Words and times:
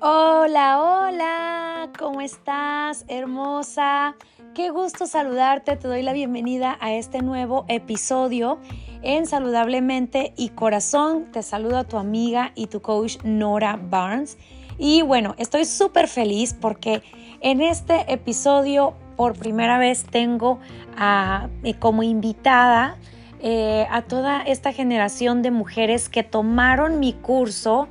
Hola, 0.00 0.80
hola, 0.80 1.92
¿cómo 1.96 2.20
estás, 2.20 3.04
hermosa? 3.06 4.16
Qué 4.54 4.70
gusto 4.70 5.06
saludarte, 5.06 5.76
te 5.76 5.86
doy 5.86 6.02
la 6.02 6.12
bienvenida 6.12 6.76
a 6.80 6.94
este 6.94 7.22
nuevo 7.22 7.64
episodio 7.68 8.58
en 9.02 9.26
Saludablemente 9.26 10.32
y 10.36 10.48
Corazón. 10.48 11.30
Te 11.30 11.44
saludo 11.44 11.78
a 11.78 11.84
tu 11.84 11.96
amiga 11.96 12.50
y 12.56 12.66
tu 12.66 12.82
coach 12.82 13.18
Nora 13.22 13.78
Barnes. 13.80 14.36
Y 14.78 15.02
bueno, 15.02 15.36
estoy 15.38 15.64
súper 15.64 16.08
feliz 16.08 16.54
porque 16.60 17.04
en 17.40 17.60
este 17.60 18.12
episodio 18.12 18.94
por 19.16 19.38
primera 19.38 19.78
vez 19.78 20.04
tengo 20.04 20.58
eh, 21.00 21.74
como 21.78 22.02
invitada 22.02 22.98
eh, 23.40 23.86
a 23.90 24.02
toda 24.02 24.42
esta 24.42 24.72
generación 24.72 25.42
de 25.42 25.50
mujeres 25.50 26.08
que 26.08 26.22
tomaron 26.22 27.00
mi 27.00 27.12
curso 27.12 27.88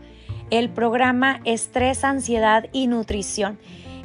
el 0.52 0.70
programa 0.70 1.42
Estrés, 1.44 2.04
Ansiedad 2.04 2.68
y 2.72 2.88
Nutrición. 2.88 3.58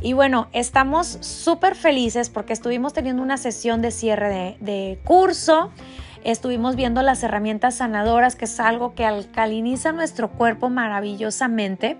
Y 0.03 0.15
bueno, 0.15 0.49
estamos 0.53 1.19
súper 1.21 1.75
felices 1.75 2.31
porque 2.31 2.53
estuvimos 2.53 2.93
teniendo 2.95 3.23
una 3.23 3.37
sesión 3.37 3.83
de 3.83 3.91
cierre 3.91 4.57
de, 4.61 4.99
curso. 5.05 5.71
Estuvimos 6.25 6.77
viendo 6.77 7.03
las 7.03 7.23
herramientas 7.23 7.77
sanadoras, 7.77 8.35
que 8.35 8.47
es 8.47 8.61
algo 8.61 8.95
que 8.95 9.05
alcaliniza 9.05 9.93
nuestro 9.93 10.31
cuerpo 10.31 10.71
maravillosamente. 10.71 11.99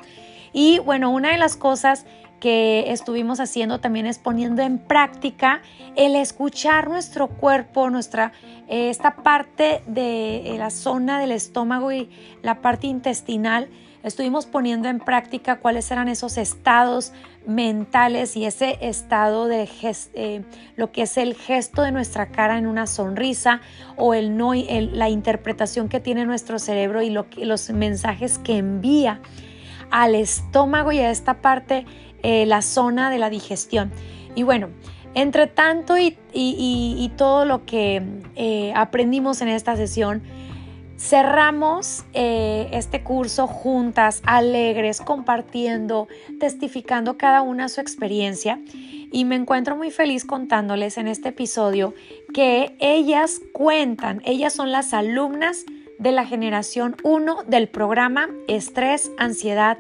Y 0.53 0.79
bueno, 0.79 1.11
una 1.11 1.31
de 1.33 1.39
las 1.39 1.57
cosas 1.57 2.07
que 2.41 2.91
estuvimos 2.91 3.39
haciendo 3.39 3.81
también 3.81 4.07
es 4.07 4.19
poniendo 4.19 4.63
en 4.63 4.79
práctica 4.79 5.63
el 5.95 6.17
escuchar 6.17 6.89
nuestro 6.89 7.29
cuerpo, 7.29 7.91
nuestra 7.91 8.33
esta 8.69 9.17
parte 9.17 9.83
de 9.87 10.55
la 10.59 10.71
zona 10.71 11.21
del 11.21 11.33
estómago 11.33 11.93
y 11.93 12.09
la 12.43 12.61
parte 12.61 12.87
intestinal. 12.87 13.69
Estuvimos 14.03 14.47
poniendo 14.47 14.89
en 14.89 14.99
práctica 14.99 15.57
cuáles 15.57 15.91
eran 15.91 16.09
esos 16.09 16.39
estados 16.39 17.13
mentales 17.47 18.37
y 18.37 18.47
ese 18.47 18.79
estado 18.81 19.47
de 19.47 19.69
eh, 20.15 20.43
lo 20.77 20.91
que 20.91 21.03
es 21.03 21.19
el 21.19 21.35
gesto 21.35 21.83
de 21.83 21.93
nuestra 21.93 22.27
cara 22.27 22.57
en 22.57 22.67
una 22.67 22.87
sonrisa 22.87 23.61
o 23.97 24.15
el 24.15 24.39
no, 24.39 24.53
la 24.55 25.11
interpretación 25.11 25.89
que 25.89 26.01
tiene 26.01 26.25
nuestro 26.25 26.59
cerebro 26.59 27.03
y 27.03 27.11
los 27.11 27.71
mensajes 27.71 28.39
que 28.39 28.57
envía 28.57 29.21
al 29.91 30.15
estómago 30.15 30.93
y 30.93 31.01
a 31.01 31.11
esta 31.11 31.43
parte, 31.43 31.85
eh, 32.23 32.47
la 32.47 32.63
zona 32.63 33.11
de 33.11 33.19
la 33.19 33.31
digestión. 33.31 33.91
Y 34.35 34.43
bueno, 34.43 34.69
entre 35.15 35.47
tanto 35.47 35.97
y, 35.99 36.17
todo 37.17 37.45
lo 37.45 37.67
que 37.67 38.03
eh, 38.37 38.73
aprendimos 38.75 39.43
en 39.43 39.49
esta 39.49 39.77
sesión, 39.77 40.23
Cerramos 41.01 42.05
eh, 42.13 42.69
este 42.73 43.03
curso 43.03 43.47
juntas, 43.47 44.21
alegres, 44.27 45.01
compartiendo, 45.01 46.09
testificando 46.39 47.17
cada 47.17 47.41
una 47.41 47.71
su 47.71 47.81
experiencia 47.81 48.61
y 49.11 49.25
me 49.25 49.37
encuentro 49.37 49.77
muy 49.77 49.91
feliz 49.91 50.27
contándoles 50.27 50.99
en 50.99 51.09
este 51.09 51.31
episodio 51.31 51.95
que 52.35 52.77
ellas 52.81 53.41
cuentan, 53.55 54.21
ellas 54.27 54.53
son 54.53 54.73
las 54.73 54.93
alumnas 54.93 55.65
de 55.99 56.13
la 56.13 56.27
generación 56.27 56.95
1 57.03 57.45
del 57.47 57.71
programa 57.71 58.29
Estrés, 58.47 59.11
Ansiedad 59.17 59.79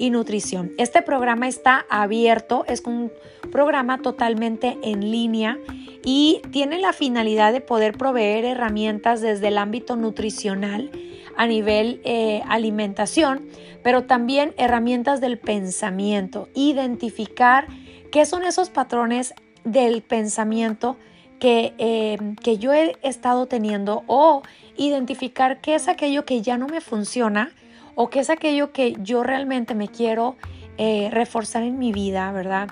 y 0.00 0.08
Nutrición. 0.08 0.72
Este 0.78 1.02
programa 1.02 1.46
está 1.46 1.84
abierto, 1.90 2.64
es 2.66 2.82
un 2.86 3.12
programa 3.52 3.98
totalmente 3.98 4.78
en 4.82 5.10
línea 5.10 5.58
y 6.02 6.40
tiene 6.50 6.78
la 6.78 6.94
finalidad 6.94 7.52
de 7.52 7.60
poder 7.60 7.98
proveer 7.98 8.46
herramientas 8.46 9.20
desde 9.20 9.48
el 9.48 9.58
ámbito 9.58 9.96
nutricional 9.96 10.90
a 11.36 11.46
nivel 11.46 12.00
eh, 12.04 12.42
alimentación, 12.48 13.46
pero 13.82 14.04
también 14.04 14.54
herramientas 14.56 15.20
del 15.20 15.38
pensamiento, 15.38 16.48
identificar 16.54 17.66
qué 18.10 18.24
son 18.24 18.44
esos 18.44 18.70
patrones 18.70 19.34
del 19.64 20.00
pensamiento 20.00 20.96
que, 21.38 21.74
eh, 21.76 22.16
que 22.42 22.56
yo 22.56 22.72
he 22.72 22.96
estado 23.02 23.46
teniendo 23.46 24.02
o 24.06 24.40
identificar 24.78 25.60
qué 25.60 25.74
es 25.74 25.88
aquello 25.88 26.24
que 26.24 26.40
ya 26.40 26.56
no 26.56 26.68
me 26.68 26.80
funciona 26.80 27.52
o 28.00 28.08
qué 28.08 28.20
es 28.20 28.30
aquello 28.30 28.72
que 28.72 28.96
yo 29.00 29.22
realmente 29.22 29.74
me 29.74 29.88
quiero 29.88 30.36
eh, 30.78 31.08
reforzar 31.12 31.62
en 31.62 31.78
mi 31.78 31.92
vida, 31.92 32.32
¿verdad? 32.32 32.68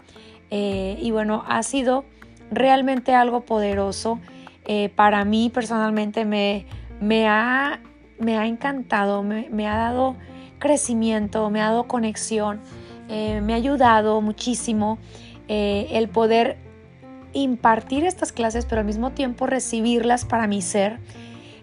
y 0.51 1.11
bueno, 1.11 1.45
ha 1.47 1.63
sido 1.63 2.07
realmente 2.51 3.15
algo 3.15 3.43
poderoso. 3.43 4.19
Eh, 4.65 4.91
para 4.95 5.25
mí 5.25 5.51
personalmente 5.53 6.25
me, 6.25 6.67
me, 7.01 7.27
ha, 7.27 7.81
me 8.19 8.37
ha 8.37 8.47
encantado, 8.47 9.23
me, 9.23 9.67
ha 9.67 9.77
dado 9.77 10.17
crecimiento, 10.59 11.49
me 11.49 11.63
ha 11.63 11.71
dado 11.71 11.89
conexión, 11.89 12.61
eh, 13.09 13.41
me 13.41 13.55
ha 13.55 13.57
ayudado 13.57 14.21
muchísimo 14.21 14.99
eh, 15.49 15.89
el 15.93 16.09
poder 16.09 16.59
impartir 17.33 18.05
estas 18.05 18.33
clases, 18.33 18.67
pero 18.67 18.81
al 18.81 18.87
mismo 18.87 19.13
tiempo 19.13 19.47
recibirlas 19.47 20.27
para 20.27 20.47
mi 20.47 20.61
ser. 20.61 20.99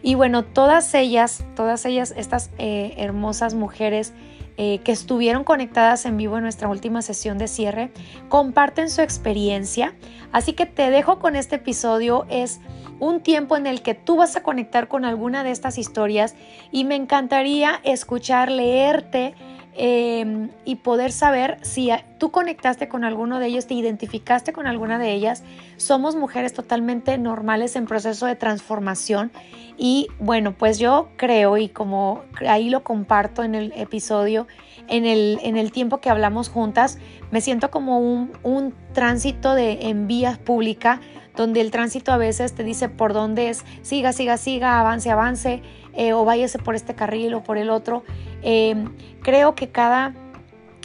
Y 0.05 0.13
bueno, 0.13 0.45
todas 0.45 0.93
ellas, 0.93 1.43
todas 1.55 1.83
ellas, 1.85 2.13
estas 2.16 2.51
hermosas 2.59 3.55
mujeres 3.55 4.13
que 4.55 4.81
estuvieron 4.85 5.43
conectadas 5.43 6.05
en 6.05 6.16
vivo 6.16 6.38
en 6.38 6.43
nuestra 6.43 6.69
última 6.69 7.01
sesión 7.01 7.39
de 7.39 7.47
cierre, 7.47 7.91
comparten 8.29 8.91
su 8.91 9.01
experiencia 9.01 9.95
Así 10.35 10.51
que 10.51 10.66
te 10.66 10.89
dejo 10.89 11.19
con 11.19 11.38
este 11.38 11.55
episodio. 11.55 12.25
Es 12.29 12.59
un 12.99 13.21
tiempo 13.21 13.55
en 13.55 13.67
el 13.67 13.81
que 13.81 13.93
tú 13.93 14.17
vas 14.17 14.35
a 14.35 14.43
conectar 14.43 14.89
con 14.89 15.05
alguna 15.05 15.45
de 15.45 15.51
estas 15.51 15.77
historias 15.77 16.35
y 16.73 16.83
me 16.83 16.95
encantaría 16.95 17.79
escuchar, 17.85 18.51
leerte 18.51 19.33
em, 19.77 20.49
y 20.63 20.77
poder 20.77 21.11
saber 21.11 21.57
si 21.61 21.89
tú 22.17 22.31
conectaste 22.31 22.87
con 22.87 23.03
alguno 23.03 23.39
de 23.39 23.47
ellos, 23.47 23.67
te 23.67 23.73
identificaste 23.73 24.53
con 24.53 24.67
alguna 24.67 24.99
de 24.99 25.13
ellas. 25.13 25.43
Somos 25.77 26.15
mujeres 26.15 26.53
totalmente 26.53 27.17
normales 27.17 27.75
en 27.75 27.85
proceso 27.85 28.25
de 28.25 28.35
transformación 28.35 29.31
y 29.77 30.07
bueno, 30.19 30.53
pues 30.53 30.79
yo 30.79 31.09
creo 31.17 31.57
y 31.57 31.69
como 31.69 32.21
ahí 32.47 32.69
lo 32.69 32.83
comparto 32.83 33.43
en 33.43 33.55
el 33.55 33.73
episodio, 33.75 34.47
en 34.87 35.05
el, 35.05 35.39
en 35.43 35.57
el 35.57 35.71
tiempo 35.71 35.99
que 35.99 36.09
hablamos 36.09 36.49
juntas, 36.49 36.97
me 37.31 37.41
siento 37.41 37.71
como 37.71 37.99
un, 37.99 38.31
un 38.43 38.73
tránsito 38.93 39.55
de, 39.55 39.89
en 39.89 40.07
vías 40.07 40.37
pública, 40.37 41.01
donde 41.35 41.59
el 41.61 41.71
tránsito 41.71 42.13
a 42.13 42.17
veces 42.17 42.53
te 42.53 42.63
dice 42.63 42.87
por 42.87 43.13
dónde 43.13 43.49
es, 43.49 43.65
siga, 43.81 44.13
siga, 44.13 44.37
siga, 44.37 44.79
avance, 44.79 45.11
avance, 45.11 45.61
eh, 45.95 46.13
o 46.13 46.25
váyase 46.25 46.59
por 46.59 46.75
este 46.75 46.95
carril 46.95 47.33
o 47.33 47.44
por 47.44 47.57
el 47.57 47.69
otro. 47.69 48.03
Em, 48.41 48.94
creo 49.22 49.56
que 49.56 49.69
cada, 49.69 50.13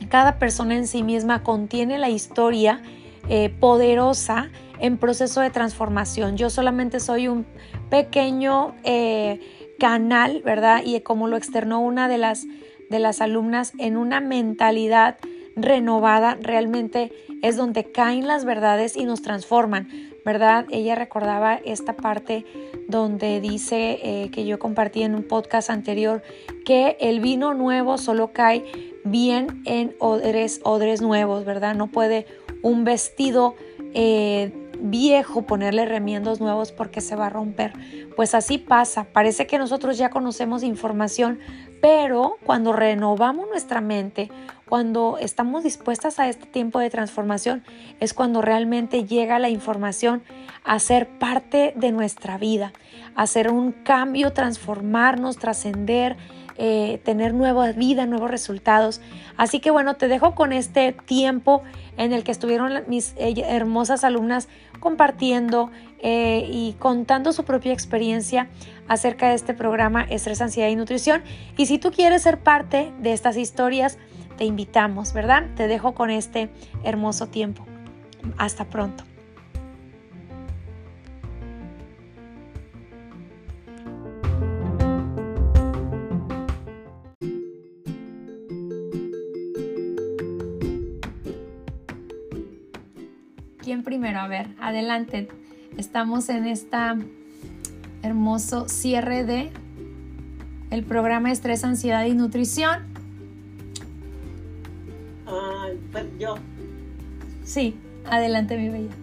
cada 0.09 0.39
persona 0.39 0.77
en 0.77 0.87
sí 0.87 1.03
misma 1.03 1.43
contiene 1.43 1.99
la 1.99 2.09
historia 2.09 2.83
eh, 3.29 3.51
poderosa 3.61 4.51
en 4.79 4.99
proceso 4.99 5.41
de 5.41 5.51
transformación. 5.51 6.37
Yo 6.37 6.51
solamente 6.51 7.01
soy 7.01 7.29
un 7.29 7.47
pequeño 7.91 8.75
eh, 8.85 9.41
canal, 9.79 10.43
¿verdad? 10.43 10.83
Y 10.85 11.01
como 11.01 11.29
lo 11.29 11.37
externó 11.37 11.81
una 11.81 12.09
de 12.09 12.19
las 12.19 12.47
de 12.91 12.99
las 12.99 13.21
alumnas 13.21 13.73
en 13.79 13.97
una 13.97 14.21
mentalidad 14.21 15.17
renovada 15.57 16.37
realmente 16.41 17.13
es 17.43 17.57
donde 17.57 17.91
caen 17.91 18.27
las 18.27 18.45
verdades 18.45 18.97
y 18.97 19.05
nos 19.05 19.23
transforman, 19.23 19.89
¿verdad? 20.25 20.67
Ella 20.71 20.95
recordaba 20.95 21.55
esta 21.65 21.95
parte 21.97 22.45
donde 22.89 23.41
dice 23.41 23.99
eh, 24.03 24.31
que 24.31 24.45
yo 24.45 24.59
compartí 24.59 25.03
en 25.03 25.15
un 25.15 25.23
podcast 25.23 25.71
anterior 25.71 26.23
que 26.65 26.97
el 27.01 27.21
vino 27.21 27.55
nuevo 27.55 27.99
solo 27.99 28.33
cae 28.33 28.65
bien 29.05 29.63
en 29.65 29.95
odres, 29.99 30.61
odres 30.65 31.01
nuevos, 31.01 31.45
¿verdad? 31.45 31.75
No 31.75 31.87
puede 31.89 32.27
un 32.63 32.85
vestido 32.85 33.55
eh, 33.95 34.53
viejo 34.83 35.43
ponerle 35.43 35.85
remiendos 35.85 36.41
nuevos 36.41 36.73
porque 36.73 37.01
se 37.01 37.17
va 37.17 37.27
a 37.27 37.31
romper. 37.31 37.73
Pues 38.17 38.35
así 38.35 38.59
pasa, 38.59 39.05
parece 39.05 39.47
que 39.47 39.59
nosotros 39.59 39.99
ya 39.99 40.11
conocemos 40.11 40.63
información, 40.63 41.39
pero 41.81 42.37
cuando 42.45 42.73
renovamos 42.73 43.49
nuestra 43.49 43.81
mente, 43.81 44.31
cuando 44.69 45.19
estamos 45.19 45.65
dispuestas 45.65 46.19
a 46.19 46.29
este 46.29 46.47
tiempo 46.47 46.79
de 46.79 46.91
transformación, 46.91 47.65
es 47.99 48.15
cuando 48.15 48.43
realmente 48.43 49.05
llega 49.05 49.39
la 49.39 49.49
información 49.49 50.23
a 50.65 50.79
ser 50.79 51.09
parte 51.09 51.73
de 51.77 51.91
nuestra 51.91 52.39
vida, 52.39 52.73
hacer 53.17 53.51
un 53.51 53.73
cambio, 53.73 54.33
transformarnos, 54.33 55.39
trascender, 55.39 56.17
eh, 56.63 57.01
tener 57.05 57.33
nueva 57.33 57.73
vida, 57.73 58.05
nuevos 58.05 58.31
resultados. 58.31 59.01
Así 59.39 59.61
que 59.61 59.71
bueno, 59.71 59.95
te 59.95 60.09
dejo 60.09 60.35
con 60.35 60.53
este 60.53 60.93
tiempo 60.93 61.63
en 61.97 62.13
el 62.13 62.23
que 62.23 62.33
estuvieron 62.33 62.83
mis 62.87 63.15
hermosas 63.17 64.05
alumnas 64.05 64.47
compartiendo 64.79 65.71
eh, 66.03 66.49
y 66.51 66.73
contando 66.79 67.33
su 67.33 67.45
propia 67.45 67.75
experiencia 67.75 68.49
acerca 68.89 69.29
de 69.29 69.35
este 69.35 69.53
programa 69.53 70.03
Estrés, 70.05 70.41
Ansiedad 70.41 70.71
y 70.71 70.77
Nutrición. 70.77 71.23
Y 71.59 71.67
si 71.67 71.79
tú 71.79 71.91
quieres 71.91 72.23
ser 72.23 72.39
parte 72.39 72.91
de 73.01 73.13
estas 73.13 73.37
historias, 73.37 73.99
te 74.39 74.47
invitamos, 74.47 75.13
¿verdad? 75.13 75.45
Te 75.57 75.69
dejo 75.69 75.93
con 75.95 76.09
este 76.09 76.49
hermoso 76.85 77.27
tiempo. 77.27 77.67
Hasta 78.39 78.65
pronto. 78.65 79.05
¿Quién 93.63 93.85
primero? 93.85 94.21
A 94.21 94.29
ver, 94.29 94.49
adelante. 94.59 95.29
Estamos 95.81 96.29
en 96.29 96.45
esta 96.47 96.99
hermoso 98.03 98.69
cierre 98.69 99.25
de 99.25 99.51
el 100.71 100.85
programa 100.85 101.33
Estrés, 101.33 101.65
Ansiedad 101.65 102.05
y 102.05 102.13
Nutrición. 102.13 102.83
pues 105.91 106.05
yo. 106.19 106.35
Sí, 107.47 107.75
adelante 108.05 108.59
mi 108.59 108.69
bella. 108.69 108.95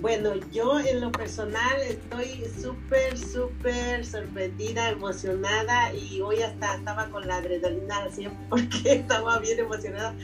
Bueno, 0.00 0.30
yo 0.50 0.80
en 0.80 1.02
lo 1.02 1.12
personal 1.12 1.78
estoy 1.86 2.42
súper, 2.58 3.18
súper 3.18 4.06
sorprendida, 4.06 4.88
emocionada 4.88 5.92
y 5.92 6.22
hoy 6.22 6.40
hasta 6.40 6.76
estaba 6.76 7.10
con 7.10 7.28
la 7.28 7.36
adrenalina 7.36 8.04
así 8.04 8.28
porque 8.48 8.92
estaba 8.92 9.38
bien 9.40 9.58
emocionada 9.58 10.14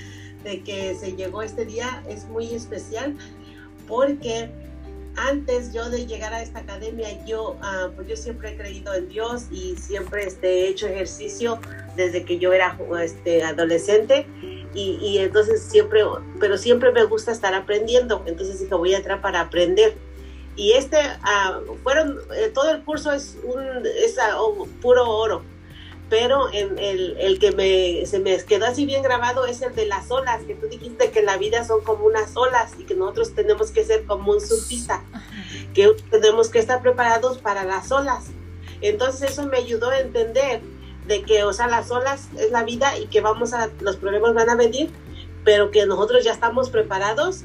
de 0.45 0.63
que 0.63 0.95
se 0.95 1.15
llegó 1.15 1.43
este 1.43 1.67
día. 1.67 2.03
Es 2.09 2.25
muy 2.25 2.55
especial 2.55 3.15
porque 3.87 4.51
antes 5.17 5.73
yo 5.73 5.89
de 5.91 6.07
llegar 6.07 6.33
a 6.33 6.43
esta 6.43 6.61
academia, 6.61 7.25
yo, 7.25 7.57
ah, 7.63 7.89
pues 7.95 8.09
yo 8.09 8.17
siempre 8.17 8.53
he 8.53 8.57
creído 8.57 8.95
en 8.95 9.09
Dios 9.09 9.47
y 9.51 9.77
siempre 9.77 10.27
este, 10.27 10.49
he 10.49 10.69
hecho 10.69 10.87
ejercicio 10.87 11.59
desde 11.97 12.25
que 12.25 12.39
yo 12.39 12.53
era 12.53 12.79
este, 13.03 13.43
adolescente. 13.43 14.27
Y, 14.75 15.17
entonces 15.19 15.63
siempre, 15.63 16.03
pero 16.39 16.59
siempre 16.59 16.93
me 16.93 17.03
gusta 17.05 17.33
estar 17.33 17.55
aprendiendo, 17.55 18.23
entonces 18.27 18.61
dije 18.61 18.75
voy 18.75 18.93
a 18.93 18.99
entrar 18.99 19.23
para 19.23 19.41
aprender. 19.41 19.97
Y 20.55 20.73
este, 20.73 20.99
uh, 20.99 21.77
fueron, 21.83 22.19
eh, 22.35 22.51
todo 22.53 22.71
el 22.73 22.85
curso 22.85 23.11
es, 23.13 23.39
un, 23.43 23.87
es 23.87 24.17
uh, 24.39 24.67
puro 24.83 25.09
oro, 25.09 25.43
pero 26.09 26.53
en 26.53 26.79
el, 26.79 27.17
el, 27.19 27.39
que 27.39 27.51
me, 27.51 28.07
se 28.07 28.21
me 28.21 28.37
quedó 28.45 28.67
así 28.67 28.87
bien 28.87 29.03
grabado 29.03 29.45
es 29.47 29.61
el 29.63 29.75
de 29.75 29.87
las 29.87 30.11
olas, 30.11 30.43
que 30.45 30.55
tú 30.55 30.69
dijiste 30.69 31.11
que 31.11 31.23
la 31.23 31.37
vida 31.37 31.65
son 31.65 31.83
como 31.83 32.07
unas 32.07 32.37
olas 32.37 32.73
y 32.79 32.85
que 32.85 32.95
nosotros 32.95 33.35
tenemos 33.35 33.73
que 33.73 33.85
ser 33.85 34.05
como 34.05 34.33
un 34.33 34.41
surfista, 34.41 35.03
que 35.75 35.93
tenemos 36.11 36.49
que 36.49 36.61
estar 36.61 36.81
preparados 36.81 37.39
para 37.39 37.65
las 37.65 37.91
olas. 37.91 38.27
Entonces 38.81 39.33
eso 39.33 39.47
me 39.47 39.59
ayudó 39.59 39.91
a 39.91 39.99
entender 39.99 40.61
de 41.09 41.23
que, 41.23 41.43
o 41.43 41.53
sea, 41.53 41.67
las 41.67 41.91
olas 41.91 42.29
es 42.39 42.51
la 42.53 42.63
vida 42.63 42.99
y 42.99 43.07
que 43.07 43.21
vamos 43.21 43.53
a, 43.53 43.71
los 43.81 43.97
problemas 43.97 44.35
van 44.35 44.51
a 44.51 44.55
venir, 44.55 44.91
pero 45.45 45.71
que 45.71 45.87
nosotros 45.87 46.25
ya 46.25 46.33
estamos 46.33 46.71
preparados 46.71 47.43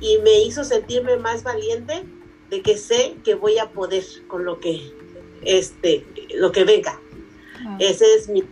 y 0.00 0.18
me 0.18 0.40
hizo 0.42 0.64
sentirme 0.64 1.16
más 1.16 1.42
valiente 1.42 2.04
de 2.48 2.62
que 2.62 2.76
sé 2.76 3.16
que 3.24 3.34
voy 3.34 3.58
a 3.58 3.70
poder 3.70 4.04
con 4.28 4.44
lo 4.44 4.60
que, 4.60 4.92
este, 5.42 6.06
lo 6.34 6.52
que 6.52 6.64
venga. 6.64 6.98
Ese 7.78 8.04
es 8.16 8.28
mi 8.28 8.44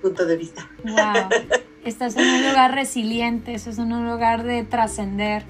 punto 0.00 0.26
de 0.26 0.36
vista. 0.36 0.68
Wow. 0.84 1.28
Estás 1.84 2.16
en 2.16 2.28
un 2.28 2.48
lugar 2.48 2.74
resiliente, 2.74 3.54
eso 3.54 3.70
es 3.70 3.78
un 3.78 4.08
lugar 4.08 4.44
de 4.44 4.62
trascender. 4.64 5.44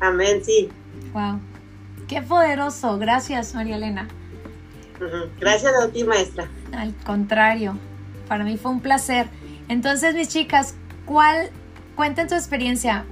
Amén, 0.00 0.44
sí. 0.44 0.68
Wow. 1.12 1.40
Qué 2.08 2.22
poderoso. 2.22 2.98
Gracias, 2.98 3.54
María 3.54 3.76
Elena. 3.76 4.08
Gracias 5.40 5.72
a 5.82 5.88
ti, 5.88 6.04
maestra. 6.04 6.48
Al 6.72 6.94
contrario, 7.04 7.78
para 8.28 8.44
mí 8.44 8.56
fue 8.56 8.70
un 8.70 8.80
placer. 8.80 9.28
Entonces, 9.68 10.14
mis 10.14 10.28
chicas, 10.28 10.74
¿cuál, 11.04 11.50
cuenten 11.94 12.28
tu 12.28 12.34
experiencia? 12.34 13.04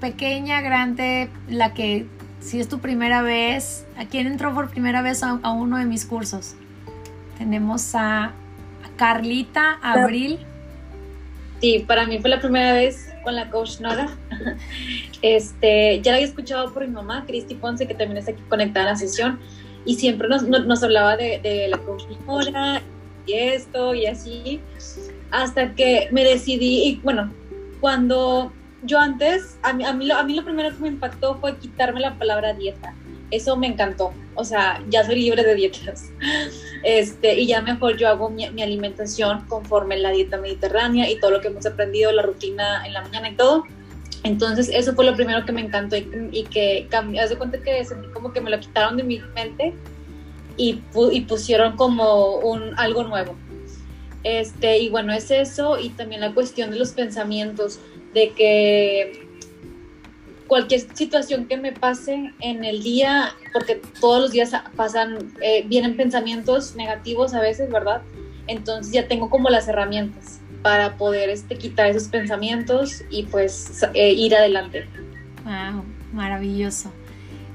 Pequeña, 0.00 0.60
grande, 0.60 1.30
la 1.48 1.74
que, 1.74 2.06
si 2.40 2.60
es 2.60 2.68
tu 2.68 2.80
primera 2.80 3.22
vez, 3.22 3.86
¿a 3.96 4.06
quién 4.06 4.26
entró 4.26 4.54
por 4.54 4.70
primera 4.70 5.02
vez 5.02 5.22
a, 5.22 5.34
uno 5.50 5.78
de 5.78 5.84
mis 5.84 6.04
cursos? 6.04 6.56
Tenemos 7.38 7.94
a, 7.94 8.32
Carlita, 8.96 9.78
Abril. 9.82 10.38
Sí, 11.60 11.84
para 11.86 12.06
mí 12.06 12.18
fue 12.20 12.30
la 12.30 12.40
primera 12.40 12.74
vez 12.74 13.10
con 13.22 13.34
la 13.34 13.50
coach 13.50 13.80
Nora. 13.80 14.08
Este, 15.22 16.02
ya 16.02 16.10
la 16.10 16.16
había 16.18 16.28
escuchado 16.28 16.74
por 16.74 16.86
mi 16.86 16.92
mamá, 16.92 17.24
Cristi 17.26 17.54
Ponce, 17.54 17.86
que 17.86 17.94
también 17.94 18.18
está 18.18 18.32
aquí 18.32 18.42
conectada 18.50 18.88
a 18.88 18.90
la 18.90 18.96
sesión 18.96 19.40
y 19.86 19.94
siempre 19.94 20.28
nos, 20.28 20.42
nos 20.42 20.82
hablaba 20.82 21.16
de, 21.16 21.66
la 21.70 21.78
coaching 21.78 22.16
y 23.26 23.32
esto 23.32 23.94
y 23.94 24.06
así, 24.06 24.60
hasta 25.30 25.74
que 25.74 26.08
me 26.12 26.24
decidí, 26.24 26.84
y 26.84 26.96
bueno, 27.02 27.32
cuando 27.80 28.52
yo 28.82 28.98
antes, 28.98 29.58
a 29.62 29.72
mí, 29.72 29.84
a 29.84 29.92
mí, 29.94 30.06
lo, 30.06 30.16
a 30.16 30.24
mí 30.24 30.34
lo 30.34 30.44
primero 30.44 30.74
que 30.74 30.82
me 30.82 30.88
impactó 30.88 31.36
fue 31.36 31.56
quitarme 31.56 32.00
la 32.00 32.18
palabra 32.18 32.52
dieta. 32.52 32.94
Eso 33.34 33.56
me 33.56 33.66
encantó. 33.66 34.12
O 34.36 34.44
sea, 34.44 34.82
ya 34.88 35.04
soy 35.04 35.16
libre 35.16 35.42
de 35.42 35.54
dietas. 35.54 36.10
Este, 36.86 37.40
y 37.40 37.46
ya 37.46 37.62
mejor 37.62 37.96
yo 37.96 38.08
hago 38.08 38.28
mi, 38.28 38.44
alimentación 38.44 39.46
conforme 39.48 39.96
la 39.96 40.10
dieta 40.10 40.36
mediterránea 40.36 41.10
y 41.10 41.18
todo 41.18 41.30
lo 41.30 41.40
que 41.40 41.48
hemos 41.48 41.64
aprendido, 41.64 42.12
la 42.12 42.20
rutina 42.20 42.86
en 42.86 42.92
la 42.92 43.00
mañana 43.00 43.30
y 43.30 43.36
todo. 43.36 43.64
Entonces, 44.22 44.68
eso 44.70 44.94
fue 44.94 45.06
lo 45.06 45.14
primero 45.14 45.46
que 45.46 45.52
me 45.52 45.62
encantó 45.62 45.96
y, 45.96 46.44
que 46.44 46.86
cambió. 46.90 47.22
Haz 47.22 47.30
de 47.30 47.38
cuenta 47.38 47.62
que 47.62 47.82
sentí 47.86 48.08
como 48.08 48.34
que 48.34 48.42
me 48.42 48.50
lo 48.50 48.60
quitaron 48.60 48.98
de 48.98 49.02
mi 49.02 49.18
mente 49.34 49.72
y, 50.58 50.82
y, 51.10 51.20
pusieron 51.22 51.74
como 51.76 52.36
un, 52.36 52.78
algo 52.78 53.04
nuevo. 53.04 53.34
Este, 54.22 54.76
y 54.78 54.90
bueno, 54.90 55.14
es 55.14 55.30
eso 55.30 55.78
y 55.78 55.88
también 55.88 56.20
la 56.20 56.34
cuestión 56.34 56.70
de 56.70 56.76
los 56.76 56.92
pensamientos, 56.92 57.80
de 58.12 58.32
que 58.32 59.23
cualquier 60.54 60.82
situación 60.94 61.46
que 61.46 61.56
me 61.56 61.72
pase 61.72 62.32
en 62.38 62.64
el 62.64 62.84
día, 62.84 63.34
porque 63.52 63.82
todos 64.00 64.22
los 64.22 64.30
días 64.30 64.52
pasan, 64.76 65.32
eh, 65.40 65.64
vienen 65.66 65.96
pensamientos 65.96 66.76
negativos 66.76 67.34
a 67.34 67.40
veces, 67.40 67.72
¿verdad? 67.72 68.02
Entonces 68.46 68.92
ya 68.92 69.08
tengo 69.08 69.30
como 69.30 69.50
las 69.50 69.66
herramientas 69.66 70.38
para 70.62 70.96
poder 70.96 71.28
este, 71.28 71.58
quitar 71.58 71.88
esos 71.88 72.04
pensamientos 72.04 73.02
y 73.10 73.24
pues 73.24 73.84
eh, 73.94 74.12
ir 74.12 74.36
adelante. 74.36 74.86
Wow, 75.42 75.82
maravilloso. 76.12 76.92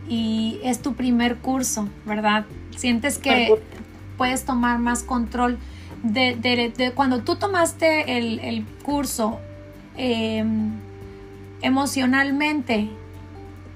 Y 0.10 0.60
es 0.62 0.82
tu 0.82 0.94
primer 0.94 1.38
curso, 1.38 1.88
¿verdad? 2.06 2.48
Sientes 2.76 3.18
que 3.18 3.58
puedes 4.18 4.44
tomar 4.44 4.78
más 4.78 5.04
control 5.04 5.58
de, 6.04 6.92
cuando 6.96 7.22
tú 7.22 7.38
tomaste 7.38 8.18
el, 8.18 8.66
curso 8.84 9.40
em, 9.96 10.74
emocionalmente, 11.62 12.90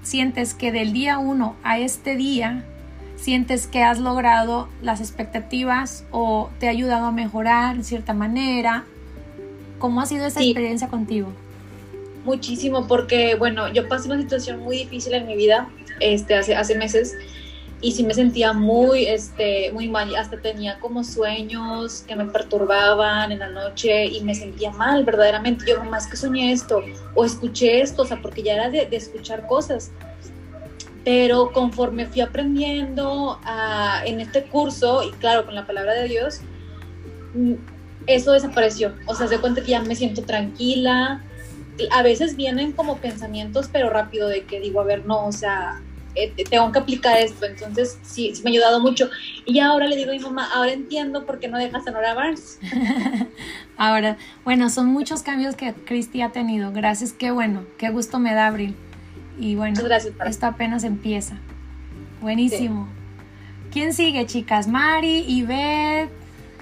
sientes 0.02 0.54
que 0.54 0.72
del 0.72 0.94
día 0.94 1.18
uno 1.18 1.56
a 1.64 1.80
este 1.80 2.16
día, 2.16 2.64
sientes 3.16 3.68
que 3.68 3.84
has 3.84 4.00
logrado 4.00 4.68
las 4.82 5.00
expectativas 5.00 6.06
o 6.12 6.50
te 6.60 6.68
ha 6.68 6.72
ayudado 6.72 7.06
a 7.06 7.12
mejorar 7.12 7.76
en 7.76 7.84
cierta 7.84 8.14
manera 8.14 8.84
¿Cómo 9.84 10.00
ha 10.00 10.06
sido 10.06 10.26
esa 10.26 10.42
experiencia 10.42 10.88
contigo? 10.88 11.28
Muchísimo, 12.24 12.88
porque 12.88 13.36
bueno, 13.36 13.68
yo 13.74 13.90
pasé 13.90 14.08
una 14.08 14.22
situación 14.22 14.62
muy 14.62 14.78
difícil 14.78 15.14
en 15.14 15.28
mi 15.28 15.36
vida 15.36 15.68
este, 16.00 16.36
hace, 16.36 16.56
hace 16.56 16.78
meses 16.78 17.18
y 17.84 17.92
sí 17.92 18.04
me 18.06 18.14
sentía 18.14 18.54
muy, 18.54 19.06
este, 19.06 19.70
muy 19.74 19.90
mal, 19.90 20.16
hasta 20.16 20.40
tenía 20.40 20.80
como 20.80 21.04
sueños 21.04 22.06
que 22.08 22.16
me 22.16 22.26
perturbaban 22.26 23.34
en 23.34 23.40
la 23.40 23.50
noche 23.50 24.06
y 24.06 24.22
me 24.24 24.34
sentía 24.34 24.72
mal 24.72 25.04
verdaderamente. 25.04 25.66
Yo 25.68 25.84
más 25.84 26.08
que 26.08 26.16
soñé 26.16 26.54
esto 26.54 26.82
o 27.14 27.26
escuché 27.26 27.82
esto, 27.82 28.04
o 28.04 28.06
sea, 28.06 28.22
porque 28.22 28.42
ya 28.42 28.54
era 28.54 28.70
de, 28.70 28.86
de 28.86 28.96
escuchar 28.96 29.46
cosas. 29.48 29.92
Pero 31.04 31.52
conforme 31.52 32.06
fui 32.06 32.22
aprendiendo 32.22 33.38
a, 33.44 34.02
en 34.06 34.22
este 34.22 34.46
curso, 34.46 35.04
y 35.04 35.12
claro, 35.18 35.46
con 35.46 35.54
la 35.54 35.68
palabra 35.68 35.94
de 35.94 36.08
Dios, 36.08 36.40
eso 38.08 38.32
desapareció. 38.32 38.94
O 39.08 39.14
sea, 39.14 39.28
se 39.28 39.40
cuenta 39.40 39.62
que 39.62 39.72
ya 39.72 39.82
me 39.82 39.98
siento 39.98 40.22
tranquila. 40.22 41.22
A 41.92 42.02
veces 42.02 42.38
vienen 42.38 42.72
como 42.72 43.00
pensamientos, 43.00 43.70
pero 43.70 43.90
rápido 43.90 44.30
de 44.30 44.46
que 44.46 44.62
digo, 44.62 44.80
a 44.80 44.86
ver, 44.86 45.06
no, 45.06 45.26
o 45.26 45.34
sea, 45.34 45.82
eh, 46.16 46.34
tengo 46.50 46.72
que 46.72 46.80
aplicar 46.80 47.18
esto. 47.18 47.46
Entonces, 47.46 48.00
sí, 48.04 48.34
sí 48.36 48.42
me 48.44 48.50
ha 48.50 48.54
ayudado 48.54 48.80
mucho. 48.80 49.10
Y 49.46 49.60
ahora 49.60 49.88
le 49.88 49.96
digo 49.96 50.12
a 50.12 50.14
mi 50.14 50.20
mamá, 50.20 50.50
ahora 50.54 50.72
entiendo 50.72 51.26
por 51.26 51.40
qué 51.40 51.48
no 51.48 51.58
dejas 51.58 51.88
a 51.88 51.92
Nora 51.92 52.14
ahora, 53.78 54.18
bueno, 54.44 54.70
son 54.70 54.88
muchos 54.88 55.24
cambios 55.24 55.56
que 55.56 55.74
Cristi 55.74 56.22
ha 56.22 56.32
tenido. 56.32 56.72
Gracias, 56.72 57.14
qué 57.14 57.32
bueno, 57.32 57.66
qué 57.78 57.90
gusto 57.90 58.20
me 58.20 58.34
da, 58.34 58.48
Abril. 58.48 58.76
Y 59.40 59.56
bueno, 59.56 59.82
gracias, 59.84 60.14
esto 60.26 60.46
apenas 60.46 60.84
empieza. 60.84 61.38
Buenísimo. 62.22 62.88
¿Quién 63.72 63.94
sigue, 63.94 64.26
chicas? 64.28 64.68
Mari, 64.68 65.26
Ivette, 65.28 66.12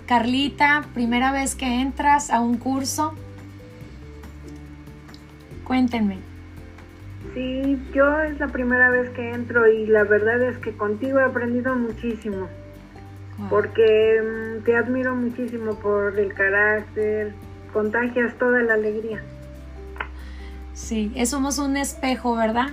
Carlita, 0.06 0.86
primera 0.94 1.32
vez 1.32 1.56
que 1.56 1.82
entras 1.82 2.30
a 2.30 2.40
un 2.40 2.58
curso. 2.58 3.14
Cuéntenme. 5.66 6.31
Sí, 7.34 7.80
yo 7.94 8.22
es 8.22 8.40
la 8.40 8.48
primera 8.48 8.90
vez 8.90 9.10
que 9.12 9.32
entro 9.32 9.72
y 9.72 9.86
la 9.86 10.04
verdad 10.04 10.42
es 10.42 10.58
que 10.58 10.76
contigo 10.76 11.20
he 11.20 11.24
aprendido 11.24 11.76
muchísimo. 11.76 12.48
Porque 13.50 14.22
mm, 14.22 14.64
te 14.66 14.76
admiro 14.76 15.16
muchísimo 15.16 15.76
por 15.76 16.20
el 16.20 16.34
carácter, 16.34 17.34
contagias 17.74 18.38
toda 18.38 18.62
la 18.62 18.74
alegría. 18.74 19.24
Sí, 20.74 21.14
somos 21.26 21.58
un 21.58 21.78
espejo, 21.78 22.36
¿verdad? 22.36 22.70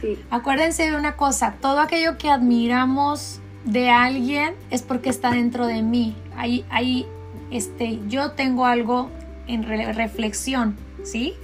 Sí. 0.00 0.18
Acuérdense 0.30 0.90
de 0.90 0.96
una 0.96 1.16
cosa, 1.16 1.54
todo 1.60 1.80
aquello 1.80 2.18
que 2.18 2.30
admiramos 2.30 3.40
de 3.64 3.90
alguien 3.90 4.54
es 4.70 4.82
porque 4.82 5.08
está 5.08 5.30
dentro 5.30 5.66
de 5.66 5.82
mí. 5.82 6.16
Ahí, 6.36 6.64
ahí 6.70 7.06
este, 7.50 8.00
yo 8.08 8.32
tengo 8.32 8.66
algo 8.66 9.10
en 9.46 9.64
reflexión, 9.64 10.76
¿sí? 11.02 11.34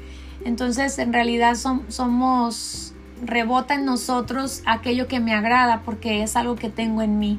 Entonces, 0.45 0.99
en 0.99 1.13
realidad 1.13 1.55
somos, 1.55 2.95
rebota 3.23 3.75
en 3.75 3.85
nosotros 3.85 4.63
aquello 4.65 5.07
que 5.07 5.21
me 5.21 5.35
agrada 5.35 5.83
porque 5.83 6.23
es 6.23 6.37
algo 6.37 6.57
que 6.57 6.71
tengo 6.71 7.03
en 7.03 7.19
mí 7.19 7.39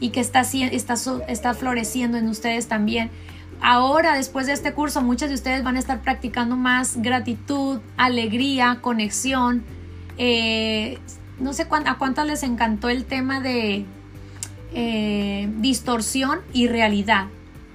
y 0.00 0.10
que 0.10 0.18
está, 0.18 0.40
está, 0.40 0.94
está 1.28 1.54
floreciendo 1.54 2.18
en 2.18 2.28
ustedes 2.28 2.66
también. 2.66 3.10
Ahora, 3.60 4.16
después 4.16 4.48
de 4.48 4.54
este 4.54 4.72
curso, 4.72 5.00
muchos 5.02 5.28
de 5.28 5.36
ustedes 5.36 5.62
van 5.62 5.76
a 5.76 5.78
estar 5.78 6.00
practicando 6.00 6.56
más 6.56 6.96
gratitud, 7.00 7.80
alegría, 7.96 8.78
conexión. 8.80 9.62
Eh, 10.18 10.98
no 11.38 11.52
sé 11.52 11.68
a 11.70 11.94
cuántas 11.94 12.26
les 12.26 12.42
encantó 12.42 12.88
el 12.88 13.04
tema 13.04 13.40
de 13.40 13.86
eh, 14.74 15.48
distorsión 15.58 16.40
y 16.52 16.66
realidad, 16.66 17.26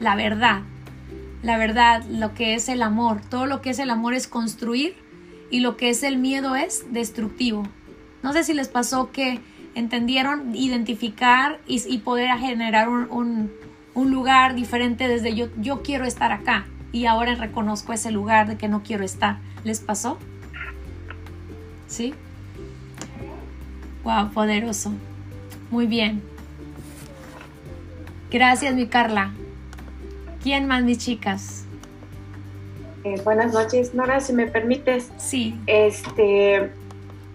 la 0.01 0.15
verdad 0.15 0.63
la 1.44 1.58
verdad, 1.58 2.03
lo 2.06 2.34
que 2.34 2.56
es 2.56 2.70
el 2.70 2.82
amor. 2.82 3.22
Todo 3.22 3.46
lo 3.46 3.62
que 3.62 3.70
es 3.70 3.79
el 3.79 3.89
amor 3.89 4.13
es 4.13 4.27
construir 4.27 4.96
y 5.50 5.60
lo 5.60 5.77
que 5.77 5.89
es 5.89 6.03
el 6.03 6.17
miedo 6.17 6.56
es 6.56 6.91
destructivo. 6.91 7.63
No 8.24 8.34
sé 8.34 8.44
si 8.44 8.53
les 8.53 8.67
pasó 8.67 9.12
que 9.12 9.39
entendieron 9.75 10.56
identificar 10.56 11.60
y, 11.67 11.98
poder 12.00 12.36
generar 12.39 12.89
un, 12.89 13.51
lugar 13.96 14.56
diferente 14.56 15.08
desde 15.08 15.36
yo, 15.36 15.48
yo 15.58 15.82
quiero 15.84 16.06
estar 16.06 16.32
acá 16.32 16.65
y 16.91 17.06
ahora 17.06 17.36
reconozco 17.36 17.94
ese 17.94 18.12
lugar 18.12 18.48
de 18.48 18.58
que 18.58 18.67
no 18.67 18.82
quiero 18.82 19.03
estar. 19.03 19.38
¿Les 19.63 19.79
pasó? 19.79 20.17
¿Sí? 21.88 22.13
Wow, 24.03 24.32
poderoso. 24.32 24.94
Muy 25.70 25.86
bien. 25.86 26.22
Gracias, 28.32 28.74
mi 28.74 28.88
Carla. 28.88 29.34
¿Quién 30.44 30.67
más, 30.67 30.84
mis 30.84 31.00
chicas? 31.00 31.65
Eh, 33.03 33.22
buenas 33.24 33.53
noches, 33.53 33.94
Nora, 33.94 34.20
si 34.20 34.34
me 34.34 34.48
permites. 34.48 35.12
Sí. 35.17 35.56
Este, 35.65 36.72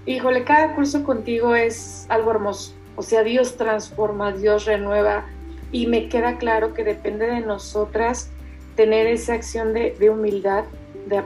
híjole, 0.06 0.44
cada 0.44 0.74
curso 0.74 1.02
contigo 1.02 1.54
es 1.54 2.06
algo 2.08 2.30
hermoso. 2.30 2.74
O 2.96 3.02
sea, 3.02 3.22
Dios 3.22 3.56
transforma, 3.56 4.32
Dios 4.32 4.66
renueva 4.66 5.24
y 5.72 5.86
me 5.86 6.08
queda 6.08 6.36
claro 6.36 6.74
que 6.74 6.84
depende 6.84 7.26
de 7.26 7.40
nosotras 7.40 8.30
tener 8.76 9.06
esa 9.06 9.34
acción 9.34 9.72
de, 9.72 9.96
humildad 10.10 10.64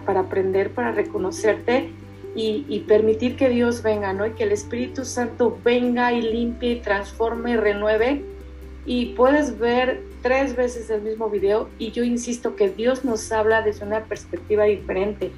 para 0.04 0.20
aprender, 0.20 0.70
para 0.70 0.92
reconocerte 0.92 1.90
y, 2.34 2.64
y, 2.68 2.80
permitir 2.80 3.36
que 3.36 3.48
Dios 3.48 3.82
venga, 3.82 4.12
¿no? 4.12 4.26
Y 4.26 4.30
que 4.32 4.44
el 4.44 4.52
Espíritu 4.52 5.04
Santo 5.04 5.58
venga 5.64 6.12
y 6.12 6.22
limpie 6.22 6.76
transforme 6.76 7.52
y 7.52 7.56
renueve. 7.56 8.24
Y 8.84 9.14
puedes 9.14 9.58
ver 9.58 10.02
tres 10.26 10.56
veces 10.56 10.90
el 10.90 11.02
mismo 11.02 11.30
video 11.30 11.68
y 11.78 11.92
yo 11.92 12.02
insisto 12.02 12.56
que 12.56 12.68
Dios 12.68 13.04
nos 13.04 13.30
habla 13.30 13.62
desde 13.62 13.86
una 13.86 14.02
perspectiva 14.06 14.64
diferente. 14.64 15.30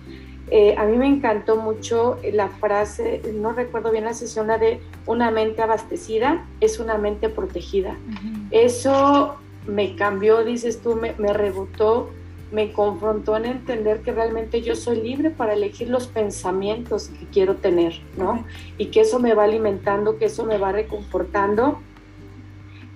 Eh, 0.50 0.76
a 0.78 0.86
mí 0.86 0.96
me 0.96 1.06
encantó 1.06 1.56
mucho 1.56 2.18
la 2.32 2.48
frase, 2.48 3.20
no 3.34 3.52
recuerdo 3.52 3.90
bien 3.90 4.04
la 4.04 4.14
sesión, 4.14 4.46
la 4.46 4.56
de 4.56 4.80
una 5.04 5.30
mente 5.30 5.60
abastecida 5.60 6.46
es 6.62 6.80
una 6.80 6.96
mente 6.96 7.28
protegida. 7.28 7.98
Eso 8.50 9.36
me 9.66 9.94
cambió, 9.94 10.42
dices 10.42 10.80
tú, 10.80 10.96
me, 10.96 11.12
me, 11.18 11.34
rebotó, 11.34 12.08
me 12.50 12.72
confrontó 12.72 13.36
en 13.36 13.44
entender 13.44 14.00
que 14.00 14.12
realmente 14.12 14.62
yo 14.62 14.74
soy 14.74 15.02
libre 15.02 15.28
para 15.28 15.52
elegir 15.52 15.90
los 15.90 16.06
pensamientos 16.06 17.08
que 17.08 17.26
quiero 17.26 17.56
tener, 17.56 18.00
¿no? 18.16 18.46
Y 18.78 18.86
que 18.86 19.00
eso 19.00 19.18
me 19.18 19.34
va 19.34 19.44
alimentando, 19.44 20.16
que 20.16 20.24
eso 20.24 20.46
me 20.46 20.56
va 20.56 20.72
reconfortando 20.72 21.78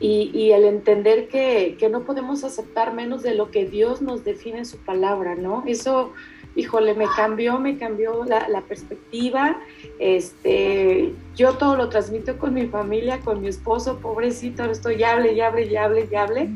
y, 0.01 0.51
el 0.51 0.65
entender 0.65 1.29
que, 1.29 1.77
no 1.91 2.03
podemos 2.03 2.43
aceptar 2.45 2.93
menos 2.93 3.23
de 3.23 3.35
lo 3.35 3.51
que 3.51 3.67
Dios 3.67 4.03
nos 4.03 4.25
define 4.25 4.59
en 4.59 4.67
su 4.67 4.79
palabra, 4.79 5.37
¿no? 5.37 5.63
Eso, 5.67 6.13
híjole, 6.57 6.95
me 6.95 7.07
cambió, 7.17 7.59
me 7.61 7.79
cambió 7.79 8.25
la, 8.25 8.63
perspectiva. 8.63 9.61
Este, 10.01 11.13
yo 11.37 11.55
todo 11.55 11.77
lo 11.77 11.89
transmito 11.89 12.37
con 12.39 12.55
mi 12.55 12.67
familia, 12.67 13.21
con 13.21 13.41
mi 13.41 13.49
esposo, 13.49 13.99
pobrecito, 13.99 14.65
estoy 14.65 15.03
hable, 15.05 15.35
y 15.35 15.41
hable, 15.41 15.67
y 15.67 15.77
hable, 15.77 16.09
y 16.11 16.15
hable. 16.17 16.49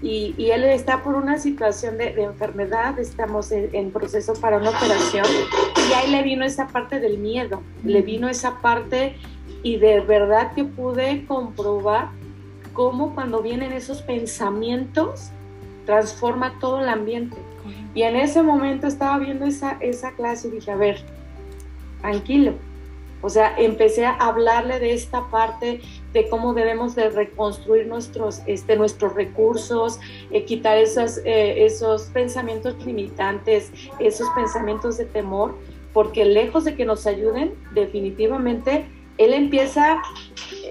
Y, 0.00 0.50
él 0.50 0.64
está 0.64 1.02
por 1.02 1.14
una 1.14 1.38
situación 1.38 1.98
de, 1.98 2.22
enfermedad, 2.22 2.98
estamos 2.98 3.52
en, 3.52 3.68
en, 3.74 3.90
proceso 3.90 4.32
para 4.34 4.56
una 4.56 4.70
operación, 4.70 5.26
y 5.90 5.92
ahí 5.92 6.10
le 6.10 6.22
vino 6.22 6.44
esa 6.44 6.68
parte 6.68 7.00
del 7.00 7.18
miedo, 7.18 7.62
le 7.84 8.00
vino 8.00 8.28
esa 8.28 8.60
parte 8.60 9.14
y 9.62 9.78
de 9.78 10.00
verdad 10.00 10.52
que 10.52 10.64
pude 10.64 11.24
comprobar 11.26 12.10
cómo 12.74 13.14
cuando 13.14 13.40
vienen 13.40 13.72
esos 13.72 14.02
pensamientos 14.02 15.30
transforma 15.86 16.58
todo 16.60 16.80
el 16.80 16.88
ambiente. 16.88 17.36
Y 17.94 18.02
en 18.02 18.16
ese 18.16 18.42
momento 18.42 18.86
estaba 18.86 19.18
viendo 19.18 19.46
esa, 19.46 19.78
esa 19.80 20.12
clase 20.12 20.48
y 20.48 20.52
dije, 20.52 20.70
a 20.70 20.76
ver, 20.76 20.98
tranquilo. 22.00 22.54
O 23.22 23.30
sea, 23.30 23.54
empecé 23.56 24.04
a 24.04 24.12
hablarle 24.12 24.78
de 24.80 24.92
esta 24.92 25.30
parte 25.30 25.80
de 26.12 26.28
cómo 26.28 26.52
debemos 26.52 26.94
de 26.94 27.08
reconstruir 27.08 27.86
nuestros, 27.86 28.42
este, 28.44 28.76
nuestros 28.76 29.14
recursos, 29.14 29.98
eh, 30.30 30.44
quitar 30.44 30.76
esos, 30.76 31.18
eh, 31.24 31.64
esos 31.64 32.02
pensamientos 32.10 32.84
limitantes, 32.84 33.72
esos 33.98 34.28
pensamientos 34.34 34.98
de 34.98 35.06
temor, 35.06 35.54
porque 35.94 36.26
lejos 36.26 36.64
de 36.64 36.74
que 36.74 36.84
nos 36.84 37.06
ayuden, 37.06 37.54
definitivamente 37.72 38.84
él 39.18 39.32
empieza 39.32 40.02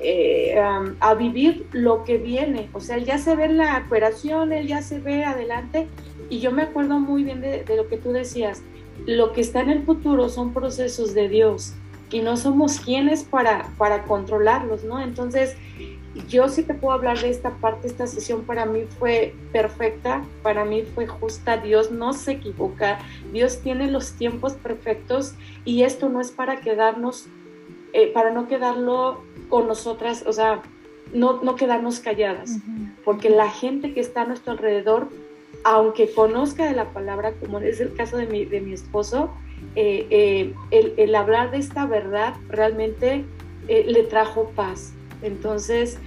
eh, 0.02 0.60
a 1.00 1.14
vivir 1.16 1.68
lo 1.72 2.04
que 2.04 2.18
viene. 2.18 2.70
O 2.74 2.80
sea, 2.80 2.98
él 2.98 3.06
ya 3.06 3.18
se 3.18 3.36
ve 3.36 3.46
en 3.46 3.58
la 3.58 3.84
operación, 3.86 4.52
él 4.52 4.68
ya 4.68 4.82
se 4.82 5.00
ve 5.00 5.24
adelante. 5.24 5.88
Y 6.30 6.40
yo 6.40 6.52
me 6.52 6.64
acuerdo 6.64 7.00
muy 7.00 7.24
bien 7.24 7.42
de, 7.42 7.64
lo 7.76 7.88
que 7.88 7.98
tú 7.98 8.12
decías. 8.12 8.62
Lo 9.06 9.34
que 9.34 9.42
está 9.42 9.62
en 9.62 9.70
el 9.70 9.84
futuro 9.84 10.30
son 10.30 10.54
procesos 10.54 11.14
de 11.14 11.30
Dios 11.30 11.74
y 12.12 12.20
no 12.20 12.38
somos 12.38 12.80
quienes 12.80 13.24
para, 13.24 13.70
para 13.78 14.04
controlarlos, 14.04 14.84
¿no? 14.84 15.02
Entonces, 15.02 15.56
yo 16.30 16.48
sí 16.48 16.62
te 16.62 16.76
puedo 16.76 16.94
hablar 16.94 17.20
de 17.20 17.30
esta 17.30 17.50
parte, 17.58 17.88
esta 17.88 18.06
sesión 18.06 18.44
para 18.44 18.66
mí 18.66 18.84
fue 19.00 19.34
perfecta, 19.52 20.24
para 20.44 20.64
mí 20.64 20.84
fue 20.84 21.08
justa, 21.08 21.58
Dios 21.58 21.92
no 21.92 22.14
se 22.14 22.34
equivoca, 22.34 23.00
Dios 23.32 23.62
tiene 23.62 23.90
los 23.90 24.12
tiempos 24.12 24.54
perfectos 24.54 25.34
y 25.66 25.82
esto 25.82 26.10
no 26.10 26.22
es 26.22 26.32
para 26.32 26.62
quedarnos 26.62 27.26
eh, 27.96 28.12
para 28.12 28.32
no 28.32 28.48
quedarlo 28.48 29.22
con 29.50 29.68
nosotras, 29.68 30.24
o 30.26 30.34
sea, 30.34 30.64
no, 31.14 31.44
no 31.44 31.56
quedarnos 31.56 32.00
calladas, 32.00 32.58
porque 33.06 33.30
la 33.30 33.52
gente 33.52 33.94
que 33.94 34.00
está 34.00 34.24
a 34.24 34.26
nuestro 34.26 34.54
alrededor, 34.54 35.10
aunque 35.64 36.12
conozca 36.12 36.66
de 36.66 36.74
la 36.74 36.92
palabra, 36.92 37.34
como 37.34 37.60
es 37.60 37.80
el 37.80 37.94
caso 37.94 38.18
de 38.18 38.26
mi, 38.26 38.46
de 38.46 38.62
mi 38.62 38.74
esposo, 38.74 39.30
eh, 39.76 40.08
eh, 40.10 40.54
el, 40.72 40.96
el, 40.98 41.14
hablar 41.14 41.52
de 41.52 41.60
esta 41.60 41.86
verdad 41.86 42.34
realmente 42.50 43.26
le 43.68 44.04
trajo 44.04 44.50
paz. 44.56 44.94
Entonces, 45.22 46.00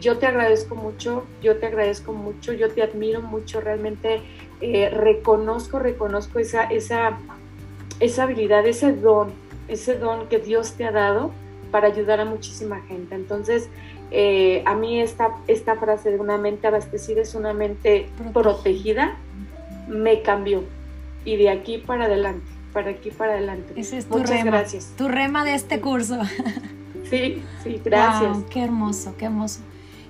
yo 0.00 0.18
te 0.18 0.26
agradezco 0.26 0.76
mucho, 0.76 1.24
yo 1.42 1.56
te 1.56 1.66
agradezco 1.66 2.12
mucho, 2.12 2.52
yo 2.52 2.70
te 2.70 2.82
admiro 2.82 3.20
mucho, 3.20 3.60
realmente 3.60 4.22
reconozco, 4.92 5.80
reconozco 5.80 6.38
esa, 6.38 6.64
esa, 6.64 7.18
esa 7.98 8.22
habilidad, 8.22 8.64
ese 8.64 8.92
don 8.92 9.45
ese 9.68 9.98
don 9.98 10.28
que 10.28 10.38
Dios 10.38 10.72
te 10.72 10.84
ha 10.84 10.92
dado 10.92 11.32
para 11.70 11.88
ayudar 11.88 12.20
a 12.20 12.24
muchísima 12.24 12.80
gente. 12.82 13.14
Entonces, 13.14 13.68
eh, 14.10 14.62
a 14.66 14.74
mí 14.74 15.00
esta, 15.00 15.30
esta 15.46 15.76
frase 15.76 16.10
de 16.10 16.18
una 16.18 16.38
mente 16.38 16.66
abastecida 16.66 17.20
es 17.20 17.34
una 17.34 17.52
mente 17.52 18.08
protegida, 18.32 19.16
me 19.88 20.22
cambió. 20.22 20.64
Y 21.24 21.36
de 21.36 21.50
aquí 21.50 21.78
para 21.78 22.04
adelante, 22.04 22.46
para 22.72 22.90
aquí 22.90 23.10
para 23.10 23.32
adelante. 23.32 23.72
Ese 23.76 23.98
es 23.98 24.06
tu 24.06 24.18
Muchas 24.18 24.30
rema, 24.30 24.58
gracias. 24.58 24.92
Tu 24.96 25.08
rema 25.08 25.44
de 25.44 25.54
este 25.54 25.80
curso. 25.80 26.18
Sí, 27.10 27.40
sí, 27.62 27.80
gracias. 27.84 28.38
qué 28.50 28.64
hermoso, 28.64 29.14
qué 29.16 29.26
hermoso. 29.26 29.60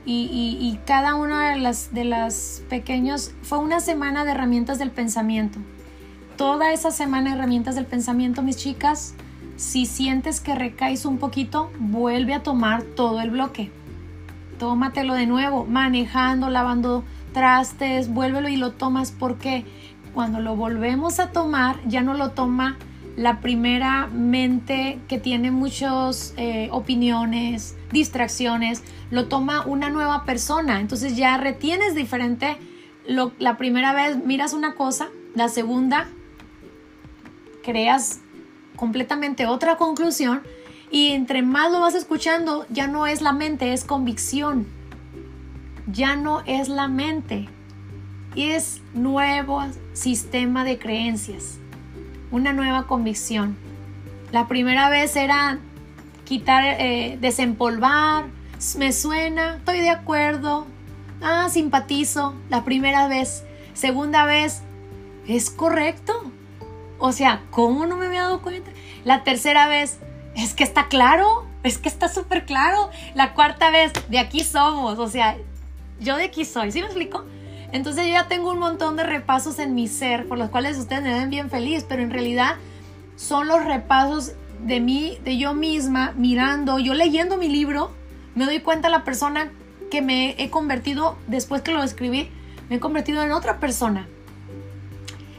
Y, 0.06 0.56
y, 0.60 0.78
cada 0.86 1.16
una 1.16 1.50
de 1.50 1.58
las, 1.58 1.92
de 1.92 2.04
las 2.04 2.62
pequeños, 2.70 3.32
fue 3.42 3.58
una 3.58 3.80
semana 3.80 4.24
de 4.24 4.30
herramientas 4.30 4.78
del 4.78 4.92
pensamiento. 4.92 5.58
Toda 6.36 6.72
esa 6.72 6.92
semana 6.92 7.30
de 7.30 7.36
herramientas 7.36 7.74
del 7.74 7.86
pensamiento, 7.86 8.40
mis 8.40 8.56
chicas, 8.56 9.14
si 9.56 9.86
sientes 9.86 10.40
que 10.40 10.54
recaes 10.54 11.04
un 11.04 11.18
poquito, 11.18 11.70
vuelve 11.78 12.34
a 12.34 12.42
tomar 12.42 12.82
todo 12.82 13.20
el 13.20 13.30
bloque. 13.30 13.70
Tómatelo 14.58 15.14
de 15.14 15.26
nuevo, 15.26 15.64
manejando, 15.64 16.50
lavando 16.50 17.04
trastes, 17.32 18.08
vuélvelo 18.08 18.48
y 18.48 18.56
lo 18.56 18.72
tomas 18.72 19.12
porque 19.12 19.64
cuando 20.14 20.40
lo 20.40 20.56
volvemos 20.56 21.20
a 21.20 21.32
tomar, 21.32 21.78
ya 21.86 22.02
no 22.02 22.14
lo 22.14 22.30
toma 22.30 22.78
la 23.16 23.40
primera 23.40 24.06
mente 24.08 24.98
que 25.08 25.18
tiene 25.18 25.50
muchas 25.50 26.34
eh, 26.36 26.68
opiniones, 26.70 27.76
distracciones, 27.90 28.82
lo 29.10 29.26
toma 29.28 29.64
una 29.66 29.90
nueva 29.90 30.24
persona. 30.24 30.80
Entonces 30.80 31.16
ya 31.16 31.36
retienes 31.38 31.94
diferente. 31.94 32.58
la 33.06 33.56
primera 33.56 33.92
vez 33.92 34.16
miras 34.24 34.52
una 34.52 34.74
cosa, 34.74 35.08
la 35.34 35.48
segunda 35.48 36.08
creas 37.66 38.20
completamente 38.76 39.46
otra 39.46 39.76
conclusión 39.76 40.42
y 40.90 41.08
entre 41.08 41.42
más 41.42 41.72
lo 41.72 41.80
vas 41.80 41.94
escuchando, 41.94 42.66
ya 42.70 42.86
no 42.86 43.06
es 43.06 43.20
la 43.20 43.32
mente, 43.32 43.72
es 43.72 43.84
convicción. 43.84 44.66
Ya 45.88 46.16
no 46.16 46.42
es 46.46 46.68
la 46.68 46.88
mente, 46.88 47.48
es 48.34 48.80
nuevo 48.92 49.62
sistema 49.92 50.64
de 50.64 50.78
creencias. 50.78 51.58
una 52.32 52.52
nueva 52.52 52.88
convicción. 52.88 53.56
La 54.32 54.48
primera 54.48 54.90
vez 54.90 55.14
era 55.14 55.60
quitar, 56.24 56.64
eh, 56.64 57.16
desempolvar, 57.20 58.24
me 58.76 58.92
suena, 58.92 59.56
estoy 59.56 59.78
de 59.78 59.90
acuerdo, 59.90 60.66
ah, 61.22 61.48
simpatizo, 61.48 62.34
la 62.50 62.64
primera 62.64 63.06
vez. 63.06 63.44
Segunda 63.74 64.24
vez, 64.24 64.62
es 65.28 65.50
correcto. 65.50 66.32
O 66.98 67.12
sea, 67.12 67.42
¿cómo 67.50 67.86
no 67.86 67.96
me 67.96 68.06
había 68.06 68.22
dado 68.22 68.42
cuenta? 68.42 68.70
La 69.04 69.24
tercera 69.24 69.68
vez, 69.68 69.98
es 70.34 70.54
que 70.54 70.64
está 70.64 70.88
claro, 70.88 71.46
es 71.62 71.78
que 71.78 71.88
está 71.88 72.08
súper 72.08 72.44
claro. 72.44 72.90
La 73.14 73.34
cuarta 73.34 73.70
vez, 73.70 73.92
de 74.08 74.18
aquí 74.18 74.44
somos, 74.44 74.98
o 74.98 75.08
sea, 75.08 75.36
yo 76.00 76.16
de 76.16 76.24
aquí 76.24 76.44
soy, 76.44 76.72
¿sí 76.72 76.80
me 76.80 76.86
explico? 76.86 77.24
Entonces 77.72 78.06
yo 78.06 78.12
ya 78.12 78.28
tengo 78.28 78.50
un 78.50 78.58
montón 78.58 78.96
de 78.96 79.04
repasos 79.04 79.58
en 79.58 79.74
mi 79.74 79.88
ser 79.88 80.28
por 80.28 80.38
los 80.38 80.50
cuales 80.50 80.78
ustedes 80.78 81.02
me 81.02 81.12
ven 81.12 81.30
bien 81.30 81.50
feliz, 81.50 81.84
pero 81.88 82.02
en 82.02 82.10
realidad 82.10 82.56
son 83.16 83.48
los 83.48 83.64
repasos 83.64 84.32
de 84.62 84.80
mí, 84.80 85.18
de 85.24 85.36
yo 85.36 85.54
misma, 85.54 86.12
mirando, 86.16 86.78
yo 86.78 86.94
leyendo 86.94 87.36
mi 87.36 87.48
libro, 87.48 87.90
me 88.34 88.44
doy 88.44 88.60
cuenta 88.60 88.88
la 88.88 89.04
persona 89.04 89.50
que 89.90 90.02
me 90.02 90.34
he 90.38 90.50
convertido 90.50 91.16
después 91.26 91.62
que 91.62 91.72
lo 91.72 91.82
escribí, 91.82 92.30
me 92.68 92.76
he 92.76 92.80
convertido 92.80 93.22
en 93.22 93.32
otra 93.32 93.58
persona. 93.58 94.06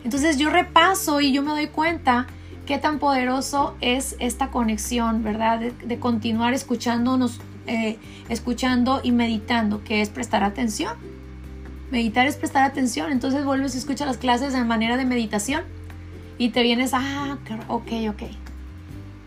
Entonces 0.08 0.38
yo 0.38 0.50
repaso 0.50 1.20
y 1.20 1.34
yo 1.34 1.44
me 1.44 1.52
doy 1.52 1.68
cuenta 1.68 2.28
qué 2.66 2.78
tan 2.78 2.98
poderoso 2.98 3.76
es 3.82 4.16
esta 4.20 4.52
conexión, 4.52 5.22
¿verdad? 5.22 5.60
De, 5.60 6.00
continuar 6.00 6.54
escuchándonos, 6.54 7.42
eh, 7.66 7.98
escuchando 8.30 9.02
y 9.04 9.12
meditando, 9.12 9.84
que 9.84 10.00
es 10.00 10.08
prestar 10.08 10.46
atención. 10.46 10.96
Meditar 11.92 12.26
es 12.26 12.38
prestar 12.38 12.64
atención, 12.64 13.12
entonces 13.12 13.44
vuelves 13.44 13.76
y 13.76 13.80
escuchas 13.80 14.08
las 14.08 14.16
clases 14.16 14.54
de 14.54 14.64
manera 14.64 14.96
de 14.96 15.04
meditación 15.04 15.64
y 16.38 16.52
te 16.52 16.64
vienes, 16.64 16.92
ah, 16.94 17.38
ok, 17.68 17.92
ok. 18.10 18.24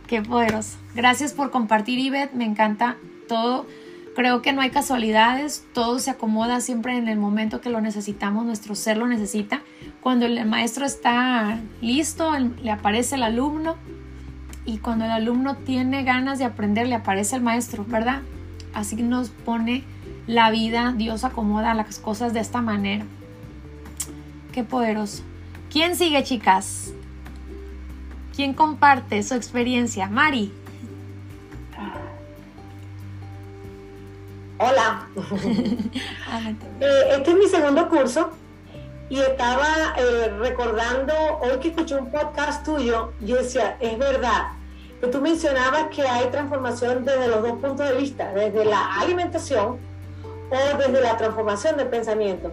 Qué 0.07 0.23
poderoso. 0.23 0.79
Gracias 0.95 1.35
por 1.35 1.51
compartir, 1.51 1.99
Ivette, 1.99 2.33
me 2.33 2.47
encanta 2.47 2.97
todo. 3.29 3.67
Creo 4.15 4.43
que 4.43 4.53
no 4.53 4.61
hay 4.61 4.71
casualidades, 4.71 5.65
todo 5.73 5.99
se 6.01 6.11
acomoda 6.11 6.61
siempre 6.61 6.97
en 6.97 7.09
el 7.09 7.19
momento 7.19 7.61
que 7.61 7.71
lo 7.71 7.81
necesitamos, 7.81 8.45
nuestro 8.45 8.75
ser 8.75 8.97
lo 8.97 9.07
necesita. 9.07 9.63
Cuando 10.01 10.27
el 10.27 10.45
maestro 10.47 10.85
está 10.85 11.61
listo, 11.81 12.33
le 12.39 12.71
aparece 12.71 13.15
el 13.15 13.23
alumno 13.23 13.77
y 14.67 14.79
cuando 14.79 15.05
el 15.05 15.13
alumno 15.13 15.57
tiene 15.57 16.03
ganas 16.03 16.39
de 16.39 16.45
aprender, 16.45 16.89
le 16.89 16.97
aparece 16.97 17.37
el 17.37 17.43
maestro, 17.43 17.85
¿verdad? 17.87 18.23
Así 18.75 18.97
nos 18.97 19.31
pone 19.31 19.85
la 20.27 20.51
vida, 20.51 20.93
Dios 20.97 21.25
acomoda 21.25 21.75
las 21.75 21.99
cosas 21.99 22.33
de 22.33 22.41
esta 22.41 22.61
manera. 22.61 23.05
Qué 24.53 24.65
poderoso. 24.65 25.23
¿Quién 25.71 25.95
sigue, 25.95 26.25
chicas? 26.25 26.93
¿Quién 28.35 28.55
comparte 28.55 29.23
su 29.23 29.35
experiencia? 29.35 30.09
Mari. 30.09 30.53
Hola. 34.63 35.09
Eh, 36.81 37.17
este 37.17 37.31
es 37.31 37.37
mi 37.37 37.47
segundo 37.47 37.89
curso 37.89 38.31
y 39.09 39.19
estaba 39.19 39.95
eh, 39.99 40.33
recordando, 40.39 41.13
hoy 41.43 41.59
que 41.61 41.69
escuché 41.69 41.97
un 41.97 42.11
podcast 42.11 42.65
tuyo, 42.65 43.13
yo 43.21 43.37
decía, 43.37 43.77
es 43.81 43.99
verdad, 43.99 44.53
que 45.01 45.09
tú 45.09 45.21
mencionabas 45.21 45.89
que 45.89 46.03
hay 46.03 46.31
transformación 46.31 47.05
desde 47.05 47.29
los 47.29 47.43
dos 47.43 47.53
puntos 47.53 47.89
de 47.89 47.97
vista, 47.97 48.33
desde 48.33 48.65
la 48.65 48.95
alimentación 49.01 49.79
o 50.51 50.79
desde 50.79 51.01
la 51.01 51.17
transformación 51.17 51.77
del 51.77 51.89
pensamiento. 51.89 52.53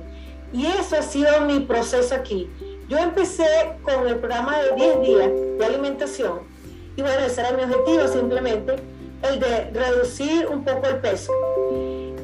Y 0.51 0.65
eso 0.65 0.97
ha 0.97 1.03
sido 1.03 1.41
mi 1.41 1.59
proceso 1.61 2.15
aquí. 2.15 2.49
Yo 2.89 2.97
empecé 2.97 3.77
con 3.83 4.07
el 4.07 4.15
programa 4.17 4.57
de 4.59 4.75
10 4.75 5.01
días 5.01 5.31
de 5.59 5.65
alimentación 5.65 6.39
y 6.97 7.01
bueno, 7.01 7.19
ese 7.19 7.41
era 7.41 7.51
mi 7.51 7.63
objetivo 7.63 8.07
simplemente, 8.07 8.75
el 9.21 9.39
de 9.39 9.69
reducir 9.71 10.47
un 10.47 10.63
poco 10.63 10.87
el 10.87 10.97
peso. 10.97 11.31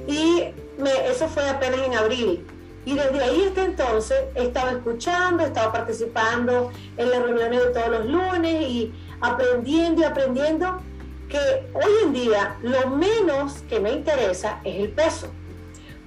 Y 0.08 0.54
me, 0.78 1.08
eso 1.08 1.28
fue 1.28 1.48
apenas 1.50 1.82
en 1.82 1.94
abril. 1.96 2.46
Y 2.86 2.96
desde 2.96 3.24
ahí 3.24 3.46
hasta 3.48 3.64
entonces 3.64 4.18
he 4.36 4.44
estado 4.44 4.78
escuchando, 4.78 5.44
he 5.44 5.48
estado 5.48 5.72
participando 5.72 6.72
en 6.98 7.10
las 7.10 7.24
reuniones 7.24 7.64
de 7.64 7.70
todos 7.70 7.90
los 7.90 8.06
lunes 8.06 8.62
y 8.62 8.94
aprendiendo 9.22 10.02
y 10.02 10.04
aprendiendo 10.04 10.82
que 11.30 11.40
hoy 11.74 11.92
en 12.04 12.14
día 12.14 12.58
lo 12.62 12.90
menos 12.90 13.62
que 13.70 13.80
me 13.80 13.94
interesa 13.94 14.60
es 14.66 14.76
el 14.76 14.90
peso. 14.90 15.28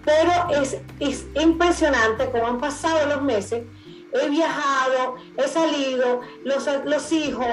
Pero 0.04 0.60
es, 0.60 0.78
es 1.00 1.26
impresionante 1.34 2.30
cómo 2.30 2.46
han 2.46 2.60
pasado 2.60 3.06
los 3.06 3.22
meses, 3.22 3.64
he 4.12 4.28
viajado, 4.28 5.16
he 5.36 5.48
salido, 5.48 6.20
los, 6.44 6.68
los 6.84 7.12
hijos, 7.12 7.46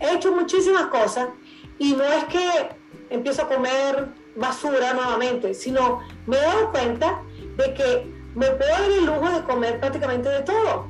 he 0.00 0.14
hecho 0.14 0.32
muchísimas 0.32 0.86
cosas 0.86 1.28
y 1.78 1.92
no 1.92 2.04
es 2.04 2.24
que 2.24 2.68
empiezo 3.10 3.42
a 3.42 3.48
comer 3.48 4.08
basura 4.38 4.94
nuevamente, 4.94 5.54
sino 5.54 6.00
me 6.26 6.36
he 6.36 6.40
dado 6.40 6.70
cuenta 6.70 7.20
de 7.56 7.74
que 7.74 8.12
me 8.34 8.46
puedo 8.46 8.70
dar 8.70 8.82
el 8.82 9.04
lujo 9.04 9.30
de 9.30 9.42
comer 9.42 9.80
prácticamente 9.80 10.28
de 10.28 10.40
todo. 10.40 10.86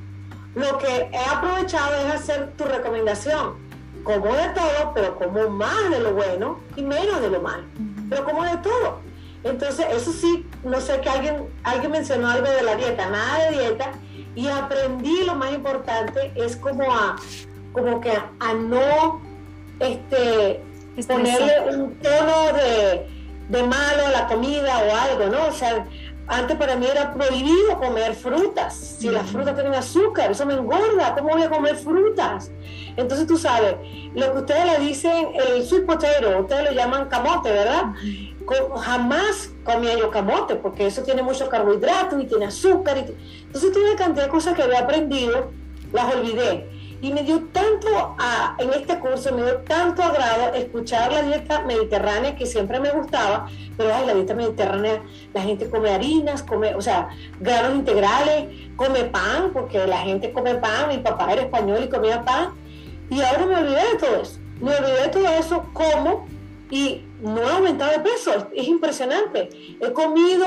Lo 0.54 0.78
que 0.78 1.08
he 1.12 1.24
aprovechado 1.24 1.94
es 2.06 2.14
hacer 2.14 2.52
tu 2.56 2.64
recomendación. 2.64 3.66
Como 4.04 4.26
de 4.34 4.48
todo, 4.50 4.92
pero 4.94 5.16
como 5.16 5.50
más 5.50 5.90
de 5.90 6.00
lo 6.00 6.14
bueno 6.14 6.60
y 6.76 6.82
menos 6.82 7.20
de 7.20 7.30
lo 7.30 7.40
malo. 7.40 7.64
Pero 8.08 8.24
como 8.24 8.44
de 8.44 8.56
todo. 8.58 9.00
Entonces, 9.44 9.86
eso 9.90 10.12
sí, 10.12 10.46
no 10.64 10.80
sé 10.80 11.00
que 11.00 11.08
alguien, 11.08 11.48
alguien 11.62 11.92
mencionó 11.92 12.28
algo 12.28 12.48
de 12.48 12.62
la 12.62 12.76
dieta, 12.76 13.08
nada 13.08 13.50
de 13.50 13.58
dieta. 13.58 13.92
Y 14.34 14.48
aprendí 14.48 15.24
lo 15.24 15.34
más 15.34 15.52
importante 15.52 16.32
es 16.36 16.56
como 16.56 16.92
a, 16.92 17.16
como 17.72 18.00
que 18.00 18.12
a 18.12 18.54
no 18.54 19.20
este, 19.80 20.62
ponerle 21.06 21.76
un 21.76 21.94
tono 21.96 22.52
de, 22.54 23.17
de 23.48 23.62
malo 23.62 24.08
la 24.12 24.26
comida 24.26 24.78
o 24.78 24.94
algo, 24.94 25.26
¿no? 25.26 25.46
O 25.48 25.52
sea, 25.52 25.86
antes 26.28 26.56
para 26.58 26.76
mí 26.76 26.86
era 26.86 27.14
prohibido 27.14 27.78
comer 27.78 28.14
frutas. 28.14 28.74
Si 28.74 29.08
las 29.08 29.30
frutas 29.30 29.54
tienen 29.54 29.74
azúcar, 29.74 30.30
eso 30.30 30.44
me 30.44 30.54
engorda. 30.54 31.14
¿Cómo 31.14 31.30
voy 31.30 31.42
a 31.42 31.48
comer 31.48 31.76
frutas? 31.76 32.50
Entonces 32.96 33.26
tú 33.26 33.38
sabes, 33.38 33.76
lo 34.14 34.32
que 34.32 34.38
ustedes 34.40 34.78
le 34.78 34.84
dicen 34.84 35.28
el 35.34 35.64
sweet 35.64 35.86
potato, 35.86 36.38
ustedes 36.40 36.64
lo 36.64 36.72
llaman 36.72 37.08
camote, 37.08 37.50
¿verdad? 37.50 37.84
Jamás 38.76 39.50
comía 39.64 39.96
yo 39.98 40.10
camote 40.10 40.56
porque 40.56 40.86
eso 40.86 41.02
tiene 41.02 41.22
mucho 41.22 41.48
carbohidratos 41.48 42.22
y 42.22 42.26
tiene 42.26 42.46
azúcar. 42.46 42.98
Y 42.98 43.14
Entonces 43.46 43.72
tuve 43.72 43.84
una 43.90 43.96
cantidad 43.96 44.24
de 44.24 44.30
cosas 44.30 44.54
que 44.54 44.62
había 44.62 44.80
aprendido, 44.80 45.50
las 45.92 46.14
olvidé. 46.14 46.77
Y 47.00 47.12
me 47.12 47.22
dio 47.22 47.44
tanto, 47.52 48.16
a, 48.18 48.56
en 48.58 48.70
este 48.70 48.98
curso, 48.98 49.32
me 49.32 49.42
dio 49.42 49.58
tanto 49.58 50.02
agrado 50.02 50.54
escuchar 50.54 51.12
la 51.12 51.22
dieta 51.22 51.62
mediterránea 51.64 52.34
que 52.34 52.44
siempre 52.44 52.80
me 52.80 52.90
gustaba, 52.90 53.46
pero 53.76 53.94
ay, 53.94 54.06
la 54.06 54.14
dieta 54.14 54.34
mediterránea, 54.34 55.02
la 55.32 55.42
gente 55.42 55.70
come 55.70 55.90
harinas, 55.90 56.42
come, 56.42 56.74
o 56.74 56.80
sea, 56.80 57.08
granos 57.38 57.76
integrales, 57.76 58.46
come 58.74 59.04
pan, 59.04 59.50
porque 59.52 59.86
la 59.86 59.98
gente 59.98 60.32
come 60.32 60.56
pan, 60.56 60.88
mi 60.88 60.98
papá 60.98 61.32
era 61.32 61.42
español 61.42 61.84
y 61.84 61.88
comía 61.88 62.24
pan, 62.24 62.54
y 63.10 63.20
ahora 63.20 63.46
me 63.46 63.56
olvidé 63.56 63.92
de 63.92 63.98
todo 63.98 64.16
eso, 64.22 64.40
me 64.60 64.74
olvidé 64.74 65.02
de 65.02 65.08
todo 65.08 65.28
eso, 65.28 65.64
como, 65.72 66.26
y 66.70 67.04
no 67.20 67.40
he 67.42 67.50
aumentado 67.50 67.92
de 67.92 68.00
peso, 68.00 68.48
es 68.54 68.68
impresionante. 68.68 69.48
He 69.80 69.92
comido, 69.92 70.46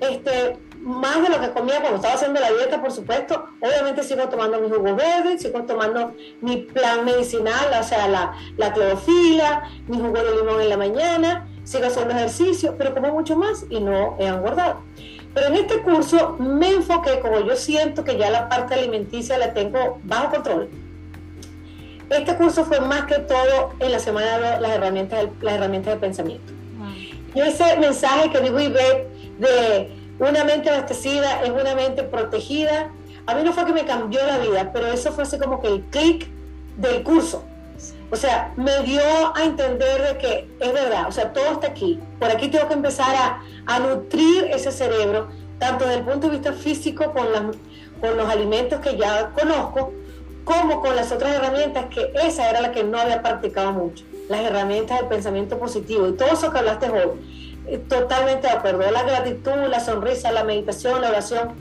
este, 0.00 0.58
más 0.82 1.22
de 1.22 1.28
lo 1.28 1.40
que 1.40 1.50
comía 1.50 1.80
cuando 1.80 1.96
estaba 1.96 2.14
haciendo 2.14 2.40
la 2.40 2.50
dieta, 2.50 2.80
por 2.80 2.92
supuesto. 2.92 3.44
Obviamente 3.60 4.02
sigo 4.02 4.28
tomando 4.28 4.60
mi 4.60 4.68
jugo 4.68 4.94
verde, 4.94 5.38
sigo 5.38 5.62
tomando 5.62 6.12
mi 6.40 6.58
plan 6.58 7.04
medicinal, 7.04 7.66
o 7.78 7.82
sea, 7.82 8.08
la, 8.08 8.36
la 8.56 8.72
clorofila, 8.72 9.70
mi 9.88 9.98
jugo 9.98 10.18
de 10.18 10.36
limón 10.36 10.60
en 10.60 10.68
la 10.68 10.76
mañana, 10.76 11.48
sigo 11.64 11.86
haciendo 11.86 12.14
ejercicio, 12.14 12.74
pero 12.76 12.92
como 12.94 13.12
mucho 13.12 13.36
más 13.36 13.64
y 13.70 13.80
no 13.80 14.16
he 14.18 14.26
engordado. 14.26 14.80
Pero 15.34 15.46
en 15.46 15.54
este 15.54 15.80
curso 15.82 16.36
me 16.38 16.68
enfoqué, 16.68 17.20
como 17.20 17.40
yo 17.40 17.56
siento 17.56 18.04
que 18.04 18.18
ya 18.18 18.30
la 18.30 18.48
parte 18.48 18.74
alimenticia 18.74 19.38
la 19.38 19.54
tengo 19.54 20.00
bajo 20.04 20.30
control. 20.30 20.68
Este 22.10 22.36
curso 22.36 22.64
fue 22.64 22.80
más 22.80 23.06
que 23.06 23.20
todo 23.20 23.72
en 23.78 23.92
la 23.92 23.98
semana 23.98 24.38
de 24.38 24.60
las 24.60 24.72
herramientas, 24.72 25.28
las 25.40 25.54
herramientas 25.54 25.94
de 25.94 26.00
pensamiento. 26.00 26.52
Y 27.34 27.40
ese 27.40 27.76
mensaje 27.78 28.30
que 28.30 28.40
dijo 28.40 28.60
Ivette 28.60 29.08
de 29.38 30.01
una 30.18 30.44
mente 30.44 30.70
abastecida 30.70 31.42
es 31.42 31.50
una 31.50 31.74
mente 31.74 32.02
protegida. 32.02 32.90
A 33.26 33.34
mí 33.34 33.42
no 33.44 33.52
fue 33.52 33.64
que 33.64 33.72
me 33.72 33.84
cambió 33.84 34.24
la 34.26 34.38
vida, 34.38 34.70
pero 34.72 34.86
eso 34.88 35.12
fue 35.12 35.24
así 35.24 35.38
como 35.38 35.60
que 35.60 35.68
el 35.68 35.82
clic 35.84 36.28
del 36.76 37.02
curso. 37.02 37.44
O 38.10 38.16
sea, 38.16 38.52
me 38.56 38.82
dio 38.82 39.02
a 39.34 39.42
entender 39.42 40.02
de 40.02 40.18
que 40.18 40.48
es 40.60 40.72
verdad, 40.72 41.08
o 41.08 41.12
sea, 41.12 41.32
todo 41.32 41.52
está 41.52 41.68
aquí. 41.68 41.98
Por 42.20 42.30
aquí 42.30 42.48
tengo 42.48 42.68
que 42.68 42.74
empezar 42.74 43.14
a, 43.16 43.42
a 43.66 43.78
nutrir 43.80 44.44
ese 44.44 44.70
cerebro, 44.70 45.28
tanto 45.58 45.86
desde 45.86 46.00
el 46.00 46.04
punto 46.04 46.28
de 46.28 46.34
vista 46.34 46.52
físico 46.52 47.12
con, 47.12 47.26
con 48.00 48.16
los 48.16 48.28
alimentos 48.28 48.80
que 48.80 48.96
ya 48.96 49.30
conozco, 49.30 49.92
como 50.44 50.80
con 50.80 50.94
las 50.94 51.10
otras 51.10 51.36
herramientas 51.36 51.86
que 51.86 52.12
esa 52.22 52.50
era 52.50 52.60
la 52.60 52.72
que 52.72 52.84
no 52.84 52.98
había 52.98 53.22
practicado 53.22 53.72
mucho, 53.72 54.04
las 54.28 54.40
herramientas 54.40 54.98
del 54.98 55.08
pensamiento 55.08 55.58
positivo 55.58 56.08
y 56.08 56.12
todo 56.12 56.32
eso 56.32 56.52
que 56.52 56.58
hablaste 56.58 56.90
hoy 56.90 57.41
totalmente 57.88 58.46
de 58.46 58.52
acuerdo. 58.52 58.90
La 58.90 59.02
gratitud, 59.02 59.52
la 59.68 59.80
sonrisa, 59.80 60.32
la 60.32 60.44
meditación, 60.44 61.00
la 61.00 61.10
oración. 61.10 61.54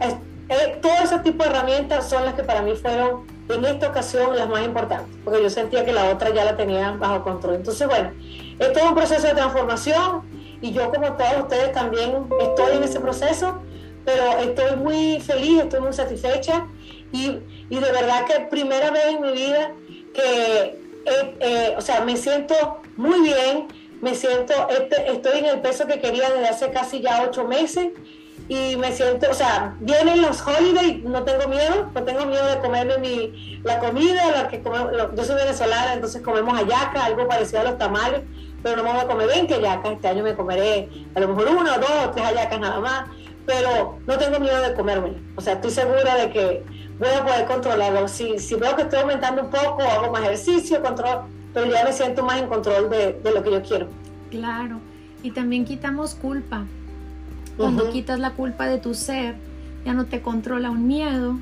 Eh, 0.00 0.78
todo 0.82 0.92
ese 1.04 1.18
tipo 1.20 1.44
de 1.44 1.50
herramientas 1.50 2.08
son 2.08 2.24
las 2.24 2.34
que 2.34 2.42
para 2.42 2.62
mí 2.62 2.74
fueron 2.74 3.24
en 3.48 3.64
esta 3.64 3.88
ocasión 3.88 4.36
las 4.36 4.48
más 4.48 4.64
importantes, 4.64 5.16
porque 5.24 5.42
yo 5.42 5.50
sentía 5.50 5.84
que 5.84 5.92
la 5.92 6.10
otra 6.10 6.30
ya 6.30 6.44
la 6.44 6.56
tenía 6.56 6.92
bajo 6.92 7.22
control. 7.22 7.54
Entonces, 7.54 7.86
bueno, 7.86 8.10
es 8.58 8.72
todo 8.72 8.88
un 8.88 8.94
proceso 8.94 9.26
de 9.26 9.34
transformación 9.34 10.22
y 10.60 10.72
yo 10.72 10.90
como 10.90 11.12
todos 11.12 11.42
ustedes 11.42 11.72
también 11.72 12.26
estoy 12.40 12.76
en 12.76 12.82
ese 12.84 13.00
proceso, 13.00 13.58
pero 14.04 14.38
estoy 14.38 14.76
muy 14.76 15.20
feliz, 15.20 15.62
estoy 15.62 15.80
muy 15.80 15.92
satisfecha 15.92 16.66
y, 17.12 17.38
y 17.68 17.78
de 17.78 17.92
verdad 17.92 18.26
que 18.26 18.40
primera 18.50 18.90
vez 18.90 19.06
en 19.06 19.20
mi 19.20 19.32
vida 19.32 19.72
que, 20.14 20.80
eh, 21.06 21.36
eh, 21.40 21.74
o 21.76 21.80
sea, 21.80 22.00
me 22.04 22.16
siento 22.16 22.54
muy 22.96 23.20
bien, 23.20 23.68
me 24.00 24.14
siento, 24.14 24.54
este, 24.70 25.12
estoy 25.12 25.40
en 25.40 25.44
el 25.46 25.60
peso 25.60 25.86
que 25.86 26.00
quería 26.00 26.30
desde 26.30 26.48
hace 26.48 26.70
casi 26.70 27.00
ya 27.00 27.22
ocho 27.28 27.44
meses 27.44 27.88
y 28.48 28.76
me 28.76 28.92
siento, 28.92 29.30
o 29.30 29.34
sea, 29.34 29.76
vienen 29.80 30.22
los 30.22 30.44
holidays, 30.44 31.04
no 31.04 31.22
tengo 31.22 31.46
miedo, 31.46 31.90
no 31.94 32.02
tengo 32.02 32.26
miedo 32.26 32.46
de 32.46 32.58
comerme 32.58 32.98
mi, 32.98 33.60
la 33.62 33.78
comida, 33.78 34.30
la 34.32 34.48
que 34.48 34.60
yo 34.62 35.24
soy 35.24 35.36
venezolana, 35.36 35.94
entonces 35.94 36.22
comemos 36.22 36.58
ayaca, 36.58 37.04
algo 37.04 37.28
parecido 37.28 37.60
a 37.60 37.64
los 37.64 37.78
tamales, 37.78 38.22
pero 38.62 38.76
no 38.76 38.84
me 38.84 38.92
voy 38.92 39.00
a 39.00 39.06
comer 39.06 39.28
20 39.28 39.54
ayacas, 39.54 39.92
este 39.92 40.08
año 40.08 40.24
me 40.24 40.34
comeré 40.34 40.88
a 41.14 41.20
lo 41.20 41.28
mejor 41.28 41.48
una, 41.48 41.78
dos 41.78 42.12
tres 42.12 42.26
ayacas 42.26 42.58
nada 42.58 42.80
más, 42.80 43.04
pero 43.46 43.98
no 44.06 44.18
tengo 44.18 44.40
miedo 44.40 44.60
de 44.62 44.74
comérmela, 44.74 45.18
o 45.36 45.40
sea, 45.40 45.54
estoy 45.54 45.70
segura 45.70 46.16
de 46.16 46.30
que 46.30 46.64
voy 46.98 47.08
a 47.08 47.24
poder 47.24 47.44
controlarlo, 47.46 48.08
si, 48.08 48.38
si 48.38 48.56
veo 48.56 48.74
que 48.74 48.82
estoy 48.82 49.00
aumentando 49.00 49.42
un 49.42 49.50
poco, 49.50 49.82
hago 49.82 50.10
más 50.10 50.22
ejercicio, 50.22 50.82
control, 50.82 51.22
pero 51.52 51.70
ya 51.70 51.84
me 51.84 51.92
siento 51.92 52.24
más 52.24 52.40
en 52.40 52.48
control 52.48 52.90
de, 52.90 53.20
de 53.22 53.32
lo 53.32 53.42
que 53.42 53.50
yo 53.50 53.62
quiero. 53.62 53.88
Claro, 54.30 54.80
y 55.22 55.30
también 55.32 55.64
quitamos 55.64 56.14
culpa, 56.14 56.64
cuando 57.56 57.90
quitas 57.90 58.18
la 58.18 58.30
culpa 58.30 58.66
de 58.66 58.78
tu 58.78 58.94
ser, 58.94 59.34
ya 59.84 59.92
no 59.92 60.06
te 60.06 60.22
controla 60.22 60.70
un 60.70 60.86
miedo, 60.86 61.36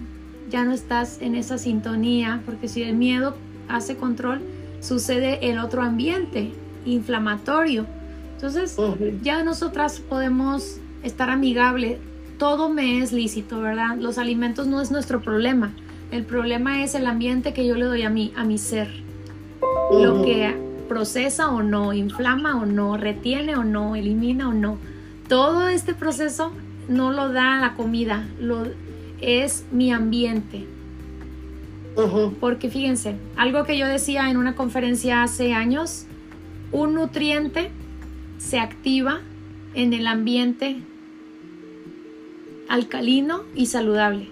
ya 0.50 0.64
no 0.64 0.72
estás 0.72 1.22
en 1.22 1.36
esa 1.36 1.58
sintonía, 1.58 2.42
porque 2.44 2.66
si 2.66 2.82
el 2.82 2.96
miedo 2.96 3.36
hace 3.68 3.96
control, 3.96 4.40
sucede 4.80 5.50
el 5.50 5.58
otro 5.58 5.82
ambiente 5.82 6.50
inflamatorio. 6.84 7.86
Entonces, 8.34 8.76
ya 9.22 9.44
nosotras 9.44 10.00
podemos 10.00 10.78
estar 11.04 11.30
amigables. 11.30 11.98
Todo 12.36 12.68
me 12.68 13.00
es 13.00 13.12
lícito, 13.12 13.60
¿verdad? 13.60 13.96
Los 13.96 14.18
alimentos 14.18 14.66
no 14.66 14.80
es 14.80 14.90
nuestro 14.90 15.20
problema. 15.20 15.72
El 16.10 16.24
problema 16.24 16.82
es 16.82 16.94
el 16.94 17.06
ambiente 17.06 17.52
que 17.52 17.66
yo 17.66 17.74
le 17.74 17.84
doy 17.84 18.02
a 18.02 18.10
mí, 18.10 18.32
a 18.36 18.44
mi 18.44 18.58
ser. 18.58 18.88
Lo 19.92 20.22
que 20.22 20.54
procesa 20.88 21.50
o 21.50 21.62
no, 21.62 21.92
inflama 21.92 22.60
o 22.60 22.66
no, 22.66 22.96
retiene 22.96 23.56
o 23.56 23.64
no, 23.64 23.96
elimina 23.96 24.48
o 24.48 24.52
no 24.52 24.78
todo 25.28 25.68
este 25.68 25.94
proceso 25.94 26.52
no 26.88 27.12
lo 27.12 27.28
da 27.28 27.60
la 27.60 27.74
comida, 27.74 28.26
lo, 28.40 28.66
es 29.20 29.64
mi 29.70 29.92
ambiente. 29.92 30.64
Porque 32.40 32.70
fíjense, 32.70 33.16
algo 33.36 33.64
que 33.64 33.76
yo 33.76 33.86
decía 33.86 34.30
en 34.30 34.36
una 34.36 34.54
conferencia 34.54 35.22
hace 35.22 35.52
años, 35.52 36.06
un 36.70 36.94
nutriente 36.94 37.70
se 38.38 38.60
activa 38.60 39.20
en 39.74 39.92
el 39.92 40.06
ambiente 40.06 40.76
alcalino 42.68 43.42
y 43.54 43.66
saludable. 43.66 44.28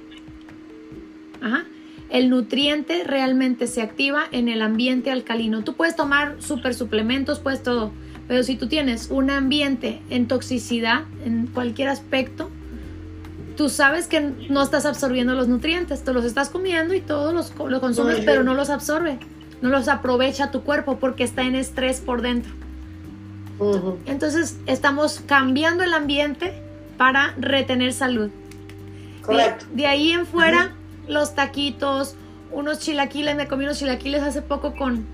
El 2.16 2.30
nutriente 2.30 3.04
realmente 3.04 3.66
se 3.66 3.82
activa 3.82 4.22
en 4.32 4.48
el 4.48 4.62
ambiente 4.62 5.10
alcalino. 5.10 5.64
Tú 5.64 5.74
puedes 5.74 5.96
tomar 5.96 6.36
super 6.38 6.74
suplementos, 6.74 7.40
puedes 7.40 7.62
todo, 7.62 7.92
pero 8.26 8.42
si 8.42 8.56
tú 8.56 8.68
tienes 8.68 9.10
un 9.10 9.28
ambiente 9.28 10.00
en 10.08 10.26
toxicidad, 10.26 11.02
en 11.26 11.46
cualquier 11.46 11.88
aspecto, 11.88 12.48
tú 13.58 13.68
sabes 13.68 14.06
que 14.06 14.32
no 14.48 14.62
estás 14.62 14.86
absorbiendo 14.86 15.34
los 15.34 15.46
nutrientes, 15.46 16.04
te 16.04 16.14
los 16.14 16.24
estás 16.24 16.48
comiendo 16.48 16.94
y 16.94 17.02
todos 17.02 17.34
los, 17.34 17.52
los 17.70 17.80
consumes, 17.80 18.22
pero 18.24 18.42
no 18.42 18.54
los 18.54 18.70
absorbe, 18.70 19.18
no 19.60 19.68
los 19.68 19.86
aprovecha 19.88 20.50
tu 20.50 20.62
cuerpo 20.62 20.96
porque 20.98 21.22
está 21.22 21.42
en 21.42 21.54
estrés 21.54 22.00
por 22.00 22.22
dentro. 22.22 22.50
Entonces 24.06 24.56
estamos 24.64 25.20
cambiando 25.26 25.84
el 25.84 25.92
ambiente 25.92 26.54
para 26.96 27.34
retener 27.36 27.92
salud. 27.92 28.30
De, 29.74 29.86
ahí 29.86 30.12
en 30.12 30.24
fuera, 30.24 30.72
los 31.08 31.34
taquitos, 31.34 32.14
unos 32.52 32.78
chilaquiles, 32.78 33.36
me 33.36 33.48
comí 33.48 33.64
unos 33.64 33.78
chilaquiles 33.78 34.22
hace 34.22 34.42
poco 34.42 34.74
con, 34.74 35.06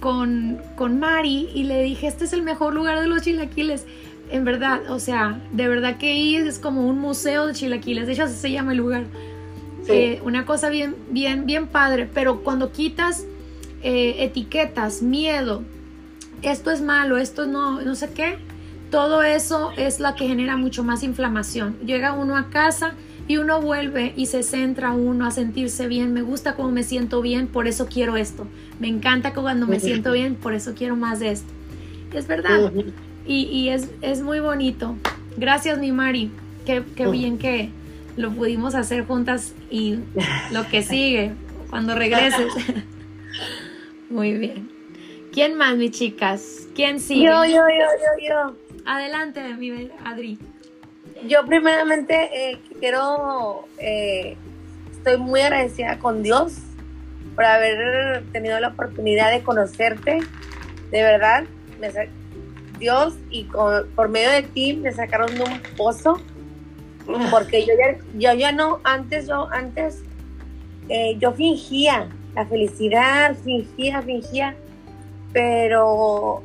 con, 0.00 0.60
con 0.76 0.98
Mari 0.98 1.50
y 1.54 1.64
le 1.64 1.82
dije, 1.82 2.06
este 2.06 2.24
es 2.24 2.32
el 2.32 2.42
mejor 2.42 2.74
lugar 2.74 3.00
de 3.00 3.06
los 3.06 3.22
chilaquiles. 3.22 3.84
En 4.30 4.44
verdad, 4.44 4.90
o 4.90 4.98
sea, 4.98 5.40
de 5.52 5.68
verdad 5.68 5.98
que 5.98 6.08
ahí 6.08 6.36
es 6.36 6.58
como 6.58 6.86
un 6.86 6.98
museo 6.98 7.46
de 7.46 7.54
chilaquiles, 7.54 8.06
de 8.06 8.12
hecho 8.12 8.24
así 8.24 8.34
se 8.34 8.50
llama 8.50 8.72
el 8.72 8.78
lugar. 8.78 9.04
Eh, 9.88 10.20
una 10.24 10.44
cosa 10.46 10.68
bien, 10.68 10.96
bien, 11.10 11.46
bien 11.46 11.68
padre, 11.68 12.10
pero 12.12 12.42
cuando 12.42 12.72
quitas 12.72 13.24
eh, 13.82 14.16
etiquetas, 14.18 15.00
miedo, 15.00 15.62
esto 16.42 16.72
es 16.72 16.82
malo, 16.82 17.18
esto 17.18 17.46
no, 17.46 17.80
no 17.82 17.94
sé 17.94 18.10
qué, 18.10 18.36
todo 18.90 19.22
eso 19.22 19.72
es 19.76 20.00
lo 20.00 20.14
que 20.16 20.26
genera 20.26 20.56
mucho 20.56 20.82
más 20.82 21.04
inflamación. 21.04 21.78
Llega 21.84 22.12
uno 22.12 22.36
a 22.36 22.50
casa 22.50 22.94
y 23.28 23.38
uno 23.38 23.60
vuelve 23.60 24.12
y 24.16 24.26
se 24.26 24.42
centra 24.42 24.92
uno 24.92 25.26
a 25.26 25.30
sentirse 25.30 25.88
bien. 25.88 26.12
Me 26.12 26.22
gusta 26.22 26.54
cómo 26.54 26.70
me 26.70 26.82
siento 26.82 27.22
bien, 27.22 27.48
por 27.48 27.66
eso 27.66 27.86
quiero 27.86 28.16
esto. 28.16 28.46
Me 28.78 28.88
encanta 28.88 29.32
cuando 29.32 29.66
me 29.66 29.80
siento 29.80 30.12
bien, 30.12 30.36
por 30.36 30.54
eso 30.54 30.74
quiero 30.74 30.96
más 30.96 31.18
de 31.18 31.32
esto. 31.32 31.52
Es 32.12 32.26
verdad. 32.26 32.72
Y, 33.26 33.68
es, 33.70 33.90
es, 34.02 34.22
muy 34.22 34.38
bonito. 34.38 34.96
Gracias, 35.36 35.78
mi 35.78 35.90
Mari. 35.90 36.30
Qué, 36.64 36.82
qué 36.94 37.06
bien 37.08 37.38
que 37.38 37.70
lo 38.16 38.30
pudimos 38.30 38.74
hacer 38.74 39.04
juntas 39.04 39.54
y 39.70 39.98
lo 40.52 40.66
que 40.68 40.82
sigue 40.84 41.32
cuando 41.68 41.94
regreses. 41.94 42.52
muy 44.10 44.32
bien. 44.34 44.70
¿Quién 45.32 45.54
más, 45.54 45.76
mis 45.76 45.90
chicas? 45.90 46.68
¿Quién 46.74 47.00
sigue? 47.00 47.26
Yo, 47.26 47.44
yo, 47.44 47.50
yo, 47.54 47.58
yo, 47.68 48.28
yo. 48.28 48.56
Adelante, 48.86 49.42
mi 49.54 49.90
Adri. 50.04 50.38
Yo 51.24 51.44
primeramente 51.46 52.30
eh, 52.32 52.60
quiero, 52.78 53.64
eh, 53.78 54.36
estoy 54.92 55.16
muy 55.16 55.40
agradecida 55.40 55.98
con 55.98 56.22
Dios 56.22 56.54
por 57.34 57.44
haber 57.44 58.24
tenido 58.32 58.58
la 58.60 58.68
oportunidad 58.68 59.30
de 59.30 59.42
conocerte. 59.42 60.20
De 60.90 61.02
verdad, 61.02 61.44
Dios 62.78 63.14
y 63.30 63.44
por 63.44 64.08
medio 64.08 64.30
de 64.30 64.42
ti 64.42 64.74
me 64.74 64.92
sacaron 64.92 65.34
de 65.34 65.42
un 65.42 65.60
pozo 65.76 66.20
porque 67.30 67.64
yo 67.64 67.72
ya, 67.78 67.98
yo 68.14 68.38
ya 68.38 68.52
no, 68.52 68.80
antes 68.84 69.28
yo, 69.28 69.48
antes 69.52 70.02
eh, 70.88 71.16
yo 71.18 71.32
fingía 71.32 72.08
la 72.34 72.46
felicidad, 72.46 73.36
fingía, 73.36 74.02
fingía, 74.02 74.56
pero 75.32 76.42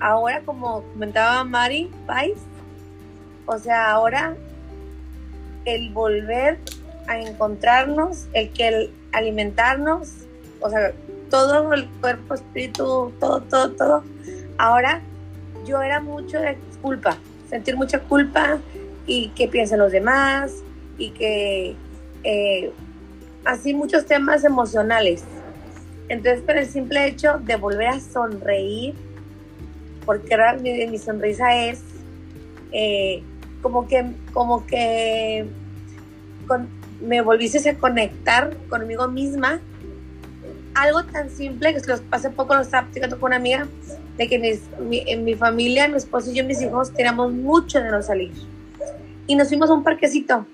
ahora 0.00 0.40
como 0.44 0.82
comentaba 0.92 1.44
Mari 1.44 1.90
Pais, 2.06 2.38
o 3.48 3.58
sea, 3.58 3.90
ahora 3.90 4.36
el 5.64 5.90
volver 5.90 6.58
a 7.06 7.18
encontrarnos, 7.18 8.26
el 8.34 8.50
que 8.50 8.68
el 8.68 8.90
alimentarnos, 9.12 10.10
o 10.60 10.68
sea, 10.68 10.92
todo 11.30 11.72
el 11.72 11.88
cuerpo, 12.00 12.34
espíritu, 12.34 13.10
todo, 13.18 13.40
todo, 13.40 13.70
todo. 13.70 14.04
Ahora 14.58 15.00
yo 15.64 15.80
era 15.80 15.98
mucho 16.00 16.38
de 16.38 16.58
culpa, 16.82 17.16
sentir 17.48 17.74
mucha 17.74 18.00
culpa 18.00 18.58
y 19.06 19.30
que 19.30 19.48
piensen 19.48 19.78
los 19.78 19.92
demás 19.92 20.52
y 20.98 21.10
que 21.10 21.74
eh, 22.24 22.70
así 23.46 23.72
muchos 23.72 24.04
temas 24.04 24.44
emocionales. 24.44 25.24
Entonces, 26.10 26.42
por 26.42 26.58
el 26.58 26.66
simple 26.66 27.06
hecho 27.06 27.38
de 27.38 27.56
volver 27.56 27.88
a 27.88 28.00
sonreír, 28.00 28.94
porque 30.04 30.34
ahora 30.34 30.52
mi, 30.54 30.98
sonrisa 30.98 31.54
es 31.54 31.80
eh, 32.72 33.22
como 33.62 33.86
que, 33.86 34.04
como 34.32 34.66
que 34.66 35.46
me 37.00 37.20
volviste 37.20 37.68
a 37.68 37.78
conectar 37.78 38.56
conmigo 38.68 39.08
misma. 39.08 39.60
Algo 40.74 41.04
tan 41.04 41.30
simple 41.30 41.74
que 41.74 41.80
hace 42.10 42.30
poco 42.30 42.54
lo 42.54 42.62
estaba 42.62 42.84
platicando 42.84 43.18
con 43.18 43.28
una 43.28 43.36
amiga, 43.36 43.66
de 44.16 44.28
que 44.28 44.60
en 44.80 45.24
mi 45.24 45.34
familia, 45.34 45.88
mi 45.88 45.96
esposo 45.96 46.30
y 46.30 46.34
yo, 46.34 46.44
mis 46.44 46.60
hijos, 46.60 46.92
teníamos 46.92 47.32
mucho 47.32 47.80
de 47.80 47.90
no 47.90 48.02
salir. 48.02 48.32
Y 49.26 49.34
nos 49.36 49.48
fuimos 49.48 49.70
a 49.70 49.74
un 49.74 49.82
parquecito. 49.82 50.46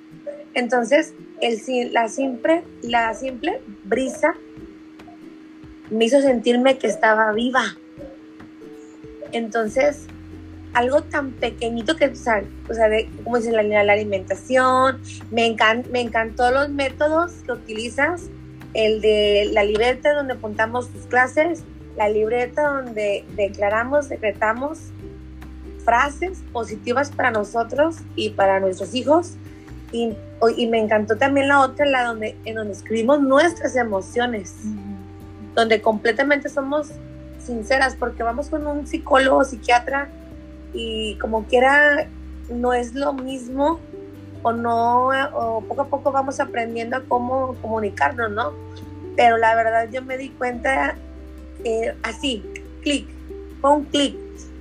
Entonces, 0.55 1.15
el, 1.41 1.93
la, 1.93 2.09
simple, 2.09 2.63
la 2.83 3.15
simple 3.15 3.61
brisa 3.85 4.35
me 5.91 6.07
hizo 6.07 6.21
sentirme 6.21 6.79
que 6.79 6.87
estaba 6.87 7.33
viva. 7.33 7.65
Entonces, 9.33 10.07
algo 10.75 11.03
tan 11.03 11.33
pequeñito 11.33 11.97
que, 11.97 12.07
o 12.07 12.17
sea, 12.17 12.43
o 12.69 12.75
sea 12.75 12.89
de, 12.89 13.09
como 13.23 13.39
dicen, 13.39 13.55
la, 13.55 13.63
la 13.63 13.93
alimentación, 13.93 15.01
me, 15.31 15.57
me 15.91 16.01
encantó 16.01 16.51
los 16.51 16.69
métodos 16.69 17.33
que 17.47 17.53
utilizas, 17.53 18.25
el 18.75 19.01
de 19.01 19.49
la 19.53 19.65
libreta 19.65 20.13
donde 20.13 20.35
apuntamos 20.35 20.89
tus 20.89 21.07
clases, 21.07 21.63
la 21.97 22.09
libreta 22.09 22.69
donde 22.69 23.25
declaramos, 23.37 24.09
decretamos 24.09 24.79
frases 25.85 26.43
positivas 26.53 27.11
para 27.11 27.31
nosotros 27.31 27.97
y 28.17 28.31
para 28.31 28.61
nuestros 28.61 28.95
hijos, 28.95 29.37
Y, 29.93 30.17
y 30.57 30.67
me 30.67 30.81
encantó 30.81 31.17
también 31.17 31.47
la 31.47 31.61
otra, 31.61 31.87
la 31.87 32.03
donde, 32.05 32.35
en 32.45 32.57
donde 32.57 32.73
escribimos 32.73 33.21
nuestras 33.21 33.77
emociones, 33.77 34.55
donde 35.55 35.81
completamente 35.81 36.49
somos 36.49 36.89
sinceras, 37.39 37.95
porque 37.95 38.25
vamos 38.25 38.49
con 38.49 38.67
un 38.67 38.89
psicólogo, 38.89 39.45
psiquiatra, 39.45 40.09
y 40.75 41.17
como 41.21 41.45
quiera, 41.45 42.09
no 42.51 42.75
es 42.75 42.95
lo 42.95 43.13
mismo, 43.13 43.81
o 44.43 44.53
no, 44.53 45.09
o 45.33 45.63
poco 45.63 45.83
a 45.83 45.87
poco 45.87 46.13
vamos 46.13 46.39
aprendiendo 46.39 46.97
a 46.97 47.03
cómo 47.03 47.57
comunicarnos, 47.63 48.31
¿no? 48.31 48.53
Pero 49.17 49.39
la 49.39 49.55
verdad 49.55 49.89
yo 49.91 50.03
me 50.03 50.19
di 50.19 50.29
cuenta 50.31 50.97
que 51.63 51.95
así, 52.03 52.45
clic, 52.83 53.09
fue 53.61 53.71
un 53.71 53.85
clic. 53.85 54.17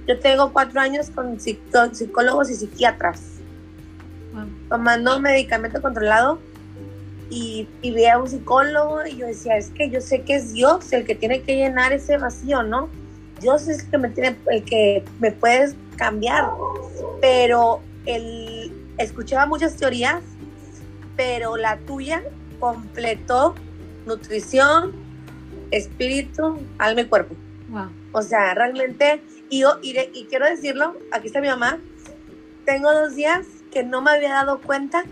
Yo 0.08 0.20
tengo 0.20 0.54
cuatro 0.54 0.80
años 0.80 1.10
con 1.10 1.40
psicólogos 1.40 2.50
y 2.50 2.56
psiquiatras, 2.56 3.22
tomando 4.70 5.20
medicamento 5.20 5.82
controlado 5.82 6.40
y, 7.30 7.68
y 7.82 7.92
vi 7.92 8.06
a 8.06 8.18
un 8.18 8.30
psicólogo 8.30 9.06
y 9.06 9.18
yo 9.18 9.28
decía, 9.28 9.58
es 9.58 9.70
que 9.70 9.90
yo 9.90 10.00
sé 10.02 10.22
que 10.22 10.36
es 10.36 10.54
Dios 10.54 10.92
el 10.94 11.06
que 11.06 11.16
tiene 11.16 11.42
que 11.42 11.56
llenar 11.56 11.92
ese 11.94 12.18
vacío, 12.18 12.64
¿no? 12.64 12.90
Dios 13.42 13.68
es 13.68 13.84
el 13.84 13.90
que 13.90 13.98
me 13.98 14.10
tiene, 14.10 14.38
el 14.48 14.64
que 14.64 15.04
me 15.20 15.32
puede 15.32 15.74
cambiar, 15.96 16.50
pero 17.22 17.82
el, 18.06 18.72
escuchaba 18.98 19.46
muchas 19.46 19.76
teorías, 19.76 20.22
pero 21.16 21.58
la 21.58 21.78
tuya 21.78 22.24
completó 22.60 23.56
nutrición, 24.06 24.94
espíritu, 25.72 26.60
alma 26.78 27.02
y 27.02 27.06
cuerpo. 27.06 27.36
O 28.12 28.22
sea, 28.22 28.54
realmente, 28.54 29.24
y 29.50 29.62
yo, 29.62 29.80
y, 29.82 29.98
y, 30.14 30.26
quiero 30.26 30.46
decirlo, 30.46 30.96
aquí 31.12 31.28
está 31.28 31.42
mi 31.42 31.48
mamá, 31.48 31.80
tengo 32.66 32.94
dos 32.94 33.16
días 33.16 33.48
que 33.72 33.84
no 33.84 34.02
me 34.02 34.12
había 34.12 34.34
dado 34.34 34.62
cuenta 34.62 35.04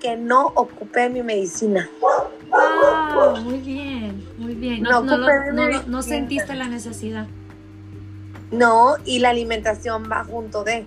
que 0.00 0.16
no 0.16 0.46
ocupé 0.56 1.08
mi 1.10 1.22
medicina. 1.22 1.88
Wow, 2.50 3.36
muy 3.42 3.58
bien, 3.58 4.26
muy 4.38 4.54
bien. 4.54 4.82
No, 4.82 5.02
no, 5.02 5.16
no, 5.16 5.82
no 5.86 6.02
sentiste 6.02 6.54
la 6.54 6.66
necesidad. 6.66 7.28
No, 8.50 8.96
y 9.04 9.20
la 9.20 9.30
alimentación 9.30 10.10
va 10.10 10.24
junto 10.24 10.64
de. 10.64 10.86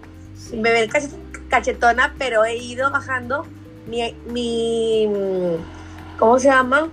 Me 0.53 0.71
ve 0.71 0.89
cachetona, 1.49 2.15
pero 2.17 2.43
he 2.43 2.57
ido 2.57 2.91
bajando 2.91 3.45
mi, 3.87 4.15
mi 4.25 5.07
¿cómo 6.17 6.39
se 6.39 6.47
llama? 6.47 6.89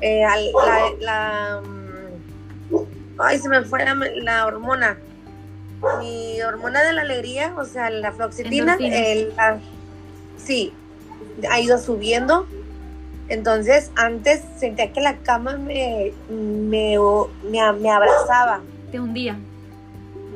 Eh, 0.00 0.22
la, 0.22 0.90
la, 1.00 1.60
mm, 1.62 2.76
ay, 3.18 3.38
se 3.38 3.48
me 3.48 3.62
fue 3.62 3.84
la, 4.16 4.46
hormona. 4.46 4.98
Mi 6.00 6.42
hormona 6.42 6.82
de 6.82 6.92
la 6.92 7.02
alegría, 7.02 7.54
o 7.56 7.64
sea, 7.64 7.88
la 7.90 8.12
floxitina, 8.12 8.76
el, 8.80 9.32
sí, 10.36 10.72
ha 11.50 11.60
ido 11.60 11.78
subiendo. 11.78 12.46
Entonces, 13.28 13.90
antes 13.94 14.42
sentía 14.58 14.92
que 14.92 15.00
la 15.00 15.18
cama 15.18 15.56
me, 15.56 16.12
me, 16.30 16.96
me, 17.44 17.72
me 17.74 17.90
abrazaba. 17.90 18.60
Te 18.90 18.98
hundía. 18.98 19.38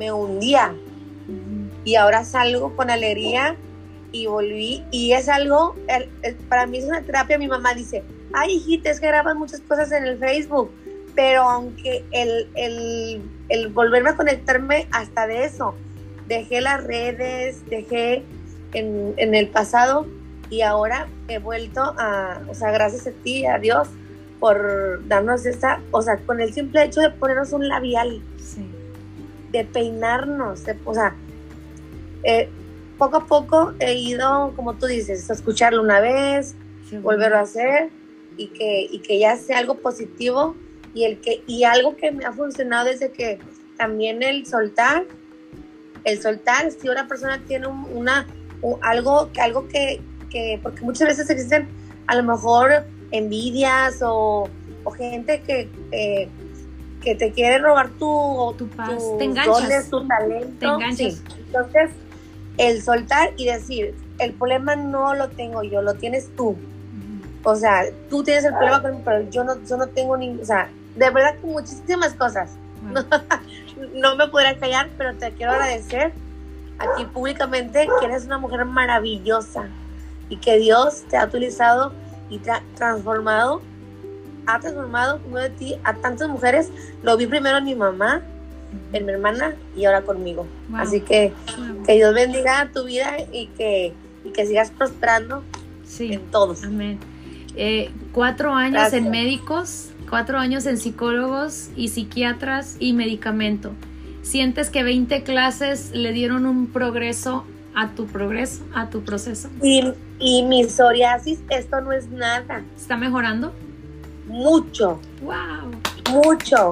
Me 0.02 0.10
hundía. 0.10 0.74
Y 1.84 1.94
ahora 1.94 2.24
salgo 2.24 2.74
con 2.74 2.90
alegría 2.90 3.54
y 4.10 4.26
volví 4.26 4.84
y 4.90 5.12
es 5.12 5.28
algo, 5.28 5.76
para 6.48 6.66
mí 6.66 6.78
es 6.78 6.86
una 6.86 7.02
terapia, 7.02 7.38
mi 7.38 7.46
mamá 7.46 7.72
dice, 7.72 8.02
ay 8.32 8.56
hijita, 8.56 8.90
es 8.90 8.98
que 8.98 9.06
grabas 9.06 9.36
muchas 9.36 9.60
cosas 9.60 9.92
en 9.92 10.04
el 10.04 10.18
Facebook, 10.18 10.72
pero 11.14 11.42
aunque 11.42 12.04
el, 12.10 12.48
el, 12.56 13.22
el 13.48 13.68
volverme 13.68 14.10
a 14.10 14.16
conectarme 14.16 14.88
hasta 14.90 15.28
de 15.28 15.44
eso, 15.44 15.76
dejé 16.26 16.60
las 16.60 16.82
redes, 16.82 17.64
dejé 17.70 18.24
en, 18.74 19.14
en, 19.18 19.36
el 19.36 19.50
pasado 19.50 20.08
y 20.50 20.62
ahora 20.62 21.06
he 21.28 21.38
vuelto 21.38 21.80
a, 21.80 22.40
o 22.48 22.54
sea, 22.54 22.72
gracias 22.72 23.06
a 23.06 23.12
ti, 23.12 23.46
a 23.46 23.60
Dios, 23.60 23.86
por 24.40 25.06
darnos 25.06 25.46
esa, 25.46 25.80
o 25.92 26.02
sea, 26.02 26.16
con 26.16 26.40
el 26.40 26.52
simple 26.52 26.82
hecho 26.82 27.00
de 27.00 27.10
ponernos 27.10 27.52
un 27.52 27.68
labial, 27.68 28.20
de 29.52 29.64
peinarnos, 29.64 30.64
de, 30.64 30.76
o 30.84 30.94
sea, 30.94 31.14
eh, 32.24 32.48
poco 32.98 33.16
a 33.18 33.26
poco 33.26 33.74
he 33.78 33.94
ido, 33.94 34.52
como 34.56 34.74
tú 34.74 34.86
dices, 34.86 35.28
a 35.30 35.34
escucharlo 35.34 35.82
una 35.82 36.00
vez, 36.00 36.54
volverlo 37.02 37.38
a 37.38 37.40
hacer 37.40 37.90
y 38.36 38.48
que, 38.48 38.86
y 38.90 38.98
que 39.00 39.18
ya 39.18 39.36
sea 39.36 39.58
algo 39.58 39.78
positivo 39.78 40.56
y, 40.94 41.04
el 41.04 41.20
que, 41.20 41.42
y 41.46 41.64
algo 41.64 41.96
que 41.96 42.12
me 42.12 42.24
ha 42.24 42.32
funcionado 42.32 42.86
desde 42.86 43.10
que 43.10 43.38
también 43.76 44.22
el 44.22 44.46
soltar, 44.46 45.04
el 46.04 46.20
soltar, 46.20 46.70
si 46.70 46.88
una 46.88 47.08
persona 47.08 47.40
tiene 47.46 47.66
una, 47.66 48.26
algo, 48.82 49.30
algo 49.40 49.68
que, 49.68 50.00
que, 50.30 50.60
porque 50.62 50.82
muchas 50.82 51.08
veces 51.08 51.30
existen 51.30 51.68
a 52.06 52.16
lo 52.16 52.22
mejor 52.22 52.84
envidias 53.10 54.00
o, 54.02 54.48
o 54.84 54.90
gente 54.90 55.42
que, 55.42 56.28
que 57.02 57.14
te 57.14 57.32
quiere 57.32 57.58
robar 57.58 57.90
tu, 57.90 58.54
tu 58.56 58.68
paz, 58.68 59.02
te 59.18 59.24
enganchas. 59.24 59.90
tu 59.90 60.06
talento. 60.06 60.58
Te 60.58 60.66
enganchas. 60.66 61.22
Entonces, 61.46 61.90
el 62.58 62.82
soltar 62.82 63.32
y 63.36 63.46
decir, 63.46 63.94
el 64.18 64.32
problema 64.32 64.76
no 64.76 65.14
lo 65.14 65.28
tengo 65.28 65.62
yo, 65.62 65.82
lo 65.82 65.94
tienes 65.94 66.34
tú. 66.36 66.56
O 67.44 67.56
sea, 67.56 67.84
tú 68.08 68.22
tienes 68.22 68.44
el 68.44 68.52
problema 68.52 68.80
conmigo, 68.80 69.02
pero 69.04 69.28
yo 69.30 69.42
no, 69.42 69.62
yo 69.64 69.76
no 69.76 69.88
tengo 69.88 70.16
ni, 70.16 70.30
o 70.40 70.44
sea, 70.44 70.70
de 70.94 71.10
verdad 71.10 71.34
que 71.36 71.46
muchísimas 71.46 72.14
cosas. 72.14 72.52
No, 73.94 74.14
me 74.14 74.28
podrás 74.28 74.58
callar, 74.58 74.90
pero 74.96 75.14
te 75.14 75.32
quiero 75.32 75.52
agradecer 75.52 76.12
aquí 76.78 77.04
públicamente 77.06 77.88
que 77.98 78.06
eres 78.06 78.26
una 78.26 78.38
mujer 78.38 78.64
maravillosa 78.64 79.64
y 80.28 80.36
que 80.36 80.58
Dios 80.58 81.02
te 81.08 81.16
ha 81.16 81.24
utilizado 81.24 81.92
y 82.30 82.38
te 82.38 82.50
ha 82.50 82.62
transformado, 82.76 83.60
ha 84.46 84.60
transformado 84.60 85.20
uno 85.28 85.38
de 85.38 85.50
ti 85.50 85.76
a 85.84 85.94
tantas 85.94 86.28
mujeres. 86.28 86.70
Lo 87.02 87.16
vi 87.16 87.26
primero 87.26 87.58
en 87.58 87.64
mi 87.64 87.74
mamá, 87.74 88.22
en 88.92 89.06
mi 89.06 89.12
hermana 89.12 89.54
y 89.76 89.84
ahora 89.84 90.02
conmigo. 90.02 90.46
Así 90.74 91.00
que 91.00 91.32
que 91.86 91.94
Dios 91.94 92.14
bendiga 92.14 92.70
tu 92.72 92.84
vida 92.84 93.16
y 93.32 93.46
que, 93.48 93.92
que 94.34 94.46
sigas 94.46 94.70
prosperando 94.70 95.42
en 95.98 96.20
todos. 96.30 96.64
Amén. 96.64 96.98
Eh, 97.54 97.90
cuatro 98.12 98.54
años 98.54 98.92
en 98.92 99.10
médicos, 99.10 99.90
cuatro 100.08 100.38
años 100.38 100.64
en 100.66 100.78
psicólogos 100.78 101.70
y 101.76 101.88
psiquiatras 101.88 102.76
y 102.78 102.92
medicamento. 102.92 103.72
¿Sientes 104.22 104.70
que 104.70 104.82
20 104.82 105.22
clases 105.22 105.90
le 105.92 106.12
dieron 106.12 106.46
un 106.46 106.68
progreso 106.68 107.44
a 107.74 107.90
tu 107.90 108.06
progreso, 108.06 108.62
a 108.74 108.88
tu 108.88 109.02
proceso? 109.02 109.50
Y, 109.62 109.82
y 110.18 110.44
mi 110.44 110.64
psoriasis, 110.64 111.40
esto 111.50 111.80
no 111.80 111.92
es 111.92 112.08
nada. 112.08 112.62
¿Está 112.76 112.96
mejorando? 112.96 113.52
Mucho. 114.26 115.00
¡Wow! 115.22 115.70
Mucho 116.10 116.70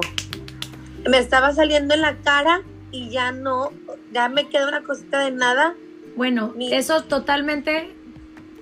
me 1.09 1.17
estaba 1.17 1.53
saliendo 1.53 1.93
en 1.93 2.01
la 2.01 2.17
cara 2.17 2.61
y 2.91 3.09
ya 3.09 3.31
no, 3.31 3.71
ya 4.13 4.29
me 4.29 4.49
queda 4.49 4.67
una 4.67 4.83
cosita 4.83 5.19
de 5.19 5.31
nada. 5.31 5.75
Bueno, 6.15 6.53
eso 6.59 7.03
totalmente 7.03 7.93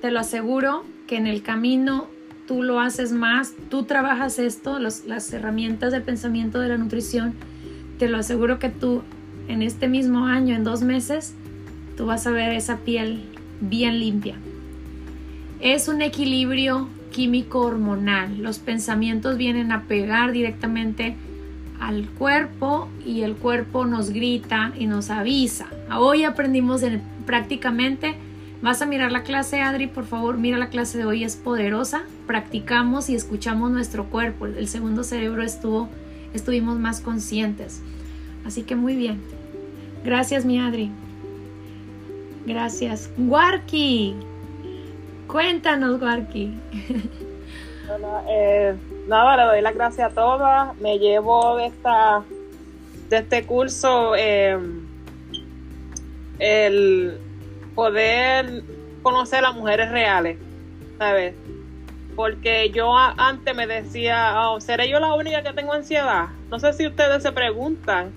te 0.02 0.12
lo 0.12 0.19
aseguro 0.19 0.86
que 1.08 1.17
en 1.17 1.28
el 1.28 1.41
camino 1.41 2.08
tú 2.47 2.63
lo 2.63 2.80
haces 2.80 3.12
más, 3.12 3.54
tú 3.69 3.84
trabajas 3.84 4.39
esto, 4.39 4.80
las 4.80 5.34
herramientas 5.34 5.91
de 5.91 6.02
pensamiento 6.02 6.60
de 6.60 6.69
la 6.69 6.78
nutrición, 6.78 7.34
te 7.97 8.08
lo 8.08 8.17
aseguro 8.17 8.60
que 8.60 8.69
tú 8.69 9.04
en 9.47 9.62
este 9.62 9.88
mismo 9.88 10.25
año, 10.25 10.56
en 10.56 10.63
dos 10.63 10.82
meses, 10.82 11.34
tú 11.97 12.06
vas 12.06 12.25
a 12.28 12.32
ver 12.32 12.54
esa 12.54 12.78
piel 12.78 13.23
bien 13.60 13.99
limpia. 13.99 14.36
Es 15.60 15.88
un 15.88 16.02
equilibrio 16.02 16.88
químico 17.11 17.61
hormonal, 17.61 18.41
los 18.41 18.59
pensamientos 18.59 19.37
vienen 19.37 19.71
a 19.71 19.83
pegar 19.83 20.31
directamente 20.31 21.15
al 21.79 22.09
cuerpo 22.09 22.89
y 23.05 23.21
el 23.21 23.35
cuerpo 23.35 23.85
nos 23.85 24.09
grita 24.11 24.73
y 24.77 24.85
nos 24.85 25.09
avisa. 25.09 25.67
Hoy 25.95 26.23
aprendimos 26.23 26.81
prácticamente, 27.25 28.15
vas 28.61 28.81
a 28.81 28.85
mirar 28.85 29.11
la 29.11 29.23
clase 29.23 29.61
Adri, 29.61 29.87
por 29.87 30.05
favor, 30.05 30.37
mira 30.37 30.57
la 30.57 30.69
clase 30.69 30.97
de 30.97 31.05
hoy, 31.05 31.23
es 31.23 31.35
poderosa, 31.35 32.03
practicamos 32.27 33.09
y 33.09 33.15
escuchamos 33.15 33.71
nuestro 33.71 34.05
cuerpo, 34.05 34.45
el 34.45 34.67
segundo 34.67 35.03
cerebro 35.03 35.43
estuvo, 35.43 35.89
estuvimos 36.33 36.77
más 36.77 37.01
conscientes. 37.01 37.81
Así 38.45 38.63
que 38.63 38.75
muy 38.75 38.95
bien. 38.95 39.21
Gracias 40.03 40.45
mi 40.45 40.59
Adri. 40.59 40.91
Gracias. 42.45 43.09
Guarki, 43.17 44.15
cuéntanos 45.29 45.99
Guarki. 45.99 46.53
eh 48.29 48.75
nada, 49.07 49.37
le 49.37 49.43
doy 49.43 49.61
las 49.61 49.75
gracias 49.75 50.11
a 50.11 50.15
todas. 50.15 50.75
Me 50.77 50.99
llevo 50.99 51.57
de 51.57 51.67
esta 51.67 52.23
de 53.09 53.17
este 53.17 53.45
curso 53.45 54.15
em, 54.15 54.85
el 56.37 57.17
poder 57.73 58.63
conocer 59.01 59.43
a 59.43 59.51
mujeres 59.51 59.89
reales, 59.89 60.37
¿sabes? 60.99 61.33
Porque 62.15 62.69
yo 62.69 62.95
antes 62.95 63.55
me 63.55 63.65
decía, 63.65 64.49
oh, 64.49 64.61
¿seré 64.61 64.89
yo 64.89 64.99
la 64.99 65.13
única 65.13 65.41
que 65.41 65.53
tengo 65.53 65.73
ansiedad? 65.73 66.27
No 66.51 66.59
sé 66.59 66.73
si 66.73 66.85
ustedes 66.85 67.23
se 67.23 67.31
preguntan 67.31 68.11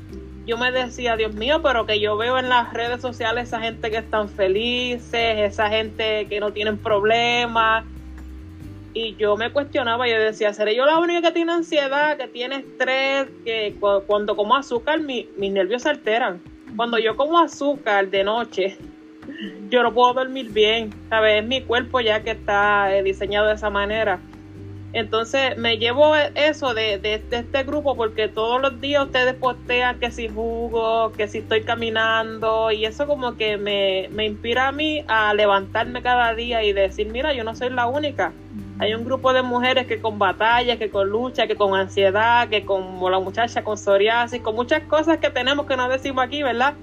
yo 0.46 0.58
me 0.58 0.72
decía, 0.72 1.16
Dios 1.16 1.34
mío, 1.34 1.60
pero 1.62 1.86
que 1.86 2.00
yo 2.00 2.16
veo 2.16 2.38
en 2.38 2.48
las 2.48 2.72
redes 2.72 3.00
sociales 3.00 3.48
esa 3.48 3.60
gente 3.60 3.90
que 3.90 3.98
están 3.98 4.28
felices, 4.28 5.38
esa 5.38 5.68
gente 5.68 6.26
que 6.26 6.40
no 6.40 6.52
tienen 6.52 6.78
problemas. 6.78 7.84
Y 8.94 9.16
yo 9.16 9.36
me 9.36 9.50
cuestionaba, 9.50 10.06
yo 10.08 10.20
decía, 10.20 10.52
¿seré 10.52 10.74
yo 10.74 10.84
la 10.84 10.98
única 10.98 11.22
que 11.22 11.32
tiene 11.32 11.52
ansiedad, 11.52 12.16
que 12.16 12.28
tiene 12.28 12.56
estrés, 12.56 13.28
que 13.44 13.74
cuando 14.06 14.36
como 14.36 14.54
azúcar 14.54 15.00
mis 15.00 15.26
nervios 15.38 15.82
se 15.82 15.90
alteran? 15.90 16.42
Cuando 16.76 16.98
yo 16.98 17.16
como 17.16 17.38
azúcar 17.38 18.08
de 18.10 18.24
noche, 18.24 18.76
yo 19.70 19.82
no 19.82 19.92
puedo 19.92 20.14
dormir 20.14 20.50
bien, 20.50 20.90
¿sabes? 21.08 21.42
Es 21.42 21.48
mi 21.48 21.62
cuerpo 21.62 22.00
ya 22.00 22.22
que 22.22 22.32
está 22.32 22.94
eh, 22.94 23.02
diseñado 23.02 23.48
de 23.48 23.54
esa 23.54 23.70
manera. 23.70 24.20
Entonces 24.92 25.56
me 25.56 25.78
llevo 25.78 26.14
eso 26.16 26.74
de, 26.74 26.98
de, 26.98 27.22
este 27.30 27.62
grupo 27.64 27.96
porque 27.96 28.28
todos 28.28 28.60
los 28.60 28.80
días 28.80 29.06
ustedes 29.06 29.34
postean 29.34 29.98
que 29.98 30.10
si 30.10 30.28
jugo, 30.28 31.12
que 31.12 31.28
si 31.28 31.38
estoy 31.38 31.62
caminando 31.62 32.70
y 32.70 32.84
eso 32.84 33.06
como 33.06 33.36
que 33.36 33.56
me, 33.56 34.08
me 34.12 34.26
inspira 34.26 34.68
a 34.68 34.72
mí 34.72 35.02
a 35.08 35.32
levantarme 35.32 36.02
cada 36.02 36.34
día 36.34 36.62
y 36.62 36.74
decir, 36.74 37.08
mira, 37.08 37.32
yo 37.32 37.42
no 37.42 37.54
soy 37.56 37.70
la 37.70 37.86
única. 37.86 38.32
Hay 38.78 38.94
un 38.94 39.04
grupo 39.04 39.32
de 39.32 39.42
mujeres 39.42 39.86
que 39.86 40.00
con 40.00 40.18
batallas, 40.18 40.76
que 40.76 40.90
con 40.90 41.08
lucha, 41.08 41.46
que 41.46 41.56
con 41.56 41.74
ansiedad, 41.74 42.48
que 42.48 42.64
con 42.64 42.98
la 43.10 43.20
muchacha 43.20 43.62
con 43.62 43.78
psoriasis, 43.78 44.42
con 44.42 44.54
muchas 44.56 44.82
cosas 44.82 45.18
que 45.18 45.30
tenemos 45.30 45.66
que 45.66 45.76
no 45.76 45.88
decimos 45.88 46.24
aquí, 46.24 46.42
¿verdad? 46.42 46.74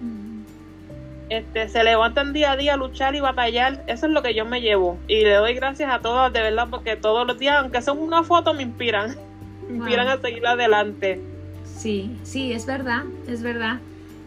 Este, 1.29 1.69
se 1.69 1.83
levantan 1.83 2.33
día 2.33 2.53
a 2.53 2.57
día 2.57 2.73
a 2.73 2.77
luchar 2.77 3.15
y 3.15 3.19
batallar. 3.19 3.83
Eso 3.87 4.07
es 4.07 4.11
lo 4.11 4.21
que 4.23 4.33
yo 4.33 4.45
me 4.45 4.61
llevo. 4.61 4.97
Y 5.07 5.23
le 5.23 5.33
doy 5.33 5.53
gracias 5.53 5.91
a 5.91 5.99
todas, 5.99 6.33
de 6.33 6.41
verdad, 6.41 6.67
porque 6.69 6.95
todos 6.95 7.25
los 7.27 7.37
días, 7.37 7.57
aunque 7.59 7.81
son 7.81 7.99
una 7.99 8.23
foto, 8.23 8.53
me 8.53 8.63
inspiran. 8.63 9.15
Me 9.69 9.75
inspiran 9.75 10.07
a 10.07 10.19
seguir 10.19 10.47
adelante. 10.47 11.21
Sí, 11.63 12.17
sí, 12.23 12.51
es 12.53 12.65
verdad, 12.65 13.03
es 13.27 13.43
verdad. 13.43 13.77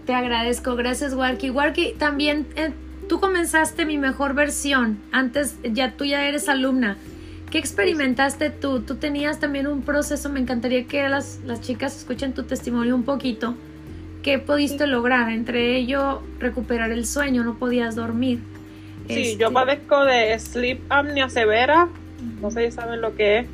Te 0.06 0.14
agradezco. 0.14 0.76
Gracias, 0.76 1.14
Warki. 1.14 1.50
Warki, 1.50 1.94
también 1.98 2.46
eh, 2.54 2.70
tú 3.08 3.18
comenzaste 3.18 3.84
mi 3.84 3.98
mejor 3.98 4.34
versión. 4.34 5.00
Antes, 5.10 5.58
ya 5.64 5.96
tú 5.96 6.04
ya 6.04 6.28
eres 6.28 6.48
alumna. 6.48 6.96
¿Qué 7.50 7.58
experimentaste 7.58 8.50
tú? 8.50 8.82
Tú 8.82 8.94
tenías 8.94 9.40
también 9.40 9.66
un 9.66 9.82
proceso. 9.82 10.28
Me 10.28 10.38
encantaría 10.38 10.86
que 10.86 11.08
las, 11.08 11.40
las 11.44 11.60
chicas 11.60 11.96
escuchen 11.96 12.34
tu 12.34 12.44
testimonio 12.44 12.94
un 12.94 13.02
poquito 13.02 13.56
¿Qué 14.22 14.38
pudiste 14.38 14.86
lograr? 14.86 15.30
Entre 15.30 15.76
ello, 15.76 16.22
recuperar 16.38 16.92
el 16.92 17.06
sueño, 17.06 17.42
no 17.42 17.58
podías 17.58 17.96
dormir. 17.96 18.40
Sí, 19.08 19.36
yo 19.36 19.48
este, 19.48 19.50
padezco 19.50 20.04
de 20.04 20.38
sleep 20.38 20.80
apnea 20.88 21.28
severa, 21.28 21.88
no 22.40 22.50
sé 22.50 22.70
si 22.70 22.76
saben 22.76 23.00
lo 23.00 23.16
que 23.16 23.40
es, 23.40 23.46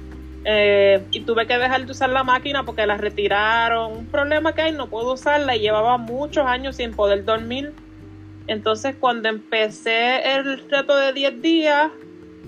eh, 0.45 1.03
y 1.11 1.21
tuve 1.21 1.47
que 1.47 1.57
dejar 1.59 1.87
de 1.87 1.93
usar 1.93 2.11
la 2.11 2.23
máquina 2.23 2.65
porque 2.65 2.87
la 2.87 2.97
retiraron. 2.97 3.93
Un 3.93 4.07
problema 4.07 4.55
que 4.55 4.63
hay, 4.63 4.73
no 4.73 4.89
puedo 4.89 5.15
usarla 5.15 5.57
y 5.57 5.61
llevaba 5.61 5.97
muchos 5.97 6.47
años 6.47 6.77
sin 6.77 6.93
poder 6.93 7.25
dormir. 7.25 7.73
Entonces, 8.47 8.95
cuando 8.99 9.29
empecé 9.29 10.35
el 10.35 10.69
reto 10.69 10.97
de 10.97 11.13
10 11.13 11.43
días, 11.43 11.91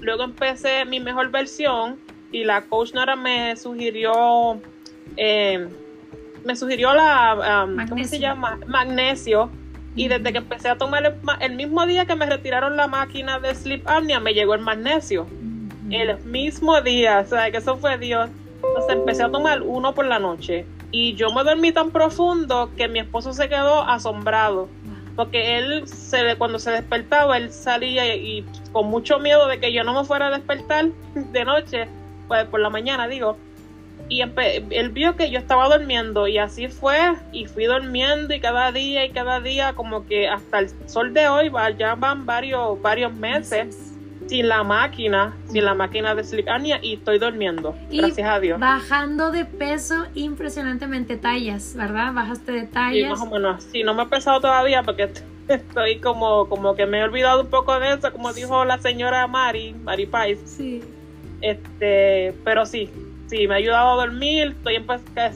luego 0.01 0.25
empecé 0.25 0.85
mi 0.85 1.01
mejor 1.01 1.31
versión 1.31 1.99
y 2.33 2.45
la 2.45 2.63
coach 2.63 2.95
Nora 2.95 3.17
me 3.17 3.57
sugirió 3.57 4.61
eh, 5.17 5.69
me 6.45 6.57
sugirió 6.57 6.95
la, 6.95 7.65
um, 7.67 7.89
¿cómo 7.89 8.05
se 8.05 8.19
llama? 8.19 8.59
Magnesio. 8.67 9.51
Y 9.97 10.09
desde 10.09 10.33
que 10.33 10.39
empecé 10.39 10.69
a 10.69 10.79
tomar 10.79 11.19
el, 11.41 11.57
mismo 11.57 11.85
día 11.85 12.07
que 12.07 12.15
me 12.15 12.27
retiraron 12.27 12.77
la 12.77 12.87
máquina 12.87 13.41
de 13.41 13.55
sleep 13.55 13.89
apnea, 13.89 14.21
me 14.21 14.35
llegó 14.35 14.55
el 14.55 14.61
magnesio. 14.61 15.27
El 15.91 16.17
mismo 16.25 16.81
día, 16.81 17.21
o 17.21 17.29
sea, 17.29 17.51
que 17.51 17.57
eso 17.57 17.77
fue 17.77 17.99
Dios. 17.99 18.31
Entonces 18.57 18.93
empecé 18.93 19.25
a 19.25 19.31
tomar 19.31 19.63
uno 19.63 19.93
por 19.93 20.07
la 20.07 20.21
noche. 20.21 20.65
Y 20.93 21.15
yo 21.15 21.33
me 21.33 21.43
dormí 21.43 21.73
tan 21.73 21.91
profundo 21.91 22.71
que 22.77 22.87
mi 22.87 23.01
esposo 23.01 23.33
se 23.33 23.49
quedó 23.49 23.83
asombrado. 23.83 24.69
Porque 25.17 25.59
él, 25.59 25.89
se, 25.89 26.37
cuando 26.37 26.61
se 26.61 26.71
despertaba, 26.71 27.37
él 27.37 27.51
salía 27.51 28.15
y 28.15 28.47
con 28.73 28.87
mucho 28.87 29.19
miedo 29.19 29.49
de 29.49 29.59
que 29.59 29.73
yo 29.73 29.83
no 29.83 29.93
me 29.93 30.07
fuera 30.07 30.29
a 30.29 30.31
despertar 30.31 30.87
de 31.15 31.45
noche, 31.45 31.89
pues 32.29 32.45
por 32.47 32.61
la 32.61 32.71
mañana 32.71 33.09
digo, 33.09 33.37
y 34.11 34.23
él 34.23 34.91
vio 34.91 35.17
que 35.17 35.31
yo 35.31 35.39
estaba 35.39 35.69
durmiendo 35.69 36.27
y 36.27 36.37
así 36.37 36.67
fue 36.67 36.99
y 37.33 37.47
fui 37.47 37.67
durmiendo 37.67 38.35
y 38.35 38.41
cada 38.41 38.73
día 38.73 39.07
y 39.07 39.11
cada 39.11 39.41
día 39.41 39.73
como 39.75 40.05
que 40.05 40.29
hasta 40.29 40.59
el 40.59 40.69
sol 40.87 41.15
de 41.15 41.29
hoy 41.29 41.51
ya 41.79 41.95
van 41.95 42.27
varios 42.27 42.83
varios 42.83 43.15
meses 43.15 43.95
sin 44.27 44.49
la 44.49 44.63
máquina, 44.63 45.35
sin 45.49 45.65
la 45.65 45.75
máquina 45.75 46.15
de 46.15 46.25
silicania 46.25 46.79
y 46.83 46.95
estoy 46.95 47.19
durmiendo, 47.19 47.75
gracias 47.91 48.29
a 48.29 48.39
Dios. 48.39 48.61
Bajando 48.61 49.31
de 49.31 49.45
peso 49.45 50.07
impresionantemente 50.15 51.17
tallas, 51.17 51.75
¿verdad? 51.75 52.13
Bajaste 52.13 52.53
de 52.53 52.63
tallas. 52.67 52.95
Sí, 52.95 53.05
más 53.05 53.21
o 53.21 53.27
menos. 53.27 53.65
Sí, 53.65 53.83
no 53.83 53.95
me 53.95 54.05
he 54.05 54.07
pesado 54.07 54.41
todavía 54.41 54.83
porque 54.83 55.11
estoy 55.49 55.99
como 55.99 56.49
como 56.49 56.75
que 56.75 56.87
me 56.87 56.99
he 56.99 57.05
olvidado 57.05 57.43
un 57.43 57.51
poco 57.51 57.79
de 57.79 57.95
eso, 57.95 58.13
como 58.13 58.33
dijo 58.33 58.65
la 58.65 58.79
señora 58.79 59.27
Mari, 59.27 59.75
Mari 59.85 60.07
Pais. 60.07 60.39
Sí. 60.45 60.83
Este, 61.41 62.35
pero 62.45 62.67
sí, 62.67 62.91
sí, 63.31 63.47
me 63.47 63.55
ha 63.55 63.57
ayudado 63.59 63.93
a 63.93 64.07
dormir, 64.07 64.57
estoy 64.57 64.85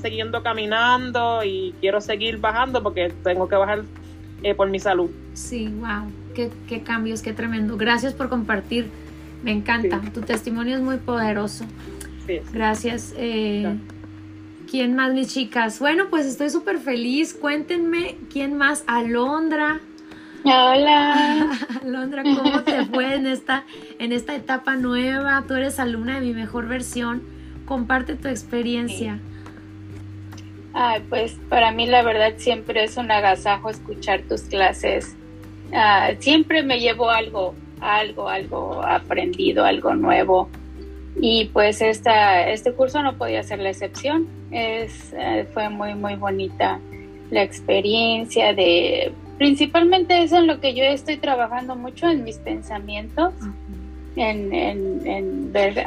siguiendo 0.02 0.42
caminando 0.42 1.44
y 1.44 1.74
quiero 1.80 2.00
seguir 2.00 2.38
bajando 2.38 2.83
porque 2.83 3.12
tengo 3.22 3.48
que 3.48 3.54
bajar 3.54 3.85
eh, 4.42 4.54
por 4.54 4.68
mi 4.68 4.80
salud. 4.80 5.11
Sí, 5.33 5.68
wow, 5.68 6.11
qué, 6.35 6.50
qué, 6.68 6.83
cambios, 6.83 7.22
qué 7.22 7.33
tremendo. 7.33 7.76
Gracias 7.76 8.12
por 8.12 8.28
compartir, 8.28 8.90
me 9.44 9.52
encanta, 9.52 10.00
tu 10.12 10.22
testimonio 10.22 10.76
es 10.76 10.83
muy 10.83 10.96
poderoso. 10.96 11.64
Sí, 12.26 12.40
Gracias. 12.52 13.14
Eh, 13.16 13.76
¿Quién 14.68 14.96
más, 14.96 15.12
mis 15.12 15.33
chicas? 15.33 15.78
Bueno, 15.78 16.07
pues 16.11 16.26
estoy 16.26 16.50
súper 16.50 16.78
feliz. 16.78 17.35
Cuéntenme, 17.35 18.16
¿quién 18.33 18.57
más? 18.57 18.83
Alondra. 18.87 19.78
Hola. 20.42 21.52
Alondra, 21.83 22.22
¿cómo 22.22 22.62
te 22.62 22.85
fue 22.87 23.14
en 23.14 23.26
esta, 23.26 23.64
en 23.98 24.12
esta 24.12 24.35
etapa 24.35 24.74
nueva? 24.74 25.44
Tú 25.46 25.54
eres 25.54 25.78
alumna 25.78 26.14
de 26.14 26.22
mi 26.22 26.33
mejor 26.33 26.66
versión 26.66 27.34
comparte 27.64 28.14
tu 28.14 28.29
experiencia. 28.29 29.18
Ay, 30.72 31.03
pues 31.09 31.37
para 31.48 31.70
mí 31.70 31.87
la 31.87 32.03
verdad 32.03 32.35
siempre 32.37 32.85
es 32.85 32.96
un 32.96 33.11
agasajo 33.11 33.70
escuchar 33.70 34.22
tus 34.22 34.42
clases. 34.42 35.14
Ah, 35.72 36.11
siempre 36.18 36.62
me 36.62 36.81
llevo 36.81 37.11
algo, 37.11 37.55
algo, 37.81 38.29
algo 38.29 38.83
aprendido, 38.83 39.64
algo 39.64 39.94
nuevo. 39.94 40.48
Y 41.20 41.46
pues 41.53 41.81
esta, 41.81 42.48
este 42.50 42.72
curso 42.72 43.03
no 43.03 43.16
podía 43.16 43.42
ser 43.44 43.61
la 43.61 43.70
excepción. 43.70 44.27
Es, 44.50 45.12
eh, 45.16 45.46
fue 45.55 45.68
muy, 45.68 45.94
muy 45.94 46.16
bonita 46.16 46.81
la 47.31 47.42
experiencia 47.42 48.53
de, 48.53 49.12
principalmente 49.38 50.22
eso 50.22 50.38
en 50.38 50.46
lo 50.46 50.61
que 50.61 50.74
yo 50.74 50.85
estoy 50.85 51.16
trabajando 51.16 51.77
mucho 51.77 52.09
en 52.09 52.24
mis 52.24 52.38
pensamientos, 52.38 53.33
en, 54.16 54.53
en, 54.53 55.53
ver... 55.53 55.85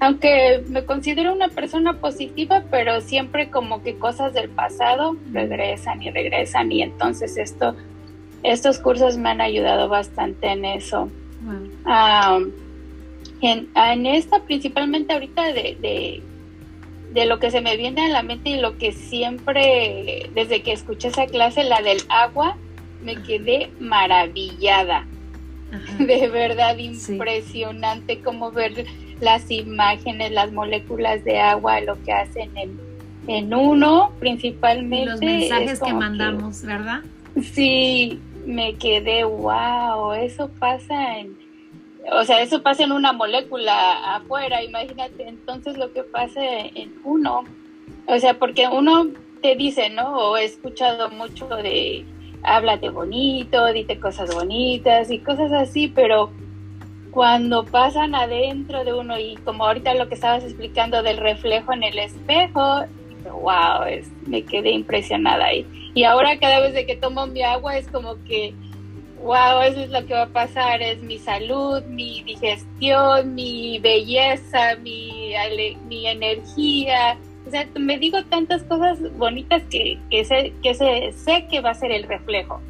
Aunque 0.00 0.62
me 0.68 0.84
considero 0.84 1.32
una 1.32 1.48
persona 1.48 2.00
positiva, 2.00 2.64
pero 2.70 3.00
siempre 3.00 3.50
como 3.50 3.82
que 3.82 3.96
cosas 3.96 4.34
del 4.34 4.50
pasado 4.50 5.16
regresan 5.32 6.02
y 6.02 6.10
regresan 6.10 6.72
y 6.72 6.82
entonces 6.82 7.36
esto, 7.36 7.74
estos 8.42 8.78
cursos 8.78 9.16
me 9.16 9.30
han 9.30 9.40
ayudado 9.40 9.88
bastante 9.88 10.48
en 10.48 10.64
eso. 10.64 11.08
en, 13.40 14.06
esta 14.06 14.40
principalmente 14.44 15.12
ahorita 15.12 15.52
de, 15.52 16.22
de, 17.12 17.26
lo 17.26 17.38
que 17.38 17.50
se 17.50 17.60
me 17.60 17.76
viene 17.76 18.06
a 18.06 18.08
la 18.08 18.22
mente 18.22 18.50
y 18.50 18.60
lo 18.60 18.76
que 18.76 18.92
siempre, 18.92 20.28
desde 20.34 20.62
que 20.62 20.72
escuché 20.72 21.08
esa 21.08 21.26
clase, 21.26 21.64
la 21.64 21.80
del 21.80 21.98
agua, 22.08 22.56
me 23.02 23.22
quedé 23.22 23.70
maravillada. 23.78 25.06
De 25.98 26.28
verdad 26.28 26.76
impresionante 26.78 28.20
como 28.20 28.52
ver 28.52 28.86
las 29.20 29.50
imágenes, 29.50 30.32
las 30.32 30.52
moléculas 30.52 31.24
de 31.24 31.40
agua, 31.40 31.80
lo 31.80 32.00
que 32.02 32.12
hacen 32.12 32.56
en, 32.56 32.78
en 33.26 33.54
uno 33.54 34.12
principalmente. 34.18 35.06
los 35.06 35.20
mensajes 35.20 35.80
que 35.80 35.92
mandamos, 35.92 36.62
¿verdad? 36.62 37.00
Sí, 37.42 38.20
me 38.46 38.74
quedé, 38.74 39.24
wow, 39.24 40.12
eso 40.12 40.50
pasa 40.58 41.18
en, 41.18 41.36
o 42.12 42.24
sea, 42.24 42.42
eso 42.42 42.62
pasa 42.62 42.84
en 42.84 42.92
una 42.92 43.12
molécula 43.12 44.14
afuera, 44.16 44.62
imagínate 44.62 45.26
entonces 45.26 45.76
lo 45.76 45.92
que 45.92 46.02
pasa 46.02 46.40
en 46.44 46.94
uno. 47.04 47.44
O 48.06 48.18
sea, 48.18 48.38
porque 48.38 48.68
uno 48.68 49.06
te 49.40 49.56
dice, 49.56 49.90
¿no? 49.90 50.16
O 50.16 50.36
he 50.36 50.44
escuchado 50.44 51.08
mucho 51.10 51.46
de 51.48 52.04
háblate 52.42 52.90
bonito, 52.90 53.72
dite 53.72 53.98
cosas 53.98 54.34
bonitas 54.34 55.10
y 55.10 55.18
cosas 55.18 55.50
así, 55.52 55.88
pero 55.88 56.30
cuando 57.14 57.64
pasan 57.64 58.16
adentro 58.16 58.84
de 58.84 58.92
uno 58.92 59.16
y 59.20 59.36
como 59.36 59.64
ahorita 59.64 59.94
lo 59.94 60.08
que 60.08 60.16
estabas 60.16 60.42
explicando 60.42 61.00
del 61.04 61.18
reflejo 61.18 61.72
en 61.72 61.84
el 61.84 61.96
espejo, 61.96 62.86
wow, 63.30 63.84
es, 63.88 64.10
me 64.26 64.42
quedé 64.42 64.72
impresionada 64.72 65.44
ahí. 65.44 65.64
Y 65.94 66.02
ahora 66.02 66.36
cada 66.40 66.58
vez 66.58 66.74
de 66.74 66.84
que 66.84 66.96
tomo 66.96 67.28
mi 67.28 67.42
agua 67.42 67.76
es 67.78 67.86
como 67.86 68.16
que, 68.24 68.52
wow, 69.22 69.62
eso 69.62 69.82
es 69.82 69.90
lo 69.90 70.04
que 70.04 70.12
va 70.12 70.22
a 70.22 70.28
pasar, 70.28 70.82
es 70.82 71.00
mi 71.02 71.18
salud, 71.18 71.84
mi 71.84 72.24
digestión, 72.24 73.32
mi 73.32 73.78
belleza, 73.78 74.74
mi, 74.82 75.34
mi 75.86 76.08
energía. 76.08 77.16
O 77.46 77.50
sea, 77.50 77.64
me 77.78 77.96
digo 77.96 78.24
tantas 78.24 78.64
cosas 78.64 78.98
bonitas 79.16 79.62
que, 79.70 80.00
que, 80.10 80.24
sé, 80.24 80.52
que 80.64 80.74
sé, 80.74 81.12
sé 81.12 81.46
que 81.48 81.60
va 81.60 81.70
a 81.70 81.74
ser 81.74 81.92
el 81.92 82.02
reflejo. 82.02 82.60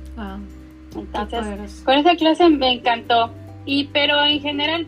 Entonces, 0.95 1.81
con 1.83 1.95
esa 1.95 2.15
clase 2.15 2.47
me 2.51 2.73
encantó. 2.73 3.31
Y 3.67 3.85
pero 3.85 4.25
en 4.25 4.41
general, 4.41 4.87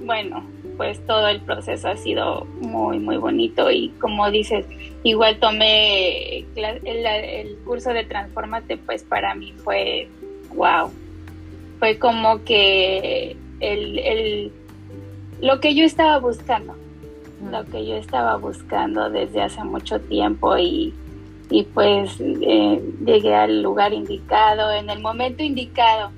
bueno, 0.00 0.44
pues 0.76 1.04
todo 1.06 1.28
el 1.28 1.40
proceso 1.40 1.88
ha 1.88 1.96
sido 1.96 2.44
muy, 2.60 2.98
muy 2.98 3.16
bonito 3.16 3.70
y 3.70 3.90
como 4.00 4.30
dices, 4.30 4.66
igual 5.02 5.38
tomé 5.38 6.44
el, 6.54 7.56
curso 7.64 7.90
de 7.90 8.04
Transformate, 8.04 8.76
pues 8.76 9.02
para 9.02 9.34
mí 9.34 9.54
fue 9.64 10.08
wow. 10.54 10.90
Fue 11.78 11.98
como 11.98 12.42
que 12.44 13.36
el, 13.60 13.98
el, 13.98 14.52
lo 15.40 15.60
que 15.60 15.74
yo 15.74 15.84
estaba 15.84 16.18
buscando, 16.18 16.74
lo 17.50 17.64
que 17.66 17.86
yo 17.86 17.96
estaba 17.96 18.36
buscando 18.36 19.10
desde 19.10 19.42
hace 19.42 19.62
mucho 19.64 20.00
tiempo 20.00 20.56
y, 20.56 20.94
y 21.50 21.62
pues 21.64 22.16
eh, 22.20 22.82
llegué 23.04 23.34
al 23.34 23.62
lugar 23.62 23.92
indicado, 23.92 24.72
en 24.72 24.90
el 24.90 25.00
momento 25.00 25.42
indicado. 25.42 26.10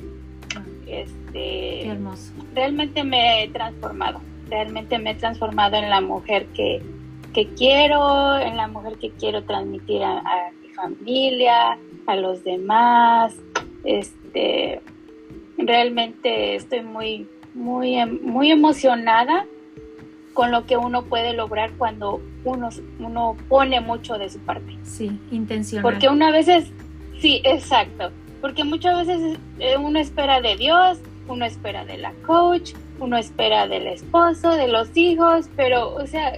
Este, 1.28 1.88
hermoso. 1.88 2.32
Realmente 2.54 3.04
me 3.04 3.44
he 3.44 3.48
transformado, 3.48 4.20
realmente 4.48 4.98
me 4.98 5.10
he 5.10 5.14
transformado 5.14 5.76
en 5.76 5.90
la 5.90 6.00
mujer 6.00 6.46
que, 6.54 6.82
que 7.32 7.48
quiero, 7.48 8.38
en 8.38 8.56
la 8.56 8.68
mujer 8.68 8.98
que 8.98 9.10
quiero 9.10 9.44
transmitir 9.44 10.02
a, 10.02 10.18
a 10.18 10.50
mi 10.62 10.68
familia, 10.68 11.78
a 12.06 12.16
los 12.16 12.44
demás. 12.44 13.36
Este, 13.84 14.80
realmente 15.56 16.54
estoy 16.54 16.82
muy, 16.82 17.26
muy, 17.54 18.04
muy 18.06 18.50
emocionada 18.50 19.44
con 20.34 20.52
lo 20.52 20.66
que 20.66 20.76
uno 20.76 21.02
puede 21.02 21.32
lograr 21.32 21.72
cuando 21.72 22.20
uno, 22.44 22.68
uno 23.00 23.36
pone 23.48 23.80
mucho 23.80 24.18
de 24.18 24.30
su 24.30 24.38
parte. 24.38 24.76
Sí, 24.84 25.18
intencional. 25.32 25.82
Porque 25.82 26.08
una 26.08 26.30
vez 26.30 26.46
es, 26.46 26.70
sí, 27.20 27.40
exacto, 27.44 28.12
porque 28.40 28.62
muchas 28.62 29.06
veces 29.06 29.38
eh, 29.58 29.76
uno 29.76 29.98
espera 29.98 30.40
de 30.40 30.56
Dios, 30.56 31.00
uno 31.28 31.44
espera 31.44 31.84
de 31.84 31.98
la 31.98 32.12
coach, 32.26 32.72
uno 33.00 33.16
espera 33.16 33.66
del 33.68 33.86
esposo, 33.86 34.50
de 34.50 34.68
los 34.68 34.96
hijos, 34.96 35.48
pero, 35.56 35.94
o 35.94 36.06
sea, 36.06 36.32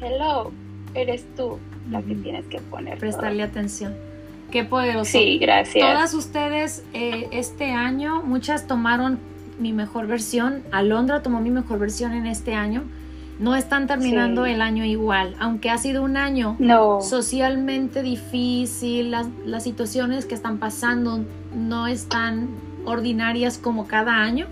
hello, 0.00 0.52
eres 0.94 1.24
tú 1.36 1.58
la 1.90 2.02
que 2.02 2.14
tienes 2.14 2.46
que 2.46 2.58
poner. 2.58 2.98
Prestarle 2.98 3.42
atención. 3.42 3.94
Qué 4.50 4.64
poderoso. 4.64 5.12
Sí, 5.12 5.38
gracias. 5.38 5.86
Todas 5.86 6.14
ustedes 6.14 6.84
eh, 6.92 7.28
este 7.32 7.70
año, 7.72 8.22
muchas 8.22 8.66
tomaron 8.66 9.18
mi 9.58 9.72
mejor 9.72 10.06
versión. 10.06 10.62
Alondra 10.72 11.22
tomó 11.22 11.40
mi 11.40 11.50
mejor 11.50 11.78
versión 11.78 12.12
en 12.12 12.26
este 12.26 12.54
año 12.54 12.84
no 13.40 13.56
están 13.56 13.86
terminando 13.86 14.44
el 14.44 14.60
año 14.60 14.84
igual, 14.84 15.34
aunque 15.40 15.70
ha 15.70 15.78
sido 15.78 16.02
un 16.02 16.18
año 16.18 16.58
socialmente 17.00 18.02
difícil, 18.02 19.10
las, 19.10 19.28
las, 19.46 19.62
situaciones 19.64 20.26
que 20.26 20.34
están 20.34 20.58
pasando 20.58 21.24
no 21.54 21.86
están 21.86 22.48
ordinarias 22.84 23.58
como 23.58 23.86
cada 23.86 24.16
año. 24.16 24.46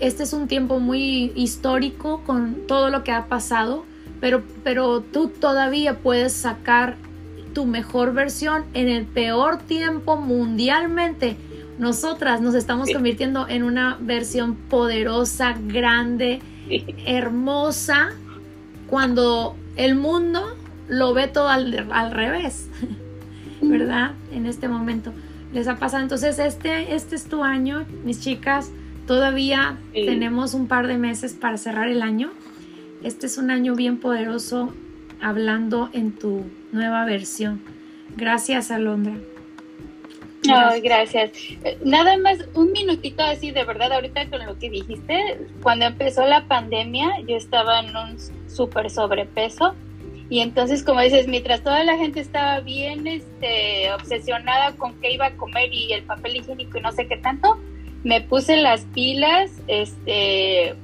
Este 0.00 0.22
es 0.22 0.32
un 0.32 0.46
tiempo 0.46 0.78
muy 0.78 1.32
histórico 1.34 2.22
con 2.24 2.66
todo 2.66 2.90
lo 2.90 3.02
que 3.02 3.12
ha 3.12 3.26
pasado, 3.26 3.84
pero, 4.20 4.42
pero 4.62 5.00
tú 5.00 5.28
todavía 5.28 5.98
puedes 5.98 6.32
sacar 6.32 6.96
tu 7.52 7.66
mejor 7.66 8.12
versión 8.12 8.64
en 8.74 8.88
el 8.88 9.04
peor 9.04 9.58
tiempo 9.58 10.16
mundialmente. 10.16 11.36
Nosotras 11.78 12.40
nos 12.40 12.54
estamos 12.54 12.90
convirtiendo 12.92 13.48
en 13.48 13.62
una 13.62 13.98
versión 14.00 14.54
poderosa, 14.54 15.56
grande, 15.66 16.40
hermosa 17.06 18.10
cuando 18.88 19.56
el 19.76 19.94
mundo 19.94 20.56
lo 20.88 21.14
ve 21.14 21.28
todo 21.28 21.48
al, 21.48 21.72
revés, 22.10 22.68
¿verdad? 23.62 24.12
En 24.32 24.46
este 24.46 24.68
momento 24.68 25.12
les 25.52 25.68
ha 25.68 25.76
pasado. 25.76 26.02
Entonces, 26.02 26.38
este, 26.38 26.94
este 26.94 27.16
es 27.16 27.28
tu 27.28 27.44
año, 27.44 27.86
mis 28.04 28.20
chicas. 28.20 28.70
Todavía 29.06 29.78
tenemos 29.92 30.52
un 30.52 30.68
par 30.68 30.86
de 30.86 30.98
meses 30.98 31.32
para 31.32 31.56
cerrar 31.56 31.88
el 31.88 32.02
año. 32.02 32.30
Este 33.02 33.26
es 33.26 33.38
un 33.38 33.50
año 33.50 33.74
bien 33.74 33.98
poderoso 33.98 34.74
hablando 35.20 35.88
en 35.92 36.12
tu 36.12 36.44
nueva 36.72 37.04
versión. 37.04 37.62
Gracias, 38.16 38.70
Alondra. 38.70 39.14
No, 40.46 40.70
gracias. 40.82 41.32
Nada 41.84 42.16
más 42.18 42.38
un 42.54 42.72
minutito 42.72 43.22
así, 43.22 43.50
de 43.50 43.64
verdad, 43.64 43.92
ahorita 43.92 44.28
con 44.30 44.44
lo 44.44 44.58
que 44.58 44.70
dijiste, 44.70 45.48
cuando 45.62 45.86
empezó 45.86 46.26
la 46.26 46.46
pandemia 46.46 47.20
yo 47.26 47.36
estaba 47.36 47.80
en 47.80 47.96
un 47.96 48.16
súper 48.48 48.90
sobrepeso 48.90 49.74
y 50.30 50.40
entonces, 50.40 50.82
como 50.82 51.00
dices, 51.00 51.26
mientras 51.26 51.62
toda 51.62 51.82
la 51.84 51.96
gente 51.96 52.20
estaba 52.20 52.60
bien 52.60 53.06
este, 53.06 53.90
obsesionada 53.92 54.72
con 54.76 55.00
qué 55.00 55.12
iba 55.12 55.26
a 55.26 55.36
comer 55.36 55.72
y 55.72 55.92
el 55.92 56.02
papel 56.02 56.36
higiénico 56.36 56.78
y 56.78 56.80
no 56.82 56.92
sé 56.92 57.06
qué 57.06 57.16
tanto, 57.16 57.58
me 58.04 58.20
puse 58.20 58.56
las 58.58 58.82
pilas, 58.94 59.50
este, 59.68 60.74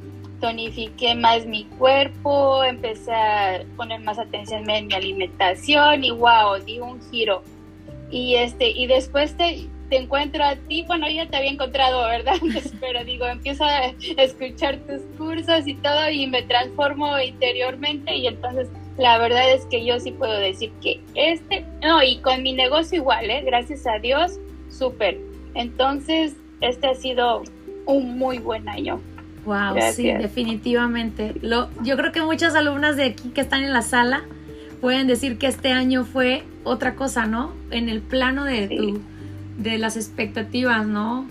tonifiqué 0.41 1.15
más 1.15 1.47
mi 1.47 1.65
cuerpo, 1.65 2.65
empecé 2.65 3.13
a 3.13 3.65
poner 3.77 4.01
más 4.01 4.19
atención 4.19 4.69
en 4.71 4.87
mi 4.87 4.95
alimentación 4.95 6.05
y 6.05 6.11
wow, 6.11 6.59
di 6.65 6.81
un 6.81 7.01
giro 7.11 7.43
y 8.11 8.37
este 8.37 8.71
y 8.71 8.87
después 8.87 9.37
te, 9.37 9.67
te 9.91 9.97
encuentro 9.97 10.45
a 10.45 10.57
ti, 10.57 10.85
bueno, 10.87 11.09
ya 11.11 11.27
te 11.27 11.37
había 11.37 11.51
encontrado, 11.51 12.03
¿verdad? 12.07 12.37
Pero 12.81 13.05
digo, 13.05 13.27
empiezo 13.27 13.65
a 13.65 13.87
escuchar 14.17 14.79
tus 14.87 15.03
cursos 15.19 15.67
y 15.67 15.75
todo 15.75 16.11
y 16.11 16.27
me 16.27 16.43
transformo 16.43 17.19
interiormente 17.19 18.15
y 18.17 18.27
entonces 18.27 18.69
la 18.97 19.19
verdad 19.19 19.53
es 19.53 19.65
que 19.67 19.85
yo 19.85 19.99
sí 19.99 20.13
puedo 20.13 20.39
decir 20.39 20.73
que 20.81 21.01
este, 21.15 21.65
no, 21.83 22.03
y 22.03 22.19
con 22.19 22.43
mi 22.43 22.53
negocio 22.53 22.99
igual, 22.99 23.29
¿eh? 23.31 23.43
Gracias 23.45 23.87
a 23.87 23.99
Dios, 23.99 24.39
súper. 24.71 25.19
Entonces, 25.55 26.37
este 26.61 26.87
ha 26.87 26.95
sido 26.95 27.43
un 27.87 28.19
muy 28.19 28.39
buen 28.39 28.69
año. 28.69 29.01
Wow, 29.45 29.77
sí, 29.93 30.11
definitivamente. 30.11 31.35
Lo, 31.43 31.69
yo 31.83 31.97
creo 31.97 32.13
que 32.13 32.23
muchas 32.23 32.55
alumnas 32.55 32.97
de 32.97 33.05
aquí 33.05 33.31
que 33.31 33.43
están 33.43 33.63
en 33.63 33.73
la 33.73 33.83
sala 33.83 34.25
pueden 34.81 35.07
decir 35.07 35.39
que 35.39 35.49
este 35.49 35.73
año 35.73 36.05
fue 36.05 36.45
otra 36.63 36.95
cosa, 36.95 37.27
¿no? 37.27 37.53
En 37.71 37.89
el 37.89 38.01
plano 38.01 38.45
de, 38.45 38.69
tu, 38.69 39.01
de 39.59 39.79
las 39.79 39.97
expectativas, 39.97 40.87
¿no? 40.87 41.27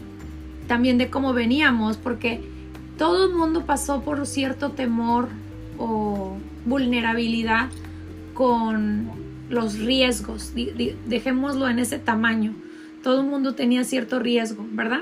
También 0.68 0.98
de 0.98 1.10
cómo 1.10 1.34
veníamos, 1.34 1.98
porque 1.98 2.42
todo 2.98 3.26
el 3.26 3.34
mundo 3.34 3.66
pasó 3.66 4.02
por 4.02 4.26
cierto 4.28 4.72
temor 4.72 5.30
o 5.80 6.38
vulnerabilidad 6.66 7.70
con 8.34 9.12
los 9.50 9.80
riesgos, 9.80 10.54
dejémoslo 11.06 11.68
en 11.70 11.80
ese 11.80 12.00
tamaño. 12.00 12.54
Todo 13.04 13.22
el 13.22 13.28
mundo 13.28 13.54
tenía 13.54 13.84
cierto 13.84 14.20
riesgo, 14.20 14.66
¿verdad? 14.72 15.02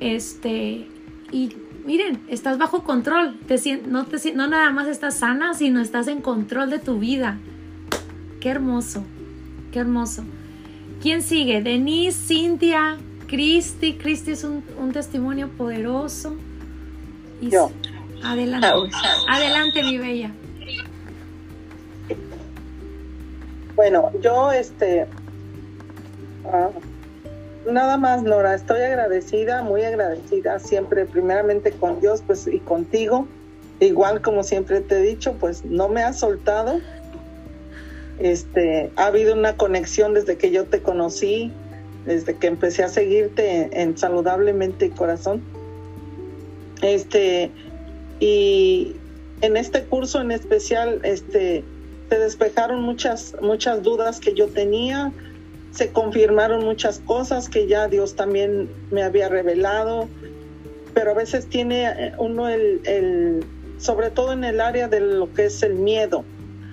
Este, 0.00 0.88
y 1.30 1.56
miren, 1.84 2.20
estás 2.28 2.58
bajo 2.58 2.82
control, 2.84 3.38
te, 3.46 3.82
no, 3.86 4.06
te, 4.06 4.34
no 4.34 4.48
nada 4.48 4.70
más 4.70 4.88
estás 4.88 5.18
sana, 5.18 5.54
sino 5.54 5.80
estás 5.80 6.08
en 6.08 6.20
control 6.20 6.70
de 6.70 6.78
tu 6.78 6.98
vida. 6.98 7.38
Qué 8.40 8.48
hermoso, 8.48 9.04
qué 9.70 9.80
hermoso. 9.80 10.24
¿Quién 11.00 11.22
sigue? 11.22 11.62
Denise, 11.62 12.18
Cintia, 12.28 12.96
Cristi. 13.26 13.94
Cristi 13.94 14.32
es 14.32 14.44
un, 14.44 14.62
testimonio 14.92 15.48
poderoso. 15.48 16.36
Yo. 17.40 17.72
Adelante. 18.22 18.68
Adelante, 19.28 19.82
mi 19.82 19.98
bella. 19.98 20.30
Bueno, 23.74 24.10
yo 24.20 24.52
este... 24.52 25.06
Ah, 26.44 26.70
nada 27.70 27.96
más, 27.96 28.22
Nora, 28.22 28.54
estoy 28.54 28.80
agradecida, 28.80 29.62
muy 29.62 29.82
agradecida 29.82 30.58
siempre, 30.58 31.06
primeramente 31.06 31.72
con 31.72 32.00
Dios 32.00 32.22
pues, 32.26 32.46
y 32.46 32.58
contigo. 32.58 33.26
Igual 33.80 34.20
como 34.20 34.42
siempre 34.42 34.80
te 34.80 34.98
he 34.98 35.02
dicho, 35.02 35.34
pues 35.34 35.64
no 35.64 35.88
me 35.88 36.02
has 36.02 36.18
soltado 36.18 36.80
este, 38.18 38.90
ha 38.96 39.06
habido 39.06 39.34
una 39.34 39.56
conexión 39.56 40.14
desde 40.14 40.36
que 40.36 40.52
yo 40.52 40.64
te 40.64 40.80
conocí, 40.80 41.50
desde 42.06 42.36
que 42.36 42.46
empecé 42.46 42.84
a 42.84 42.88
seguirte 42.88 43.68
en, 43.72 43.98
Saludablemente 43.98 44.90
Corazón. 44.90 45.42
Este, 46.82 47.50
y 48.20 48.94
en 49.40 49.56
este 49.56 49.84
curso 49.84 50.20
en 50.20 50.30
especial, 50.30 51.00
este, 51.02 51.64
se 52.12 52.18
despejaron 52.18 52.82
muchas, 52.82 53.34
muchas 53.40 53.82
dudas 53.82 54.20
que 54.20 54.34
yo 54.34 54.48
tenía, 54.48 55.10
se 55.70 55.92
confirmaron 55.92 56.62
muchas 56.62 56.98
cosas 56.98 57.48
que 57.48 57.66
ya 57.66 57.88
Dios 57.88 58.16
también 58.16 58.68
me 58.90 59.02
había 59.02 59.30
revelado, 59.30 60.10
pero 60.92 61.12
a 61.12 61.14
veces 61.14 61.48
tiene 61.48 62.12
uno 62.18 62.50
el, 62.50 63.42
sobre 63.78 64.10
todo 64.10 64.34
en 64.34 64.44
el 64.44 64.60
área 64.60 64.88
de 64.88 65.00
lo 65.00 65.32
que 65.32 65.46
es 65.46 65.62
el 65.62 65.72
miedo, 65.72 66.22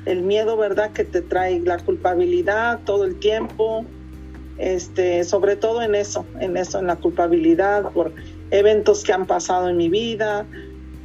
el 0.06 0.24
miedo, 0.24 0.58
¿verdad? 0.58 0.92
Que 0.92 1.06
te 1.06 1.22
trae 1.22 1.62
la 1.62 1.78
culpabilidad 1.78 2.82
todo 2.84 3.06
el 3.06 3.18
tiempo, 3.18 3.86
este, 4.58 5.24
sobre 5.24 5.56
todo 5.56 5.82
en 5.82 5.96
eso, 5.96 6.26
en 6.42 6.58
eso, 6.58 6.80
en 6.80 6.88
la 6.88 6.98
culpabilidad 6.98 7.94
por 7.94 8.12
eventos 8.52 9.06
que 9.06 9.14
han 9.14 9.26
pasado 9.26 9.70
en 9.70 9.78
mi 9.78 9.88
vida, 9.88 10.46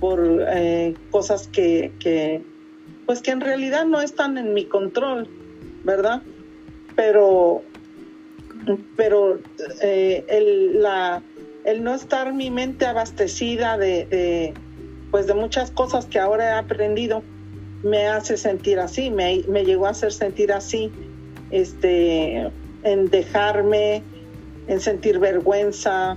por 0.00 0.44
eh, 0.48 0.96
cosas 1.12 1.46
que, 1.46 2.42
pues 3.06 3.20
que 3.20 3.30
en 3.30 3.40
realidad 3.40 3.84
no 3.86 4.00
están 4.00 4.38
en 4.38 4.54
mi 4.54 4.64
control, 4.64 5.28
¿verdad? 5.84 6.22
Pero, 6.96 7.62
pero 8.96 9.38
eh, 9.82 10.24
el, 10.28 10.82
la, 10.82 11.22
el 11.64 11.82
no 11.82 11.94
estar 11.94 12.32
mi 12.32 12.50
mente 12.50 12.86
abastecida 12.86 13.76
de, 13.78 14.06
de, 14.06 14.54
pues 15.10 15.26
de 15.26 15.34
muchas 15.34 15.70
cosas 15.70 16.06
que 16.06 16.18
ahora 16.18 16.50
he 16.50 16.52
aprendido, 16.52 17.22
me 17.82 18.06
hace 18.06 18.36
sentir 18.36 18.78
así, 18.78 19.10
me, 19.10 19.42
me 19.48 19.64
llegó 19.64 19.86
a 19.86 19.90
hacer 19.90 20.12
sentir 20.12 20.52
así, 20.52 20.90
este, 21.50 22.50
en 22.82 23.10
dejarme, 23.10 24.02
en 24.66 24.80
sentir 24.80 25.18
vergüenza, 25.18 26.16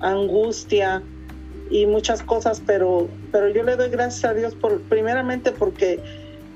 angustia 0.00 1.02
y 1.70 1.86
muchas 1.86 2.22
cosas, 2.22 2.62
pero, 2.64 3.08
pero 3.32 3.48
yo 3.48 3.62
le 3.62 3.76
doy 3.76 3.90
gracias 3.90 4.24
a 4.24 4.34
Dios 4.34 4.54
por, 4.54 4.80
primeramente 4.82 5.52
porque 5.52 6.00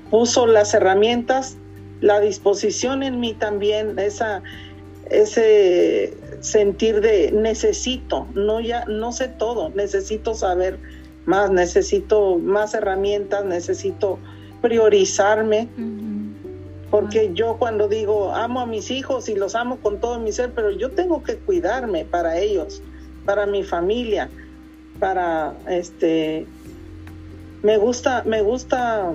puso 0.09 0.45
las 0.47 0.73
herramientas, 0.73 1.57
la 1.99 2.19
disposición 2.19 3.03
en 3.03 3.19
mí 3.19 3.33
también, 3.33 3.99
esa, 3.99 4.41
ese 5.09 6.17
sentir 6.39 7.01
de 7.01 7.31
necesito, 7.31 8.27
no 8.33 8.59
ya, 8.59 8.85
no 8.85 9.11
sé 9.11 9.27
todo, 9.27 9.69
necesito 9.69 10.33
saber 10.33 10.79
más, 11.25 11.51
necesito 11.51 12.37
más 12.37 12.73
herramientas, 12.73 13.45
necesito 13.45 14.17
priorizarme. 14.61 15.67
Porque 16.89 17.31
yo 17.33 17.55
cuando 17.57 17.87
digo 17.87 18.33
amo 18.33 18.59
a 18.59 18.65
mis 18.65 18.91
hijos 18.91 19.29
y 19.29 19.35
los 19.35 19.55
amo 19.55 19.77
con 19.77 20.01
todo 20.01 20.19
mi 20.19 20.33
ser, 20.33 20.51
pero 20.53 20.71
yo 20.71 20.91
tengo 20.91 21.23
que 21.23 21.37
cuidarme 21.37 22.03
para 22.03 22.37
ellos, 22.37 22.81
para 23.25 23.45
mi 23.45 23.63
familia, 23.63 24.29
para 25.01 25.53
este 25.67 26.45
me 27.63 27.77
gusta, 27.77 28.23
me 28.25 28.41
gusta, 28.41 29.13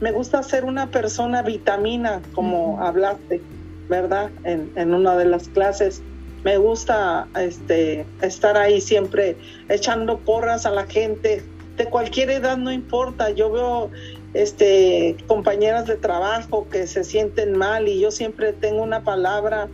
me 0.00 0.12
gusta 0.12 0.42
ser 0.42 0.64
una 0.64 0.90
persona 0.90 1.42
vitamina, 1.42 2.20
como 2.34 2.80
hablaste, 2.80 3.40
¿verdad? 3.88 4.30
En, 4.44 4.70
en 4.76 4.94
una 4.94 5.16
de 5.16 5.24
las 5.24 5.48
clases. 5.48 6.02
Me 6.44 6.58
gusta 6.58 7.26
este 7.36 8.06
estar 8.22 8.56
ahí 8.56 8.80
siempre 8.80 9.36
echando 9.68 10.18
porras 10.18 10.64
a 10.64 10.70
la 10.70 10.86
gente, 10.86 11.42
de 11.76 11.84
cualquier 11.86 12.30
edad 12.30 12.56
no 12.56 12.70
importa. 12.70 13.30
Yo 13.30 13.50
veo 13.50 13.90
este, 14.34 15.16
compañeras 15.26 15.86
de 15.86 15.96
trabajo 15.96 16.68
que 16.70 16.86
se 16.86 17.02
sienten 17.02 17.58
mal 17.58 17.88
y 17.88 18.00
yo 18.00 18.12
siempre 18.12 18.52
tengo 18.52 18.82
una 18.82 19.02
palabra, 19.02 19.68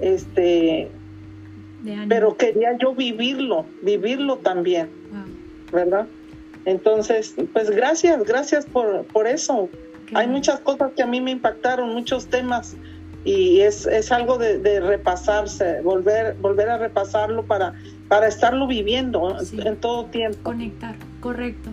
este, 0.00 0.90
pero 2.08 2.36
quería 2.36 2.76
yo 2.78 2.94
vivirlo, 2.94 3.64
vivirlo 3.82 4.36
también, 4.38 4.90
¿verdad? 5.72 6.06
Entonces, 6.64 7.34
pues 7.52 7.70
gracias, 7.70 8.24
gracias 8.24 8.66
por, 8.66 9.04
por 9.06 9.26
eso. 9.26 9.68
Hay 10.14 10.26
muchas 10.26 10.60
cosas 10.60 10.92
que 10.94 11.02
a 11.02 11.06
mí 11.06 11.20
me 11.20 11.30
impactaron, 11.30 11.92
muchos 11.92 12.26
temas 12.26 12.76
y 13.24 13.60
es, 13.60 13.86
es 13.86 14.10
algo 14.12 14.38
de, 14.38 14.58
de, 14.58 14.80
repasarse, 14.80 15.80
volver, 15.82 16.36
volver 16.40 16.68
a 16.70 16.78
repasarlo 16.78 17.44
para, 17.44 17.74
para 18.08 18.28
estarlo 18.28 18.66
viviendo 18.66 19.36
en 19.52 19.76
todo 19.76 20.06
tiempo. 20.06 20.38
Conectar, 20.42 20.96
correcto. 21.20 21.70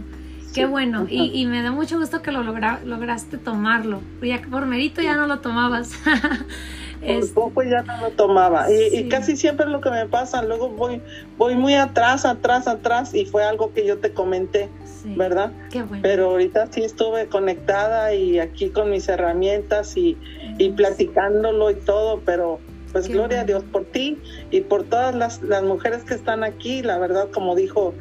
Qué 0.54 0.66
bueno, 0.66 1.06
y, 1.08 1.32
y, 1.40 1.46
me 1.46 1.62
da 1.62 1.72
mucho 1.72 2.00
gusto 2.00 2.24
que 2.24 2.32
lo 2.32 2.42
logra, 2.42 2.80
lograste 2.84 3.38
tomarlo. 3.38 4.02
Ya 4.24 4.42
por 4.50 4.66
merito 4.66 5.02
ya 5.02 5.16
no 5.16 5.28
lo 5.28 5.40
tomabas. 5.40 5.92
Por 7.00 7.34
poco 7.34 7.64
ya 7.64 7.84
no 7.84 8.02
lo 8.02 8.10
tomaba. 8.12 8.72
Y, 8.72 8.98
y, 8.98 9.10
casi 9.10 9.36
siempre 9.36 9.68
lo 9.68 9.82
que 9.82 9.92
me 9.92 10.06
pasa. 10.08 10.42
Luego 10.42 10.70
voy, 10.70 11.02
voy 11.38 11.56
muy 11.56 11.76
atrás, 11.76 12.26
atrás, 12.26 12.68
atrás, 12.68 13.14
y 13.14 13.26
fue 13.26 13.44
algo 13.44 13.74
que 13.74 13.86
yo 13.86 14.00
te 14.00 14.14
comenté, 14.14 14.70
sí. 14.84 15.14
¿verdad? 15.16 15.52
Qué 15.70 15.84
bueno. 15.84 16.02
Pero 16.02 16.32
ahorita 16.32 16.68
sí 16.72 16.84
estuve 16.84 17.28
conectada 17.28 18.14
y 18.14 18.40
aquí 18.40 18.70
con 18.70 18.90
mis 18.90 19.08
herramientas 19.08 19.96
y, 19.96 20.18
y 20.58 20.70
platicándolo 20.72 21.72
y 21.72 21.76
todo, 21.76 22.22
pero 22.26 22.60
pues 22.92 23.08
Qué 23.08 23.14
gloria 23.14 23.38
bueno. 23.38 23.42
a 23.42 23.46
Dios 23.46 23.64
por 23.72 23.86
ti 23.86 24.18
y 24.50 24.62
por 24.62 24.84
todas 24.84 25.14
las, 25.14 25.42
las 25.44 25.64
mujeres 25.64 26.04
que 26.04 26.14
están 26.14 26.44
aquí. 26.44 26.82
La 26.82 26.98
verdad, 26.98 27.30
como 27.32 27.56
dijo 27.56 27.94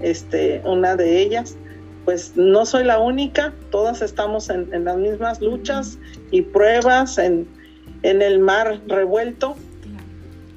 este, 0.00 0.62
una 0.64 0.96
de 0.96 1.20
ellas, 1.20 1.56
pues 2.04 2.36
no 2.36 2.66
soy 2.66 2.84
la 2.84 2.98
única, 2.98 3.54
todas 3.70 4.02
estamos 4.02 4.50
en, 4.50 4.72
en 4.74 4.84
las 4.84 4.96
mismas 4.96 5.40
luchas 5.40 5.98
y 6.30 6.42
pruebas 6.42 7.18
en, 7.18 7.48
en, 8.04 8.22
el 8.22 8.38
mar 8.38 8.80
revuelto, 8.86 9.56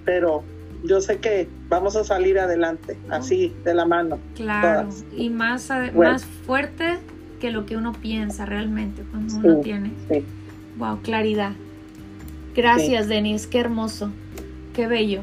pero 0.06 0.44
yo 0.84 1.02
sé 1.02 1.18
que 1.18 1.48
vamos 1.70 1.96
a 1.96 2.04
salir 2.04 2.40
adelante, 2.40 2.98
así 3.10 3.54
de 3.64 3.74
la 3.74 3.86
mano. 3.86 4.20
Claro, 4.36 4.90
todas. 4.90 5.06
y 5.16 5.30
más, 5.30 5.68
bueno. 5.94 6.12
más 6.12 6.26
fuerte 6.26 7.00
que 7.40 7.52
lo 7.52 7.66
que 7.66 7.78
uno 7.78 7.94
piensa 7.94 8.46
realmente 8.46 9.04
cuando 9.10 9.34
sí, 9.34 9.40
uno 9.44 9.58
tiene. 9.62 9.92
Sí. 10.10 10.24
Wow, 10.78 11.02
claridad. 11.02 11.54
Gracias, 12.56 13.06
sí. 13.06 13.10
Denise, 13.10 13.50
qué 13.50 13.60
hermoso, 13.60 14.12
qué 14.74 14.88
bello. 14.88 15.22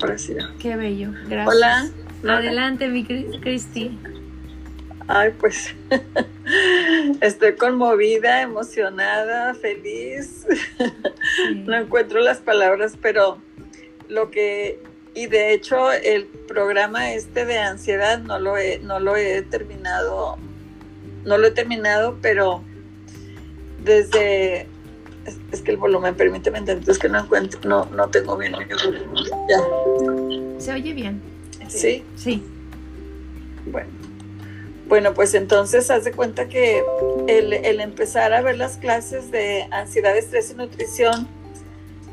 Gracias. 0.00 0.44
Qué 0.58 0.76
bello, 0.76 1.12
gracias. 1.28 1.56
Hola. 1.56 1.90
Adelante, 2.36 2.88
mi 2.88 3.04
Cristi. 3.04 3.98
Ay, 5.08 5.32
pues 5.38 5.74
estoy 7.20 7.54
conmovida, 7.56 8.42
emocionada, 8.42 9.54
feliz. 9.54 10.46
Sí. 10.48 10.94
No 11.66 11.76
encuentro 11.76 12.20
las 12.20 12.38
palabras, 12.38 12.96
pero 13.00 13.38
lo 14.08 14.30
que 14.30 14.80
y 15.14 15.26
de 15.26 15.52
hecho 15.52 15.92
el 15.92 16.26
programa 16.26 17.12
este 17.12 17.44
de 17.44 17.58
ansiedad 17.58 18.18
no 18.20 18.38
lo 18.38 18.56
he, 18.56 18.78
no 18.78 18.98
lo 18.98 19.16
he 19.16 19.42
terminado, 19.42 20.38
no 21.24 21.38
lo 21.38 21.46
he 21.46 21.50
terminado, 21.50 22.18
pero 22.22 22.62
desde 23.84 24.62
es, 25.26 25.38
es 25.52 25.62
que 25.62 25.70
el 25.72 25.76
volumen, 25.76 26.14
permíteme 26.14 26.58
entender, 26.58 26.88
es 26.88 26.98
que 26.98 27.08
no 27.08 27.20
encuentro, 27.20 27.60
no, 27.64 27.84
no 27.86 28.08
tengo 28.08 28.36
bien. 28.36 28.54
Ya. 29.48 30.60
Se 30.60 30.72
oye 30.72 30.92
bien. 30.92 31.20
¿Sí? 31.68 32.04
Sí. 32.16 32.42
Bueno. 33.66 34.01
Bueno, 34.92 35.14
pues 35.14 35.32
entonces 35.32 35.90
haz 35.90 36.04
de 36.04 36.12
cuenta 36.12 36.48
que 36.48 36.84
el, 37.26 37.80
empezar 37.80 38.34
a 38.34 38.42
ver 38.42 38.58
las 38.58 38.76
clases 38.76 39.30
de 39.30 39.66
ansiedad, 39.70 40.14
estrés 40.14 40.50
y 40.50 40.54
nutrición 40.54 41.26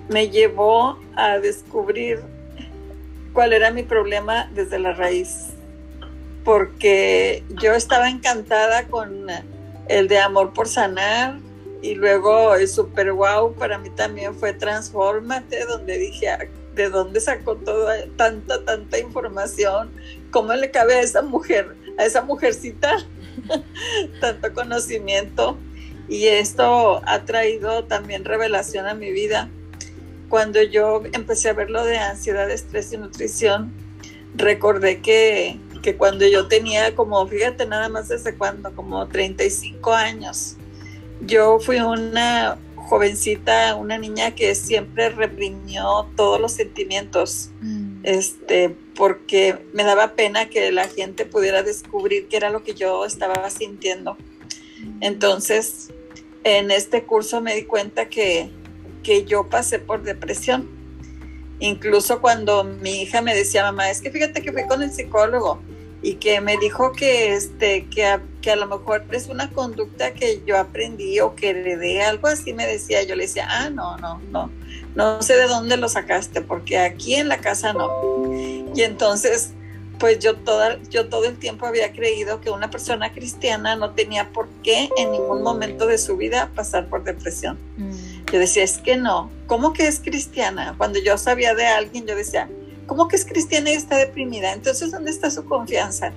me 0.07 0.29
llevó 0.29 0.97
a 1.17 1.39
descubrir 1.39 2.21
cuál 3.33 3.51
era 3.51 3.71
mi 3.71 3.83
problema 3.83 4.49
desde 4.55 4.79
la 4.79 4.93
raíz. 4.93 5.47
Porque 6.45 7.43
yo 7.61 7.73
estaba 7.73 8.09
encantada 8.09 8.87
con 8.87 9.27
el 9.89 10.07
de 10.07 10.19
amor 10.19 10.53
por 10.53 10.69
sanar 10.69 11.37
y 11.81 11.95
luego 11.95 12.55
el 12.55 12.69
super 12.69 13.11
wow 13.11 13.55
para 13.55 13.77
mí 13.77 13.89
también 13.89 14.33
fue 14.35 14.53
transformate 14.53 15.65
donde 15.65 15.97
dije 15.97 16.29
ah, 16.29 16.47
de 16.75 16.89
dónde 16.89 17.19
sacó 17.19 17.57
toda 17.57 18.05
tanta, 18.15 18.63
tanta 18.63 18.99
información, 18.99 19.91
cómo 20.31 20.53
le 20.53 20.71
cabe 20.71 20.95
a 20.95 21.01
esa 21.01 21.21
mujer, 21.21 21.75
a 21.97 22.05
esa 22.05 22.21
mujercita, 22.21 22.97
tanto 24.21 24.53
conocimiento. 24.53 25.57
Y 26.07 26.25
esto 26.27 27.01
ha 27.05 27.25
traído 27.25 27.83
también 27.85 28.25
revelación 28.25 28.87
a 28.87 28.95
mi 28.95 29.11
vida. 29.11 29.49
Cuando 30.27 30.61
yo 30.61 31.03
empecé 31.13 31.49
a 31.49 31.53
ver 31.53 31.69
lo 31.69 31.83
de 31.85 31.97
ansiedad, 31.97 32.49
estrés 32.49 32.91
y 32.93 32.97
nutrición, 32.97 33.71
recordé 34.35 35.01
que, 35.01 35.59
que 35.81 35.95
cuando 35.97 36.27
yo 36.27 36.47
tenía 36.47 36.95
como, 36.95 37.25
fíjate 37.27 37.65
nada 37.65 37.89
más 37.89 38.07
desde 38.09 38.35
cuando, 38.35 38.75
como 38.75 39.07
35 39.07 39.93
años, 39.93 40.55
yo 41.21 41.59
fui 41.59 41.79
una 41.79 42.57
jovencita, 42.75 43.75
una 43.75 43.97
niña 43.97 44.31
que 44.31 44.55
siempre 44.55 45.09
reprimió 45.09 46.07
todos 46.15 46.39
los 46.39 46.53
sentimientos, 46.53 47.51
mm. 47.61 47.99
este, 48.03 48.75
porque 48.99 49.57
me 49.71 49.85
daba 49.85 50.11
pena 50.15 50.49
que 50.49 50.73
la 50.73 50.89
gente 50.89 51.23
pudiera 51.23 51.63
descubrir 51.63 52.27
qué 52.27 52.35
era 52.35 52.49
lo 52.49 52.65
que 52.65 52.73
yo 52.73 53.05
estaba 53.05 53.49
sintiendo. 53.49 54.17
Entonces, 54.99 55.87
en 56.43 56.69
este 56.69 57.03
curso 57.03 57.39
me 57.39 57.55
di 57.55 57.63
cuenta 57.63 58.09
que, 58.09 58.49
que 59.01 59.23
yo 59.23 59.49
pasé 59.49 59.79
por 59.79 60.03
depresión. 60.03 60.69
Incluso 61.61 62.19
cuando 62.19 62.65
mi 62.65 63.03
hija 63.03 63.21
me 63.21 63.33
decía, 63.33 63.63
mamá, 63.63 63.89
es 63.89 64.01
que 64.01 64.11
fíjate 64.11 64.41
que 64.41 64.51
fui 64.51 64.67
con 64.67 64.83
el 64.83 64.91
psicólogo 64.91 65.61
y 66.01 66.15
que 66.15 66.41
me 66.41 66.57
dijo 66.57 66.91
que 66.91 67.33
este 67.35 67.87
que 67.87 68.05
a, 68.05 68.21
que 68.41 68.51
a 68.51 68.57
lo 68.57 68.67
mejor 68.67 69.05
es 69.11 69.27
una 69.27 69.49
conducta 69.49 70.13
que 70.13 70.41
yo 70.45 70.57
aprendí 70.57 71.21
o 71.21 71.35
que 71.35 71.49
heredé 71.49 72.01
algo 72.01 72.27
así 72.27 72.53
me 72.53 72.65
decía 72.65 73.03
yo 73.03 73.15
le 73.15 73.23
decía 73.23 73.47
ah 73.49 73.69
no 73.69 73.97
no 73.97 74.21
no 74.31 74.49
no 74.95 75.21
sé 75.21 75.35
de 75.35 75.47
dónde 75.47 75.77
lo 75.77 75.89
sacaste 75.89 76.41
porque 76.41 76.77
aquí 76.77 77.15
en 77.15 77.27
la 77.27 77.39
casa 77.39 77.73
no 77.73 77.89
y 78.75 78.81
entonces 78.81 79.51
pues 79.99 80.19
yo 80.19 80.35
toda 80.35 80.79
yo 80.89 81.09
todo 81.09 81.25
el 81.25 81.37
tiempo 81.37 81.65
había 81.65 81.91
creído 81.91 82.41
que 82.41 82.49
una 82.49 82.69
persona 82.69 83.11
cristiana 83.11 83.75
no 83.75 83.91
tenía 83.91 84.29
por 84.29 84.47
qué 84.63 84.89
en 84.97 85.11
ningún 85.11 85.43
momento 85.43 85.85
de 85.87 85.97
su 85.97 86.17
vida 86.17 86.49
pasar 86.55 86.87
por 86.87 87.03
depresión 87.03 87.57
mm. 87.77 88.31
yo 88.31 88.39
decía 88.39 88.63
es 88.63 88.77
que 88.77 88.97
no 88.97 89.29
cómo 89.47 89.73
que 89.73 89.87
es 89.87 89.99
cristiana 89.99 90.75
cuando 90.77 90.99
yo 90.99 91.17
sabía 91.17 91.53
de 91.53 91.67
alguien 91.67 92.07
yo 92.07 92.15
decía 92.15 92.49
¿cómo 92.89 93.07
que 93.07 93.15
es 93.15 93.23
cristiana 93.23 93.69
y 93.69 93.75
está 93.75 93.97
deprimida? 93.97 94.51
Entonces, 94.51 94.91
¿dónde 94.91 95.11
está 95.11 95.29
su 95.29 95.45
confianza? 95.45 96.11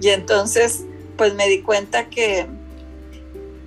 Y 0.00 0.08
entonces, 0.08 0.84
pues 1.18 1.34
me 1.34 1.46
di 1.48 1.60
cuenta 1.60 2.08
que, 2.08 2.46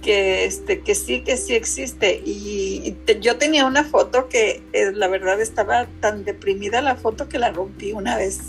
que, 0.02 0.46
este, 0.46 0.82
que 0.82 0.96
sí, 0.96 1.22
que 1.22 1.38
sí 1.38 1.56
existe. 1.56 2.22
Y, 2.26 2.96
yo 3.20 3.38
tenía 3.38 3.66
una 3.66 3.84
foto 3.84 4.28
que 4.30 4.62
eh, 4.74 4.92
la 4.94 5.08
verdad 5.08 5.40
estaba 5.42 5.88
tan 6.00 6.26
deprimida 6.26 6.82
la 6.82 6.96
foto 6.96 7.30
que 7.30 7.40
la 7.40 7.52
rompí 7.52 7.94
una 7.94 8.18
vez, 8.18 8.40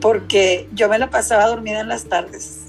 porque 0.00 0.68
yo 0.72 0.88
me 0.88 0.98
la 0.98 1.10
pasaba 1.10 1.46
dormida 1.46 1.80
en 1.80 1.88
las 1.88 2.04
tardes. 2.04 2.64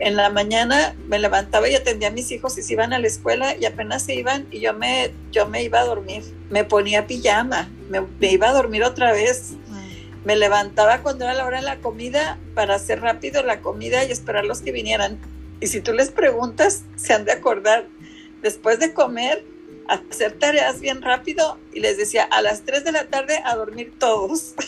En 0.00 0.16
la 0.16 0.28
mañana 0.28 0.94
me 1.08 1.18
levantaba 1.18 1.66
y 1.68 1.74
atendía 1.74 2.08
a 2.08 2.10
mis 2.10 2.30
hijos 2.30 2.58
y 2.58 2.62
se 2.62 2.74
iban 2.74 2.92
a 2.92 2.98
la 2.98 3.06
escuela 3.06 3.56
y 3.56 3.64
apenas 3.64 4.02
se 4.02 4.14
iban 4.14 4.46
y 4.50 4.60
yo 4.60 4.74
me, 4.74 5.12
yo 5.30 5.48
me 5.48 5.62
iba 5.62 5.80
a 5.80 5.84
dormir. 5.84 6.22
Me 6.50 6.64
ponía 6.64 7.06
pijama, 7.06 7.70
me, 7.88 8.02
me 8.02 8.32
iba 8.32 8.50
a 8.50 8.52
dormir 8.52 8.84
otra 8.84 9.12
vez 9.12 9.54
me 10.24 10.36
levantaba 10.36 11.02
cuando 11.02 11.24
era 11.24 11.34
la 11.34 11.44
hora 11.44 11.58
de 11.58 11.64
la 11.64 11.78
comida 11.78 12.38
para 12.54 12.76
hacer 12.76 13.00
rápido 13.00 13.42
la 13.42 13.60
comida 13.60 14.04
y 14.04 14.12
esperar 14.12 14.44
los 14.44 14.60
que 14.60 14.72
vinieran. 14.72 15.18
Y 15.62 15.68
si 15.68 15.80
tú 15.80 15.92
les 15.92 16.10
preguntas, 16.10 16.82
se 16.96 17.14
han 17.14 17.24
de 17.24 17.32
acordar, 17.32 17.86
después 18.42 18.80
de 18.80 18.92
comer, 18.92 19.44
hacer 19.88 20.32
tareas 20.32 20.80
bien 20.80 21.02
rápido 21.02 21.56
y 21.72 21.80
les 21.80 21.96
decía 21.96 22.24
a 22.24 22.42
las 22.42 22.62
3 22.62 22.84
de 22.84 22.90
la 22.92 23.04
tarde 23.06 23.40
a 23.44 23.56
dormir 23.56 23.92
todos. 23.98 24.54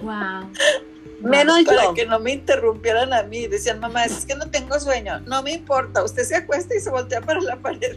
Wow. 0.00 0.52
Menos 1.20 1.64
para 1.64 1.92
que 1.94 2.06
no 2.06 2.20
me 2.20 2.34
interrumpieran 2.34 3.12
a 3.12 3.24
mí. 3.24 3.48
Decían, 3.48 3.80
mamá, 3.80 4.04
es 4.04 4.24
que 4.26 4.36
no 4.36 4.48
tengo 4.50 4.78
sueño. 4.78 5.20
No 5.20 5.42
me 5.42 5.54
importa, 5.54 6.04
usted 6.04 6.22
se 6.22 6.36
acuesta 6.36 6.76
y 6.76 6.80
se 6.80 6.90
voltea 6.90 7.22
para 7.22 7.40
la 7.40 7.56
pared. 7.56 7.96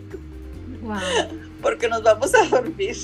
Wow. 0.81 0.97
Porque 1.61 1.87
nos 1.87 2.01
vamos 2.01 2.33
a 2.33 2.45
dormir. 2.45 2.95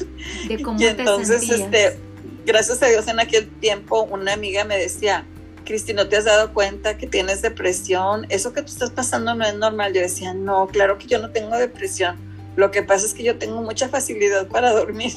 ¿De 0.47 0.63
cómo 0.63 0.80
y 0.80 0.86
entonces, 0.86 1.47
este 1.47 1.99
gracias 2.45 2.82
a 2.82 2.88
Dios 2.88 3.07
en 3.07 3.19
aquel 3.19 3.47
tiempo 3.59 4.03
una 4.03 4.34
amiga 4.34 4.63
me 4.63 4.78
decía, 4.78 5.26
Cristi, 5.66 5.93
¿no 5.93 6.07
te 6.07 6.18
has 6.18 6.26
dado 6.26 6.53
cuenta 6.53 6.97
que 6.97 7.07
tienes 7.07 7.41
depresión? 7.41 8.26
Eso 8.30 8.53
que 8.53 8.61
tú 8.61 8.72
estás 8.72 8.91
pasando 8.91 9.36
no 9.36 9.45
es 9.45 9.55
normal. 9.55 9.93
Yo 9.93 10.01
decía, 10.01 10.34
no, 10.34 10.68
claro 10.68 10.97
que 10.97 11.07
yo 11.07 11.20
no 11.20 11.32
tengo 11.32 11.57
depresión. 11.57 12.18
Lo 12.55 12.72
que 12.72 12.84
pasa 12.84 13.05
es 13.05 13.13
que 13.13 13.24
yo 13.24 13.38
tengo 13.38 13.61
mucha 13.61 13.89
facilidad 13.89 14.47
para 14.47 14.72
dormir. 14.72 15.13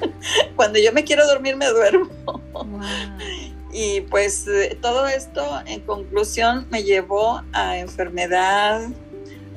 Cuando 0.56 0.78
yo 0.78 0.92
me 0.92 1.04
quiero 1.04 1.26
dormir, 1.26 1.56
me 1.56 1.68
duermo. 1.68 2.10
Y 3.72 4.00
pues 4.02 4.46
eh, 4.48 4.76
todo 4.80 5.06
esto, 5.06 5.44
en 5.66 5.80
conclusión, 5.80 6.66
me 6.70 6.82
llevó 6.82 7.42
a 7.52 7.78
enfermedad, 7.78 8.88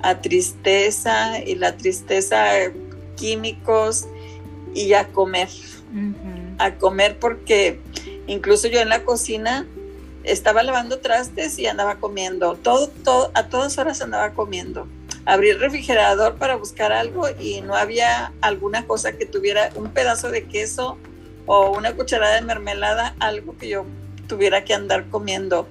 a 0.04 0.22
tristeza 0.22 1.40
y 1.40 1.56
la 1.56 1.78
tristeza, 1.78 2.46
químicos 3.16 4.08
y 4.76 4.94
a 4.94 5.08
comer 5.08 5.50
a 6.58 6.76
comer 6.76 7.18
porque 7.20 7.80
incluso 8.28 8.68
yo 8.68 8.80
en 8.80 8.90
la 8.90 9.04
cocina 9.04 9.66
estaba 10.28 10.62
lavando 10.64 11.00
trastes 11.00 11.58
y 11.58 11.68
andaba 11.68 11.96
comiendo. 11.96 12.56
Todo, 12.56 12.90
todo, 12.90 13.32
a 13.34 13.48
todas 13.48 13.78
horas 13.78 14.02
andaba 14.02 14.34
comiendo. 14.34 14.88
Abrí 15.26 15.50
el 15.50 15.60
refrigerador 15.60 16.36
para 16.36 16.56
buscar 16.56 16.92
algo 16.92 17.28
y 17.40 17.62
no 17.62 17.76
había 17.76 18.32
alguna 18.42 18.86
cosa 18.86 19.14
que 19.14 19.26
tuviera 19.26 19.72
un 19.76 19.92
pedazo 19.92 20.30
de 20.30 20.46
queso 20.46 20.98
o 21.46 21.76
una 21.78 21.94
cucharada 21.94 22.36
de 22.36 22.42
mermelada, 22.42 23.16
algo 23.20 23.58
que 23.58 23.70
yo 23.70 23.86
tuviera 24.28 24.64
que 24.64 24.74
andar 24.74 25.10
comiendo. 25.10 25.68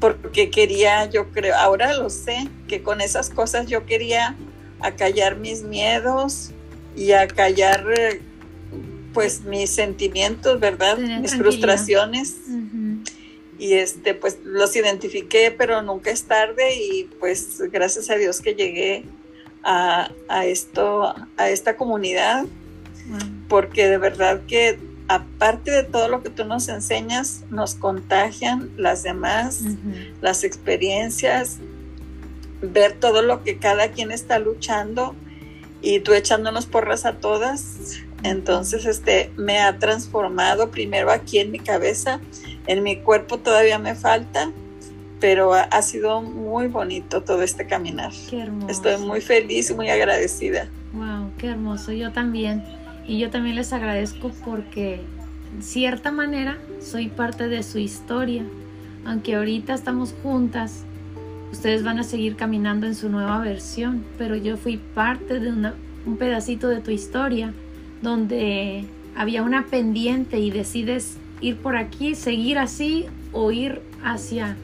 Porque 0.00 0.50
quería, 0.50 1.06
yo 1.06 1.30
creo, 1.30 1.56
ahora 1.56 1.94
lo 1.94 2.10
sé, 2.10 2.48
que 2.68 2.82
con 2.82 3.00
esas 3.00 3.30
cosas 3.30 3.66
yo 3.66 3.86
quería 3.86 4.36
acallar 4.80 5.36
mis 5.36 5.62
miedos 5.62 6.50
y 6.96 7.12
acallar 7.12 7.86
eh, 7.96 8.20
pues 9.12 9.42
mis 9.42 9.70
sentimientos, 9.70 10.58
¿verdad? 10.58 10.98
mis 10.98 11.36
frustraciones. 11.36 12.36
Y 13.62 13.74
este, 13.74 14.14
pues 14.14 14.40
los 14.42 14.74
identifiqué, 14.74 15.54
pero 15.56 15.82
nunca 15.82 16.10
es 16.10 16.24
tarde 16.24 16.74
y 16.74 17.04
pues 17.20 17.62
gracias 17.70 18.10
a 18.10 18.16
Dios 18.16 18.40
que 18.40 18.56
llegué 18.56 19.04
a, 19.62 20.10
esto, 20.44 21.14
a 21.36 21.48
esta 21.48 21.76
comunidad, 21.76 22.44
porque 23.48 23.88
de 23.88 23.98
verdad 23.98 24.40
que 24.48 24.80
aparte 25.06 25.70
de 25.70 25.84
todo 25.84 26.08
lo 26.08 26.24
que 26.24 26.30
tú 26.30 26.44
nos 26.44 26.66
enseñas, 26.66 27.44
nos 27.50 27.76
contagian 27.76 28.68
las 28.76 29.04
demás, 29.04 29.60
las 30.20 30.42
experiencias, 30.42 31.58
ver 32.62 32.94
todo 32.94 33.22
lo 33.22 33.44
que 33.44 33.58
cada 33.58 33.92
quien 33.92 34.10
está 34.10 34.40
luchando 34.40 35.14
y 35.82 36.00
tú 36.00 36.14
echándonos 36.14 36.66
porras 36.66 37.04
a 37.04 37.12
todas, 37.12 38.02
entonces, 38.22 38.86
este, 38.86 39.30
me 39.36 39.60
ha 39.60 39.78
transformado 39.78 40.70
primero 40.70 41.10
aquí 41.10 41.38
en 41.38 41.50
mi 41.50 41.58
cabeza, 41.58 42.20
en 42.66 42.82
mi 42.82 42.96
cuerpo 42.96 43.38
todavía 43.38 43.78
me 43.78 43.94
falta, 43.94 44.50
pero 45.20 45.54
ha, 45.54 45.82
sido 45.82 46.20
muy 46.20 46.66
bonito 46.66 47.22
todo 47.22 47.42
este 47.42 47.66
caminar. 47.66 48.12
Qué 48.28 48.40
hermoso. 48.40 48.68
Estoy 48.68 48.98
muy 48.98 49.20
feliz 49.20 49.70
y 49.70 49.74
muy 49.74 49.88
agradecida. 49.88 50.68
Wow, 50.92 51.30
qué 51.38 51.48
hermoso. 51.48 51.92
Yo 51.92 52.12
también. 52.12 52.64
Y 53.06 53.18
yo 53.18 53.30
también 53.30 53.56
les 53.56 53.72
agradezco 53.72 54.30
porque, 54.44 55.00
en 55.54 55.62
cierta 55.62 56.10
manera, 56.10 56.58
soy 56.80 57.08
parte 57.08 57.48
de 57.48 57.62
su 57.62 57.78
historia. 57.78 58.42
Aunque 59.04 59.36
ahorita 59.36 59.74
estamos 59.74 60.14
juntas, 60.22 60.84
ustedes 61.52 61.84
van 61.84 61.98
a 61.98 62.02
seguir 62.02 62.34
caminando 62.34 62.86
en 62.86 62.94
su 62.94 63.08
nueva 63.08 63.38
versión, 63.38 64.04
pero 64.18 64.34
yo 64.36 64.56
fui 64.56 64.78
parte 64.78 65.38
de 65.38 65.50
un 66.04 66.16
pedacito 66.16 66.68
de 66.68 66.80
tu 66.80 66.90
historia 66.90 67.52
donde 68.00 68.84
había 69.14 69.42
una 69.42 69.66
pendiente 69.66 70.38
y 70.38 70.50
decides 70.50 71.18
ir 71.42 71.56
por 71.56 71.76
aquí, 71.76 72.14
seguir 72.14 72.58
así 72.58 73.06
o 73.32 73.52
ir 73.52 73.82
hacia 74.02 74.56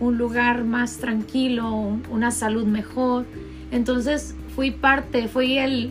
un 0.00 0.16
lugar 0.16 0.64
más 0.64 0.98
tranquilo, 0.98 1.98
una 2.10 2.30
salud 2.30 2.64
mejor. 2.64 3.26
Entonces 3.70 4.34
fui 4.54 4.70
parte, 4.70 5.28
fui 5.28 5.58
el, 5.58 5.90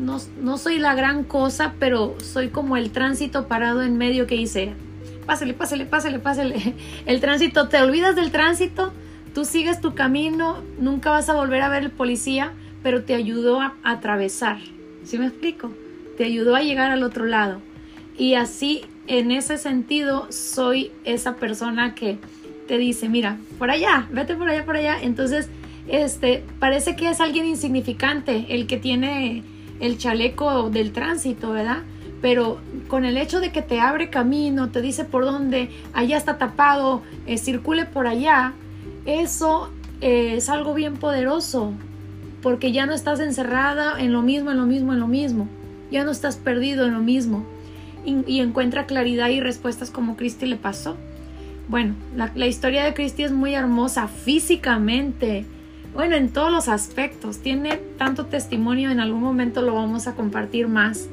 no, 0.00 0.58
soy 0.58 0.78
la 0.78 0.94
gran 0.94 1.24
cosa, 1.24 1.74
pero 1.78 2.16
soy 2.22 2.48
como 2.48 2.76
el 2.76 2.90
tránsito 2.90 3.46
parado 3.46 3.82
en 3.82 3.98
medio 3.98 4.26
que 4.26 4.36
hice. 4.36 4.72
Pásale, 5.26 5.54
pásale, 5.54 5.86
pásale, 5.86 6.18
pásale. 6.18 6.74
El 7.06 7.20
tránsito, 7.20 7.68
te 7.68 7.80
olvidas 7.80 8.16
del 8.16 8.32
tránsito, 8.32 8.92
tú 9.32 9.44
sigues 9.44 9.80
tu 9.80 9.94
camino, 9.94 10.58
nunca 10.78 11.10
vas 11.10 11.28
a 11.28 11.34
volver 11.34 11.62
a 11.62 11.68
ver 11.68 11.84
el 11.84 11.90
policía, 11.90 12.52
pero 12.82 13.04
te 13.04 13.14
ayudó 13.14 13.60
a 13.60 13.74
atravesar. 13.84 14.58
¿Sí 15.04 15.18
me 15.18 15.26
explico? 15.26 15.70
Te 16.16 16.24
ayudó 16.24 16.56
a 16.56 16.62
llegar 16.62 16.90
al 16.90 17.04
otro 17.04 17.26
lado. 17.26 17.60
Y 18.18 18.34
así, 18.34 18.82
en 19.10 19.32
ese 19.32 19.58
sentido, 19.58 20.30
soy 20.30 20.92
esa 21.02 21.34
persona 21.34 21.96
que 21.96 22.18
te 22.68 22.78
dice, 22.78 23.08
mira, 23.08 23.38
por 23.58 23.68
allá, 23.68 24.06
vete 24.12 24.36
por 24.36 24.48
allá, 24.48 24.64
por 24.64 24.76
allá. 24.76 25.02
Entonces, 25.02 25.48
este, 25.88 26.44
parece 26.60 26.94
que 26.94 27.10
es 27.10 27.20
alguien 27.20 27.44
insignificante 27.44 28.46
el 28.50 28.68
que 28.68 28.76
tiene 28.76 29.42
el 29.80 29.98
chaleco 29.98 30.70
del 30.70 30.92
tránsito, 30.92 31.50
¿verdad? 31.50 31.78
Pero 32.22 32.60
con 32.86 33.04
el 33.04 33.16
hecho 33.16 33.40
de 33.40 33.50
que 33.50 33.62
te 33.62 33.80
abre 33.80 34.10
camino, 34.10 34.70
te 34.70 34.80
dice 34.80 35.04
por 35.04 35.24
dónde, 35.24 35.70
allá 35.92 36.16
está 36.16 36.38
tapado, 36.38 37.02
eh, 37.26 37.36
circule 37.36 37.86
por 37.86 38.06
allá, 38.06 38.52
eso 39.06 39.72
eh, 40.00 40.34
es 40.36 40.48
algo 40.48 40.72
bien 40.72 40.94
poderoso 40.94 41.72
porque 42.42 42.70
ya 42.70 42.86
no 42.86 42.94
estás 42.94 43.18
encerrada 43.18 44.00
en 44.00 44.12
lo 44.12 44.22
mismo, 44.22 44.52
en 44.52 44.58
lo 44.58 44.66
mismo, 44.66 44.92
en 44.92 45.00
lo 45.00 45.08
mismo. 45.08 45.48
Ya 45.90 46.04
no 46.04 46.12
estás 46.12 46.36
perdido 46.36 46.86
en 46.86 46.94
lo 46.94 47.00
mismo. 47.00 47.44
Y, 48.04 48.40
encuentra 48.40 48.86
claridad 48.86 49.28
y 49.28 49.40
respuestas 49.40 49.90
como 49.90 50.16
Cristi 50.16 50.46
le 50.46 50.56
pasó. 50.56 50.96
Bueno, 51.68 51.94
la, 52.16 52.32
la 52.34 52.46
historia 52.46 52.84
de 52.84 52.94
Cristi 52.94 53.24
es 53.24 53.32
muy 53.32 53.54
hermosa 53.54 54.08
físicamente. 54.08 55.44
Bueno, 55.94 56.16
en 56.16 56.32
todos 56.32 56.50
los 56.50 56.68
aspectos. 56.68 57.38
Tiene 57.38 57.76
tanto 57.98 58.26
testimonio, 58.26 58.90
en 58.90 59.00
algún 59.00 59.22
momento 59.22 59.62
lo 59.62 59.74
vamos 59.74 60.06
a 60.06 60.14
compartir 60.14 60.68
más. 60.68 61.08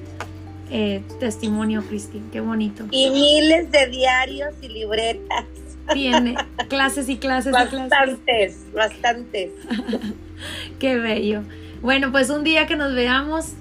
Eh, 0.69 1.01
testimonio, 1.19 1.81
Cristi, 1.87 2.21
qué 2.31 2.41
bonito. 2.41 2.85
Y 2.91 3.09
miles 3.09 3.71
de 3.71 3.87
diarios 3.87 4.53
y 4.61 4.67
libretas. 4.67 5.45
Tiene 5.93 6.35
clases 6.67 7.07
y 7.07 7.17
clases 7.17 7.53
bastantes, 7.53 7.85
y 7.85 7.89
clases. 7.89 8.65
Bastantes, 8.73 8.73
bastantes. 8.73 9.51
Qué 10.79 10.97
bello. 10.97 11.43
Bueno, 11.81 12.11
pues 12.11 12.29
un 12.29 12.43
día 12.43 12.67
que 12.67 12.75
nos 12.75 12.93
veamos, 12.93 13.53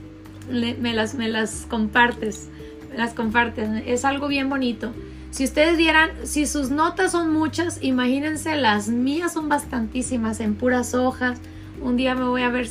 me, 0.51 0.93
las, 0.93 1.15
me 1.15 1.29
las 1.29 1.67
compartes. 1.69 2.49
Las 2.97 3.15
compartes. 3.15 3.69
Es 3.87 4.05
algo 4.05 4.29
bien 4.29 4.49
bonito. 4.49 4.93
Si 5.31 5.45
ustedes 5.45 5.77
vieran, 5.77 6.11
si 6.25 6.47
sus 6.47 6.71
notas 6.71 7.13
son 7.13 7.33
muchas, 7.33 7.83
imagínense, 7.83 8.57
las 8.57 8.89
mías 8.89 9.35
son 9.35 9.49
bastantísimas 9.49 10.41
en 10.41 10.55
puras 10.55 10.95
hojas. 10.95 11.39
Un 11.81 11.97
día 11.97 12.15
me 12.15 12.25
voy 12.25 12.43
a 12.43 12.49
ver, 12.49 12.69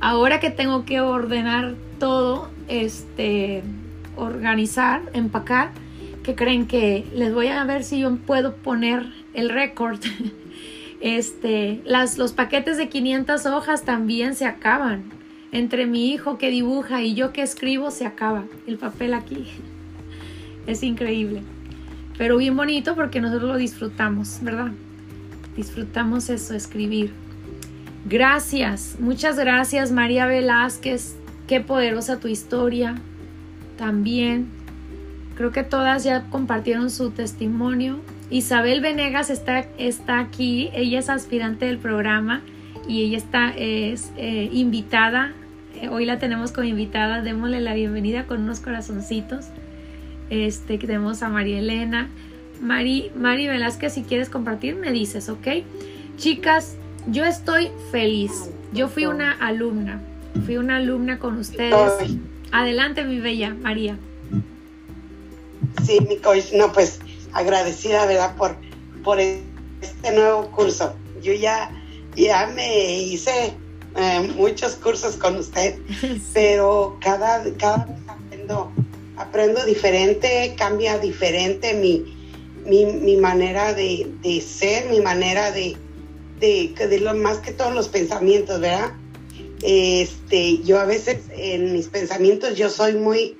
ahora 0.00 0.38
que 0.38 0.50
tengo 0.50 0.84
que 0.84 1.00
ordenar 1.00 1.74
todo, 1.98 2.50
este, 2.68 3.64
organizar, 4.16 5.02
empacar, 5.12 5.72
que 6.22 6.34
creen 6.34 6.66
que 6.66 7.04
les 7.14 7.34
voy 7.34 7.48
a 7.48 7.64
ver 7.64 7.82
si 7.82 7.98
yo 7.98 8.14
puedo 8.16 8.54
poner 8.56 9.06
el 9.34 9.50
récord 9.50 9.98
Este, 11.04 11.82
las, 11.84 12.16
los 12.16 12.32
paquetes 12.32 12.78
de 12.78 12.88
500 12.88 13.44
hojas 13.44 13.82
también 13.82 14.34
se 14.34 14.46
acaban. 14.46 15.12
Entre 15.54 15.86
mi 15.86 16.12
hijo 16.12 16.36
que 16.36 16.50
dibuja 16.50 17.02
y 17.02 17.14
yo 17.14 17.32
que 17.32 17.40
escribo 17.40 17.90
se 17.90 18.04
acaba 18.04 18.44
el 18.66 18.76
papel 18.76 19.14
aquí. 19.14 19.46
Es 20.66 20.82
increíble. 20.82 21.42
Pero 22.16 22.38
bien 22.38 22.56
bonito 22.56 22.94
porque 22.94 23.20
nosotros 23.20 23.50
lo 23.50 23.56
disfrutamos, 23.56 24.38
¿verdad? 24.40 24.72
disfrutamos 25.56 26.30
eso, 26.30 26.54
escribir. 26.54 27.12
Gracias, 28.06 28.96
muchas 28.98 29.36
gracias 29.38 29.92
María 29.92 30.26
Velázquez, 30.26 31.16
qué 31.46 31.60
poderosa 31.60 32.20
tu 32.20 32.28
historia 32.28 32.96
también. 33.78 34.48
Creo 35.36 35.50
que 35.50 35.64
todas 35.64 36.04
ya 36.04 36.24
compartieron 36.30 36.90
su 36.90 37.10
testimonio. 37.10 37.98
Isabel 38.30 38.80
Venegas 38.80 39.30
está, 39.30 39.60
está 39.78 40.20
aquí, 40.20 40.70
ella 40.74 40.98
es 40.98 41.08
aspirante 41.08 41.66
del 41.66 41.78
programa 41.78 42.42
y 42.86 43.02
ella 43.02 43.18
está 43.18 43.52
es, 43.56 44.12
eh, 44.16 44.48
invitada. 44.52 45.32
Eh, 45.80 45.88
hoy 45.88 46.04
la 46.04 46.18
tenemos 46.18 46.52
como 46.52 46.66
invitada, 46.66 47.20
démosle 47.20 47.60
la 47.60 47.74
bienvenida 47.74 48.26
con 48.26 48.42
unos 48.42 48.60
corazoncitos. 48.60 49.46
Este, 50.30 50.78
tenemos 50.78 51.22
a 51.22 51.28
María 51.28 51.58
Elena. 51.58 52.08
Mari, 52.60 53.10
Mari 53.16 53.48
Velázquez, 53.48 53.94
si 53.94 54.02
quieres 54.02 54.28
compartir, 54.28 54.76
me 54.76 54.92
dices, 54.92 55.28
¿ok? 55.28 55.48
Chicas, 56.16 56.76
yo 57.08 57.24
estoy 57.24 57.70
feliz. 57.90 58.50
Yo 58.72 58.88
fui 58.88 59.06
una 59.06 59.32
alumna. 59.32 60.00
Fui 60.46 60.56
una 60.56 60.76
alumna 60.76 61.18
con 61.18 61.38
ustedes. 61.38 61.92
Adelante, 62.52 63.04
mi 63.04 63.18
bella 63.18 63.54
María. 63.54 63.96
Sí, 65.84 65.98
mi 66.08 66.16
coach, 66.18 66.52
no, 66.54 66.72
pues 66.72 67.00
agradecida, 67.32 68.06
¿verdad? 68.06 68.36
Por, 68.36 68.56
por 69.02 69.18
este 69.18 70.12
nuevo 70.14 70.50
curso. 70.52 70.94
Yo 71.20 71.32
ya, 71.32 71.70
ya 72.14 72.46
me 72.54 73.00
hice 73.00 73.54
eh, 73.96 74.32
muchos 74.36 74.74
cursos 74.76 75.16
con 75.16 75.36
usted, 75.36 75.78
pero 76.32 76.98
cada, 77.00 77.44
cada 77.56 77.84
vez 77.84 77.98
aprendo, 78.08 78.72
aprendo 79.16 79.64
diferente, 79.64 80.54
cambia 80.56 80.98
diferente 80.98 81.74
mi, 81.74 82.04
mi, 82.66 82.86
mi 82.86 83.16
manera 83.16 83.72
de, 83.72 84.10
de, 84.22 84.40
ser, 84.40 84.88
mi 84.90 85.00
manera 85.00 85.52
de, 85.52 85.76
de, 86.40 86.74
de, 86.76 87.00
lo 87.00 87.14
más 87.14 87.38
que 87.38 87.52
todos 87.52 87.74
los 87.74 87.88
pensamientos, 87.88 88.60
¿verdad? 88.60 88.92
Este, 89.62 90.58
yo 90.58 90.78
a 90.80 90.84
veces 90.84 91.18
en 91.30 91.72
mis 91.72 91.86
pensamientos 91.86 92.56
yo 92.56 92.68
soy 92.68 92.94
muy 92.94 93.36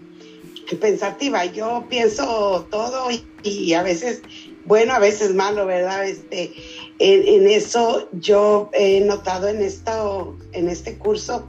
pensativa, 0.80 1.44
yo 1.44 1.84
pienso 1.88 2.66
todo 2.70 3.08
y, 3.42 3.74
a 3.74 3.82
veces 3.82 4.22
bueno, 4.66 4.94
a 4.94 4.98
veces 4.98 5.34
malo, 5.34 5.66
¿verdad? 5.66 6.06
Este, 6.06 6.52
en, 6.98 7.46
eso 7.48 8.08
yo 8.12 8.70
he 8.72 9.00
notado 9.00 9.48
en, 9.48 9.62
esto, 9.62 10.36
en 10.52 10.68
este 10.68 10.96
curso 10.96 11.46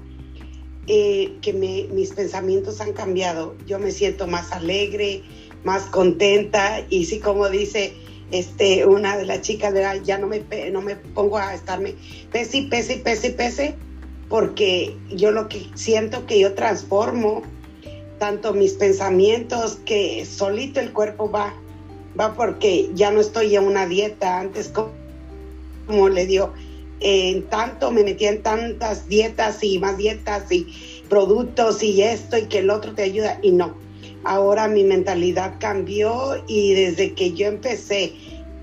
eh, 0.87 1.37
que 1.41 1.53
mis 1.53 2.11
pensamientos 2.11 2.81
han 2.81 2.93
cambiado. 2.93 3.55
Yo 3.65 3.79
me 3.79 3.91
siento 3.91 4.27
más 4.27 4.51
alegre, 4.51 5.23
más 5.63 5.83
contenta 5.83 6.85
y 6.89 7.05
sí, 7.05 7.19
como 7.19 7.49
dice 7.49 7.93
este, 8.31 8.85
una 8.85 9.17
de 9.17 9.25
las 9.25 9.41
chicas, 9.41 9.73
ya 10.03 10.17
no 10.17 10.27
me, 10.27 10.43
no 10.71 10.81
me 10.81 10.95
pongo 10.95 11.37
a 11.37 11.53
estarme 11.53 11.95
pese 12.31 12.57
y 12.57 12.67
pese 12.67 12.95
y 12.95 12.99
pese 12.99 13.27
y 13.27 13.31
pese, 13.31 13.75
porque 14.29 14.95
yo 15.09 15.31
lo 15.31 15.47
que 15.47 15.67
siento 15.75 16.25
que 16.25 16.39
yo 16.39 16.53
transformo 16.53 17.43
tanto 18.19 18.53
mis 18.53 18.73
pensamientos 18.73 19.77
que 19.85 20.25
solito 20.25 20.79
el 20.79 20.93
cuerpo 20.93 21.29
va, 21.29 21.53
va 22.19 22.33
porque 22.33 22.89
ya 22.93 23.11
no 23.11 23.21
estoy 23.21 23.55
en 23.55 23.63
una 23.63 23.87
dieta, 23.87 24.39
antes 24.39 24.69
como, 24.69 26.09
le 26.09 26.25
dio, 26.25 26.53
en 26.99 27.43
tanto 27.43 27.91
me 27.91 28.03
metía 28.03 28.29
en 28.29 28.41
tantas 28.41 29.07
dietas 29.07 29.63
y 29.63 29.79
más 29.79 29.97
dietas 29.97 30.51
y 30.51 30.67
productos 31.09 31.83
y 31.83 32.01
esto 32.01 32.37
y 32.37 32.45
que 32.45 32.59
el 32.59 32.69
otro 32.69 32.93
te 32.93 33.03
ayuda 33.03 33.39
y 33.41 33.51
no. 33.51 33.75
Ahora 34.23 34.67
mi 34.67 34.83
mentalidad 34.83 35.55
cambió 35.59 36.43
y 36.47 36.73
desde 36.73 37.13
que 37.13 37.33
yo 37.33 37.47
empecé 37.47 38.13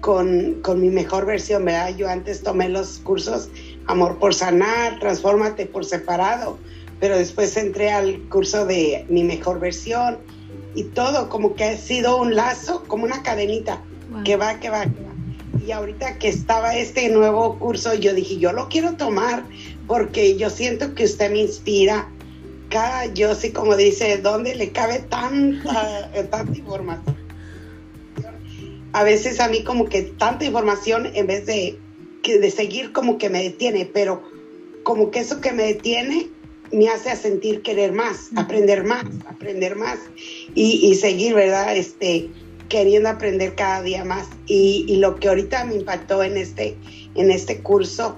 con, 0.00 0.61
con 0.62 0.80
mi 0.80 0.88
mejor 0.88 1.26
versión, 1.26 1.64
¿verdad? 1.64 1.96
Yo 1.96 2.09
antes 2.09 2.42
tomé 2.42 2.68
los 2.68 2.98
cursos 2.98 3.48
Amor 3.86 4.18
por 4.18 4.34
Sanar, 4.34 4.98
Transfórmate 4.98 5.66
por 5.66 5.84
separado, 5.84 6.59
pero 6.98 7.16
después 7.16 7.57
entré 7.57 7.90
al 7.90 8.20
curso 8.28 8.66
de 8.66 9.05
mi 9.09 9.22
mejor 9.22 9.61
versión 9.61 10.18
y 10.75 10.85
todo 10.85 11.29
como 11.29 11.55
que 11.55 11.64
ha 11.64 11.77
sido 11.77 12.16
un 12.20 12.35
lazo, 12.35 12.85
como 12.87 13.05
una 13.05 13.23
cadenita 13.23 13.83
que 14.25 14.37
va, 14.37 14.59
que 14.61 14.70
va, 14.70 14.85
que 14.85 15.03
va. 15.03 15.12
Y 15.66 15.70
ahorita 15.70 16.18
que 16.18 16.29
estaba 16.29 16.77
este 16.77 17.09
nuevo 17.09 17.59
curso, 17.59 17.95
yo 17.95 18.14
dije, 18.14 18.39
yo 18.39 18.53
lo 18.53 18.68
quiero 18.68 18.95
tomar 18.95 19.45
porque 19.87 20.37
yo 20.37 20.51
siento 20.51 20.95
que 20.95 21.05
usted 21.05 21.31
me 21.31 21.41
inspira. 21.41 22.09
Cada, 22.68 23.07
yo 23.07 23.35
sí 23.35 23.53
como 23.53 23.77
dice, 23.77 24.18
¿dónde 24.18 24.55
le 24.55 24.70
cabe 24.73 25.01
tanta, 25.01 26.11
tanta 26.31 26.59
información? 26.59 27.16
A 28.95 29.05
veces 29.05 29.41
a 29.41 29.49
mí 29.49 29.62
como 29.62 29.87
que 29.87 30.03
tanta 30.03 30.45
información 30.45 31.11
en 31.14 31.27
vez 31.27 31.47
de, 31.47 31.79
de 32.25 32.51
seguir 32.51 32.93
como 32.93 33.18
que 33.18 33.31
me 33.31 33.43
detiene, 33.43 33.87
pero 33.87 34.23
como 34.83 35.11
que 35.11 35.20
eso 35.20 35.41
que 35.41 35.53
me 35.53 35.62
detiene 35.64 36.29
me 36.73 36.89
hace 36.89 37.14
sentir 37.16 37.62
querer 37.62 37.93
más, 37.93 38.31
aprender 38.37 38.85
más, 38.85 39.05
aprender 39.29 39.77
más 39.77 39.99
y, 40.55 40.95
seguir, 40.95 41.35
¿verdad? 41.35 41.77
Este, 41.77 42.31
queriendo 42.68 43.11
aprender 43.11 43.55
cada 43.55 43.83
día 43.83 44.05
más. 44.05 44.29
Y, 44.47 44.97
lo 44.97 45.16
que 45.16 45.29
ahorita 45.29 45.64
me 45.64 45.77
impactó 45.77 46.23
en 46.23 46.37
este, 46.37 46.77
en 47.14 47.31
este 47.31 47.61
curso 47.61 48.16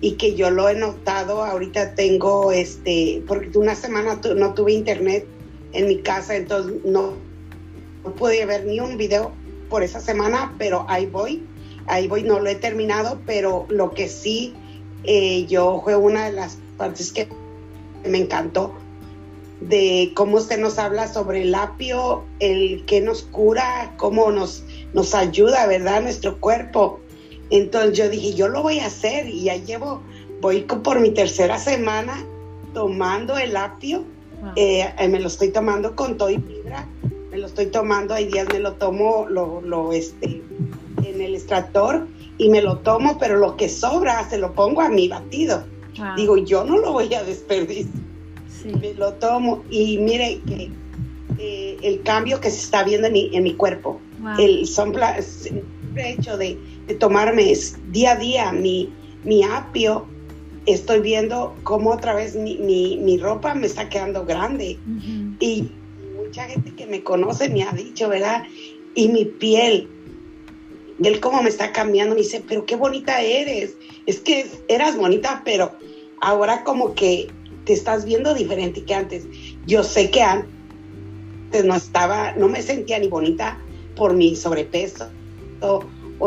y 0.00 0.12
que 0.12 0.34
yo 0.34 0.50
lo 0.50 0.68
he 0.68 0.74
notado, 0.74 1.44
ahorita 1.44 1.94
tengo, 1.94 2.50
este, 2.50 3.22
porque 3.26 3.56
una 3.56 3.76
semana 3.76 4.20
no 4.34 4.52
tuve 4.52 4.72
internet 4.72 5.24
en 5.72 5.86
mi 5.86 5.98
casa, 5.98 6.34
entonces 6.34 6.84
no, 6.84 7.12
no 8.04 8.14
pude 8.16 8.44
ver 8.44 8.66
ni 8.66 8.80
un 8.80 8.96
video 8.96 9.32
por 9.70 9.84
esa 9.84 10.00
semana, 10.00 10.54
pero 10.58 10.84
ahí 10.88 11.06
voy, 11.06 11.44
ahí 11.86 12.08
voy, 12.08 12.24
no 12.24 12.40
lo 12.40 12.50
he 12.50 12.56
terminado, 12.56 13.20
pero 13.26 13.66
lo 13.68 13.92
que 13.92 14.08
sí, 14.08 14.54
eh, 15.04 15.46
yo 15.46 15.80
fue 15.84 15.94
una 15.94 16.26
de 16.26 16.32
las 16.32 16.58
partes 16.76 17.12
que 17.12 17.28
me 18.04 18.18
encantó 18.18 18.74
de 19.68 20.12
cómo 20.14 20.38
usted 20.38 20.58
nos 20.58 20.78
habla 20.78 21.06
sobre 21.12 21.42
el 21.42 21.54
apio, 21.54 22.24
el 22.40 22.84
que 22.84 23.00
nos 23.00 23.22
cura, 23.22 23.94
cómo 23.96 24.30
nos, 24.30 24.64
nos 24.92 25.14
ayuda, 25.14 25.66
¿verdad? 25.66 26.02
Nuestro 26.02 26.38
cuerpo. 26.40 27.00
Entonces 27.50 27.96
yo 27.96 28.08
dije, 28.08 28.34
yo 28.34 28.48
lo 28.48 28.62
voy 28.62 28.80
a 28.80 28.86
hacer 28.86 29.28
y 29.28 29.44
ya 29.44 29.56
llevo, 29.56 30.02
voy 30.40 30.62
por 30.62 31.00
mi 31.00 31.10
tercera 31.10 31.58
semana 31.58 32.24
tomando 32.74 33.36
el 33.36 33.56
apio. 33.56 34.04
Eh, 34.56 34.92
eh, 34.98 35.08
me 35.08 35.20
lo 35.20 35.28
estoy 35.28 35.50
tomando 35.50 35.94
con 35.94 36.16
todo 36.16 36.30
y 36.30 36.38
fibra. 36.38 36.88
Me 37.30 37.38
lo 37.38 37.46
estoy 37.46 37.66
tomando, 37.66 38.14
hay 38.14 38.26
días 38.26 38.48
me 38.52 38.58
lo 38.58 38.72
tomo 38.74 39.26
lo, 39.28 39.60
lo, 39.60 39.92
este, 39.92 40.42
en 41.04 41.20
el 41.20 41.34
extractor 41.34 42.08
y 42.36 42.48
me 42.48 42.60
lo 42.60 42.78
tomo, 42.78 43.18
pero 43.18 43.36
lo 43.36 43.56
que 43.56 43.68
sobra 43.68 44.28
se 44.28 44.38
lo 44.38 44.52
pongo 44.52 44.80
a 44.80 44.88
mi 44.88 45.08
batido. 45.08 45.64
Digo, 46.16 46.36
yo 46.38 46.64
no 46.64 46.78
lo 46.78 46.92
voy 46.92 47.12
a 47.14 47.22
desperdiciar. 47.22 48.02
Me 48.80 48.94
lo 48.94 49.14
tomo 49.14 49.64
y 49.70 49.98
mire 49.98 50.40
que 50.46 50.70
eh, 51.38 51.76
el 51.82 52.02
cambio 52.02 52.40
que 52.40 52.50
se 52.50 52.58
está 52.58 52.84
viendo 52.84 53.08
en 53.08 53.12
mi, 53.12 53.30
en 53.32 53.42
mi 53.42 53.54
cuerpo. 53.54 54.00
El 54.38 54.64
hecho 55.96 56.36
de, 56.36 56.58
de, 56.86 56.94
tomarme 56.94 57.52
día 57.90 58.12
a 58.12 58.16
día 58.16 58.52
mi, 58.52 58.92
mi 59.24 59.42
apio, 59.42 60.06
estoy 60.66 61.00
viendo 61.00 61.54
cómo 61.64 61.90
otra 61.90 62.14
vez 62.14 62.36
mi, 62.36 62.56
mi, 62.58 62.98
mi 62.98 63.18
ropa 63.18 63.54
me 63.54 63.66
está 63.66 63.88
quedando 63.88 64.24
grande. 64.24 64.78
Y 65.40 65.72
mucha 66.16 66.44
gente 66.44 66.72
que 66.74 66.86
me 66.86 67.02
conoce 67.02 67.48
me 67.48 67.64
ha 67.64 67.72
dicho, 67.72 68.08
¿verdad? 68.08 68.44
Y 68.94 69.08
mi 69.08 69.24
piel, 69.24 69.88
él 71.04 71.20
cómo 71.20 71.42
me 71.42 71.48
está 71.48 71.72
cambiando, 71.72 72.14
me 72.14 72.22
dice, 72.22 72.42
pero 72.46 72.66
qué 72.66 72.76
bonita 72.76 73.20
eres. 73.20 73.74
Es 74.06 74.20
que 74.20 74.46
eras 74.68 74.96
bonita, 74.96 75.42
pero 75.44 75.72
ahora 76.20 76.64
como 76.64 76.94
que 76.94 77.28
te 77.64 77.72
estás 77.72 78.04
viendo 78.04 78.34
diferente 78.34 78.84
que 78.84 78.94
antes. 78.94 79.26
Yo 79.66 79.82
sé 79.84 80.10
que 80.10 80.22
antes 80.22 81.64
no 81.64 81.74
estaba, 81.74 82.32
no 82.32 82.48
me 82.48 82.62
sentía 82.62 82.98
ni 82.98 83.08
bonita 83.08 83.58
por 83.96 84.14
mi 84.14 84.34
sobrepeso 84.36 85.08
o, 85.62 85.84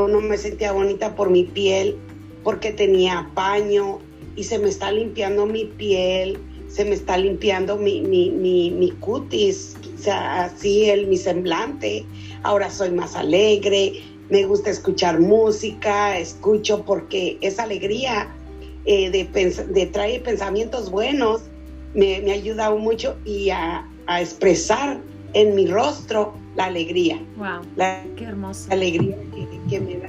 no 0.08 0.22
me 0.22 0.38
sentía 0.38 0.72
bonita 0.72 1.16
por 1.16 1.30
mi 1.30 1.44
piel 1.44 1.98
porque 2.44 2.72
tenía 2.72 3.30
paño 3.34 4.00
y 4.36 4.44
se 4.44 4.60
me 4.60 4.70
está 4.70 4.92
limpiando 4.92 5.46
mi 5.46 5.66
piel, 5.66 6.38
se 6.68 6.84
me 6.84 6.96
está 6.96 7.18
limpiando 7.18 7.78
mi, 7.78 8.02
mi, 8.02 8.30
mi, 8.30 8.72
mi 8.72 8.92
cutis, 8.92 9.76
o 9.98 10.02
sea, 10.02 10.46
así 10.46 10.90
el, 10.90 11.08
mi 11.08 11.18
semblante. 11.18 12.06
Ahora 12.44 12.70
soy 12.70 12.92
más 12.92 13.16
alegre, 13.16 14.04
me 14.30 14.46
gusta 14.46 14.70
escuchar 14.70 15.20
música, 15.20 16.18
escucho 16.18 16.84
porque 16.84 17.38
esa 17.42 17.64
alegría 17.64 18.30
eh, 18.86 19.10
de, 19.10 19.66
de, 19.74 19.86
traer 19.88 20.24
pensamientos 20.24 20.92
buenos 20.92 21.42
me, 21.94 22.22
me 22.22 22.32
ha 22.32 22.36
ayudado 22.36 22.78
mucho 22.78 23.18
y 23.26 23.50
a, 23.50 23.88
a, 24.08 24.22
expresar 24.22 25.00
en 25.34 25.56
mi 25.56 25.68
rostro 25.68 26.34
la 26.56 26.66
alegría. 26.66 27.20
¡Wow! 27.38 27.62
La, 27.76 28.04
¡Qué 28.16 28.26
hermoso! 28.26 28.72
alegría 28.72 29.16
que, 29.70 29.80
me 29.80 29.98
da. 29.98 30.08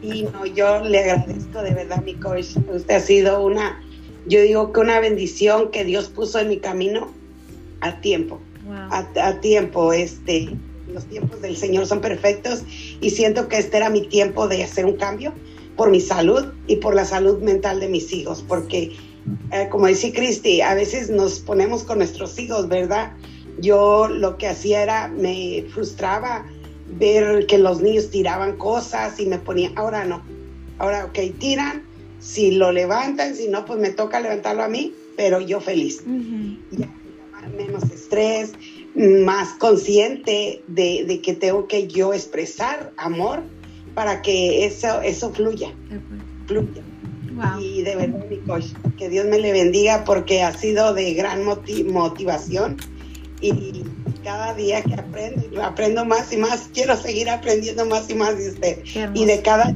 Y 0.00 0.22
no, 0.24 0.46
yo 0.46 0.80
le 0.84 1.00
agradezco 1.00 1.62
de 1.62 1.74
verdad, 1.74 2.02
mi 2.04 2.14
coach. 2.14 2.56
Usted 2.72 2.94
ha 2.94 3.00
sido 3.00 3.44
una, 3.44 3.82
yo 4.26 4.40
digo 4.40 4.72
que 4.72 4.80
una 4.80 5.00
bendición 5.00 5.70
que 5.70 5.84
Dios 5.84 6.08
puso 6.08 6.38
en 6.38 6.48
mi 6.48 6.58
camino 6.58 7.12
a 7.80 8.00
tiempo. 8.00 8.40
A, 8.90 9.06
a, 9.22 9.40
tiempo, 9.40 9.92
este, 9.94 10.50
los 10.92 11.06
tiempos 11.06 11.40
del 11.40 11.56
Señor 11.56 11.86
son 11.86 12.00
perfectos 12.00 12.62
y 13.00 13.10
siento 13.10 13.48
que 13.48 13.58
este 13.58 13.76
era 13.76 13.90
mi 13.90 14.06
tiempo 14.06 14.48
de 14.48 14.62
hacer 14.62 14.86
un 14.86 14.96
cambio 14.96 15.32
por 15.76 15.90
mi 15.90 16.00
salud 16.00 16.46
y 16.66 16.76
por 16.76 16.94
la 16.94 17.04
salud 17.04 17.38
mental 17.40 17.80
de 17.80 17.88
mis 17.88 18.12
hijos, 18.12 18.44
porque 18.46 18.96
eh, 19.52 19.68
como 19.70 19.86
decía 19.86 20.12
Cristi, 20.12 20.60
a 20.60 20.74
veces 20.74 21.10
nos 21.10 21.38
ponemos 21.38 21.84
con 21.84 21.98
nuestros 21.98 22.38
hijos, 22.38 22.68
¿verdad? 22.68 23.12
Yo 23.60 24.08
lo 24.08 24.38
que 24.38 24.48
hacía 24.48 24.82
era, 24.82 25.08
me 25.08 25.64
frustraba 25.72 26.46
ver 26.98 27.46
que 27.46 27.58
los 27.58 27.80
niños 27.80 28.10
tiraban 28.10 28.56
cosas 28.56 29.20
y 29.20 29.26
me 29.26 29.38
ponía, 29.38 29.70
ahora 29.76 30.04
no, 30.04 30.22
ahora 30.78 31.06
ok, 31.06 31.18
tiran, 31.38 31.84
si 32.18 32.52
lo 32.52 32.72
levantan, 32.72 33.36
si 33.36 33.48
no, 33.48 33.64
pues 33.64 33.78
me 33.78 33.90
toca 33.90 34.20
levantarlo 34.20 34.62
a 34.62 34.68
mí, 34.68 34.94
pero 35.16 35.40
yo 35.40 35.60
feliz. 35.60 36.02
ya, 36.72 36.88
menos 37.56 37.84
estrés, 37.84 38.52
más 38.98 39.50
consciente 39.54 40.62
de, 40.66 41.20
que 41.22 41.34
tengo 41.34 41.68
que 41.68 41.86
yo 41.86 42.12
expresar 42.12 42.92
amor 42.96 43.42
para 43.94 44.22
que 44.22 44.64
eso, 44.64 45.00
eso 45.02 45.30
fluya, 45.30 45.72
fluya. 46.46 46.82
Y 47.60 47.82
de 47.82 47.94
verdad, 47.94 48.26
mi 48.28 48.38
coach, 48.38 48.64
que 48.96 49.08
Dios 49.08 49.26
me 49.26 49.38
le 49.38 49.52
bendiga 49.52 50.04
porque 50.04 50.42
ha 50.42 50.52
sido 50.52 50.92
de 50.92 51.14
gran 51.14 51.44
motivación 51.44 52.76
y 53.40 53.84
cada 54.24 54.52
día 54.54 54.82
que 54.82 54.94
aprendo, 54.94 55.62
aprendo 55.62 56.04
más 56.04 56.32
y 56.32 56.36
más, 56.36 56.68
quiero 56.74 56.96
seguir 56.96 57.30
aprendiendo 57.30 57.86
más 57.86 58.10
y 58.10 58.14
más 58.14 58.36
de 58.36 58.48
usted. 58.50 58.78
Y 59.14 59.24
de 59.24 59.40
cada 59.42 59.74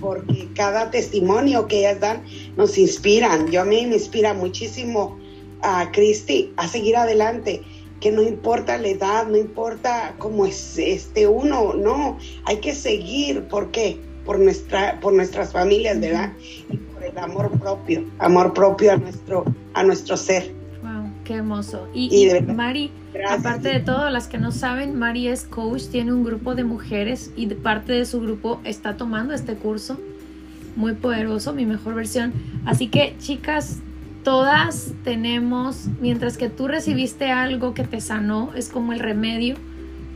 porque 0.00 0.48
cada 0.54 0.90
testimonio 0.90 1.66
que 1.66 1.80
ellas 1.80 2.00
dan 2.00 2.22
nos 2.56 2.78
inspiran. 2.78 3.50
Yo 3.50 3.60
a 3.60 3.64
mí 3.64 3.86
me 3.86 3.96
inspira 3.96 4.32
muchísimo 4.32 5.18
a 5.60 5.90
Cristi 5.92 6.52
a 6.56 6.66
seguir 6.66 6.96
adelante 6.96 7.62
que 8.02 8.10
no 8.10 8.20
importa 8.20 8.76
la 8.78 8.88
edad, 8.88 9.28
no 9.28 9.36
importa 9.36 10.16
cómo 10.18 10.44
es 10.44 10.76
este 10.76 11.28
uno, 11.28 11.72
no, 11.72 12.18
hay 12.44 12.56
que 12.56 12.74
seguir, 12.74 13.44
¿por 13.44 13.70
qué? 13.70 13.96
Por 14.26 14.40
nuestra, 14.40 14.98
por 14.98 15.12
nuestras 15.12 15.52
familias, 15.52 16.00
¿verdad? 16.00 16.32
Y 16.68 16.78
por 16.78 17.04
el 17.04 17.16
amor 17.16 17.56
propio, 17.60 18.04
amor 18.18 18.52
propio 18.54 18.92
a 18.92 18.96
nuestro, 18.96 19.44
a 19.74 19.84
nuestro 19.84 20.16
ser. 20.16 20.52
Wow, 20.82 21.12
qué 21.22 21.34
hermoso. 21.34 21.86
Y, 21.94 22.28
Mari, 22.44 22.90
aparte 23.30 23.68
de 23.68 23.78
todo, 23.78 24.10
las 24.10 24.26
que 24.26 24.38
no 24.38 24.50
saben, 24.50 24.98
Mari 24.98 25.28
es 25.28 25.44
coach, 25.44 25.84
tiene 25.84 26.12
un 26.12 26.24
grupo 26.24 26.56
de 26.56 26.64
mujeres 26.64 27.30
y 27.36 27.46
parte 27.46 27.92
de 27.92 28.04
su 28.04 28.20
grupo 28.20 28.60
está 28.64 28.96
tomando 28.96 29.32
este 29.32 29.54
curso 29.54 29.96
muy 30.74 30.94
poderoso, 30.94 31.52
mi 31.52 31.66
mejor 31.66 31.94
versión. 31.94 32.32
Así 32.64 32.88
que, 32.88 33.14
chicas, 33.20 33.78
todas 34.22 34.92
tenemos, 35.04 35.86
mientras 36.00 36.36
que 36.36 36.48
tú 36.48 36.68
recibiste 36.68 37.30
algo 37.30 37.74
que 37.74 37.84
te 37.84 38.00
sanó, 38.00 38.50
es 38.54 38.68
como 38.68 38.92
el 38.92 39.00
remedio, 39.00 39.56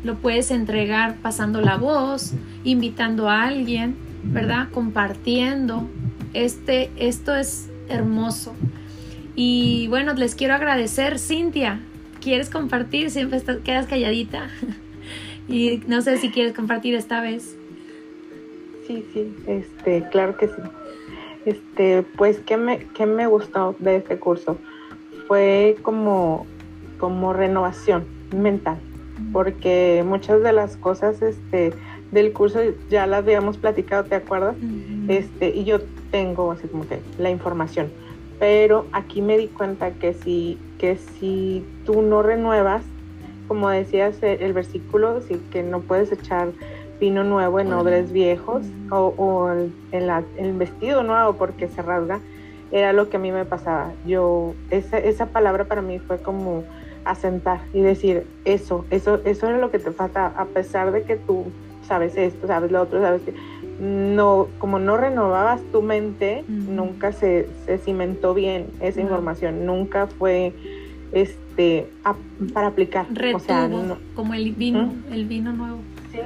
lo 0.04 0.16
puedes 0.16 0.50
entregar 0.50 1.16
pasando 1.16 1.60
la 1.60 1.76
voz, 1.76 2.32
invitando 2.64 3.28
a 3.28 3.44
alguien, 3.44 3.96
¿verdad? 4.22 4.68
Compartiendo. 4.70 5.88
Este, 6.32 6.90
esto 6.96 7.34
es 7.34 7.68
hermoso. 7.88 8.54
Y 9.34 9.86
bueno, 9.88 10.14
les 10.14 10.34
quiero 10.34 10.54
agradecer, 10.54 11.18
Cintia. 11.18 11.80
¿Quieres 12.20 12.50
compartir? 12.50 13.10
Siempre 13.10 13.38
estás, 13.38 13.58
quedas 13.58 13.86
calladita. 13.86 14.48
y 15.48 15.80
no 15.86 16.02
sé 16.02 16.18
si 16.18 16.30
quieres 16.30 16.54
compartir 16.54 16.94
esta 16.94 17.20
vez. 17.20 17.56
Sí, 18.86 19.04
sí, 19.12 19.34
este, 19.46 20.08
claro 20.10 20.36
que 20.36 20.46
sí. 20.46 20.54
Este, 21.46 22.02
pues, 22.16 22.40
¿qué 22.40 22.56
me, 22.56 22.80
qué 22.94 23.06
me 23.06 23.28
gustó 23.28 23.76
de 23.78 23.96
este 23.96 24.18
curso? 24.18 24.58
Fue 25.28 25.76
como, 25.82 26.44
como 26.98 27.32
renovación 27.32 28.04
mental, 28.34 28.78
porque 29.32 30.04
muchas 30.04 30.42
de 30.42 30.52
las 30.52 30.76
cosas 30.76 31.22
este, 31.22 31.72
del 32.10 32.32
curso 32.32 32.60
ya 32.90 33.06
las 33.06 33.20
habíamos 33.20 33.58
platicado, 33.58 34.04
¿te 34.04 34.16
acuerdas? 34.16 34.56
este, 35.08 35.50
y 35.50 35.64
yo 35.64 35.78
tengo 36.10 36.50
así 36.50 36.66
como 36.66 36.86
que 36.88 37.00
la 37.18 37.30
información, 37.30 37.92
pero 38.40 38.86
aquí 38.92 39.22
me 39.22 39.38
di 39.38 39.46
cuenta 39.46 39.92
que 39.92 40.14
si, 40.14 40.58
que 40.78 40.96
si 40.96 41.64
tú 41.84 42.02
no 42.02 42.22
renuevas, 42.22 42.82
como 43.46 43.68
decías 43.68 44.20
el 44.22 44.52
versículo, 44.52 45.20
sí, 45.20 45.40
que 45.52 45.62
no 45.62 45.80
puedes 45.80 46.10
echar 46.10 46.48
vino 47.00 47.24
nuevo 47.24 47.60
en 47.60 47.72
odres 47.72 48.12
viejos 48.12 48.66
o, 48.90 49.50
el, 49.50 49.72
el, 50.38 50.52
vestido 50.54 51.02
nuevo 51.02 51.34
porque 51.34 51.68
se 51.68 51.82
rasga, 51.82 52.20
era 52.72 52.92
lo 52.92 53.08
que 53.08 53.16
a 53.16 53.20
mí 53.20 53.32
me 53.32 53.44
pasaba. 53.44 53.92
Yo, 54.06 54.54
esa, 54.70 54.98
esa 54.98 55.26
palabra 55.26 55.64
para 55.64 55.82
mí 55.82 55.98
fue 55.98 56.18
como 56.18 56.64
asentar 57.04 57.60
y 57.72 57.80
decir, 57.80 58.26
eso, 58.44 58.84
eso, 58.90 59.20
eso 59.24 59.48
era 59.48 59.58
lo 59.58 59.70
que 59.70 59.78
te 59.78 59.92
falta, 59.92 60.26
a 60.26 60.44
pesar 60.46 60.92
de 60.92 61.02
que 61.02 61.16
tú 61.16 61.44
sabes 61.86 62.16
esto, 62.16 62.46
sabes 62.46 62.72
lo 62.72 62.82
otro, 62.82 63.00
sabes 63.00 63.22
que 63.22 63.34
no, 63.80 64.48
como 64.58 64.78
no 64.78 64.96
renovabas 64.96 65.60
tu 65.70 65.82
mente, 65.82 66.44
nunca 66.48 67.12
se, 67.12 67.48
se, 67.66 67.78
cimentó 67.78 68.34
bien 68.34 68.66
esa 68.80 69.00
información, 69.00 69.66
nunca 69.66 70.06
fue 70.06 70.54
este 71.12 71.86
para 72.52 72.68
aplicar. 72.68 73.06
o 73.34 73.38
sea, 73.38 73.70
como 74.14 74.34
el 74.34 74.52
vino, 74.52 74.92
el 75.10 75.26
vino 75.26 75.52
nuevo. 75.52 75.78
Sí, 76.10 76.20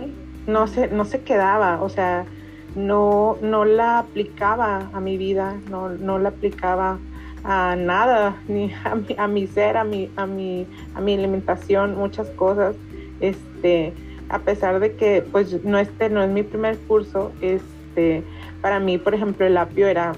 no 0.53 0.67
se, 0.67 0.89
no 0.89 1.05
se 1.05 1.23
quedaba, 1.23 1.83
o 1.83 1.89
sea, 1.89 2.27
no, 2.75 3.37
no 3.43 3.65
la 3.65 3.99
aplicaba 3.99 4.91
a 4.93 5.01
mi 5.01 5.17
vida, 5.17 5.57
no, 5.71 5.89
no 5.89 6.19
la 6.19 6.31
aplicaba 6.31 6.99
a 7.45 7.77
nada, 7.77 8.37
ni 8.49 8.73
a 8.85 8.95
mi, 8.95 9.17
a 9.17 9.29
mi 9.29 9.47
ser, 9.47 9.77
a 9.77 9.85
mi, 9.85 10.11
a 10.17 10.27
mi, 10.27 10.67
a 10.95 11.01
mi 11.01 11.15
alimentación, 11.15 11.97
muchas 11.97 12.29
cosas. 12.31 12.77
Este, 13.21 13.93
a 14.29 14.39
pesar 14.39 14.81
de 14.81 14.95
que 14.95 15.23
pues 15.23 15.65
no 15.65 15.79
este 15.79 16.09
no 16.09 16.23
es 16.23 16.31
mi 16.31 16.43
primer 16.43 16.79
curso, 16.79 17.33
este, 17.41 18.23
para 18.63 18.79
mí, 18.79 18.97
por 18.99 19.15
ejemplo, 19.15 19.45
el 19.45 19.57
apio 19.57 19.89
era 19.89 20.13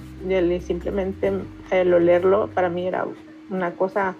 simplemente 0.60 1.32
el 1.70 1.94
olerlo, 1.94 2.48
para 2.48 2.68
mí 2.68 2.86
era 2.86 3.06
una 3.50 3.72
cosa 3.72 4.14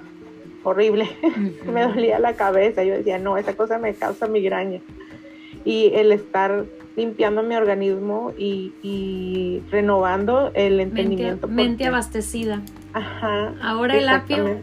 horrible. 0.65 1.07
me 1.73 1.83
dolía 1.83 2.19
la 2.19 2.35
cabeza, 2.35 2.83
yo 2.85 2.95
decía, 2.95 3.19
no, 3.19 3.37
esa 3.37 3.55
cosa 3.55 3.79
me 3.79 3.95
causa 3.95 4.27
migraña 4.27 4.81
y 5.65 5.93
el 5.95 6.13
estar 6.13 6.65
limpiando 6.97 7.43
mi 7.43 7.55
organismo 7.55 8.33
y, 8.37 9.63
renovando 9.71 10.51
el 10.55 10.81
entendimiento. 10.81 11.49
Mente, 11.49 11.87
abastecida. 11.87 12.63
Ajá. 12.93 13.55
Ahora 13.63 13.97
el 13.97 14.09
apio. 14.09 14.59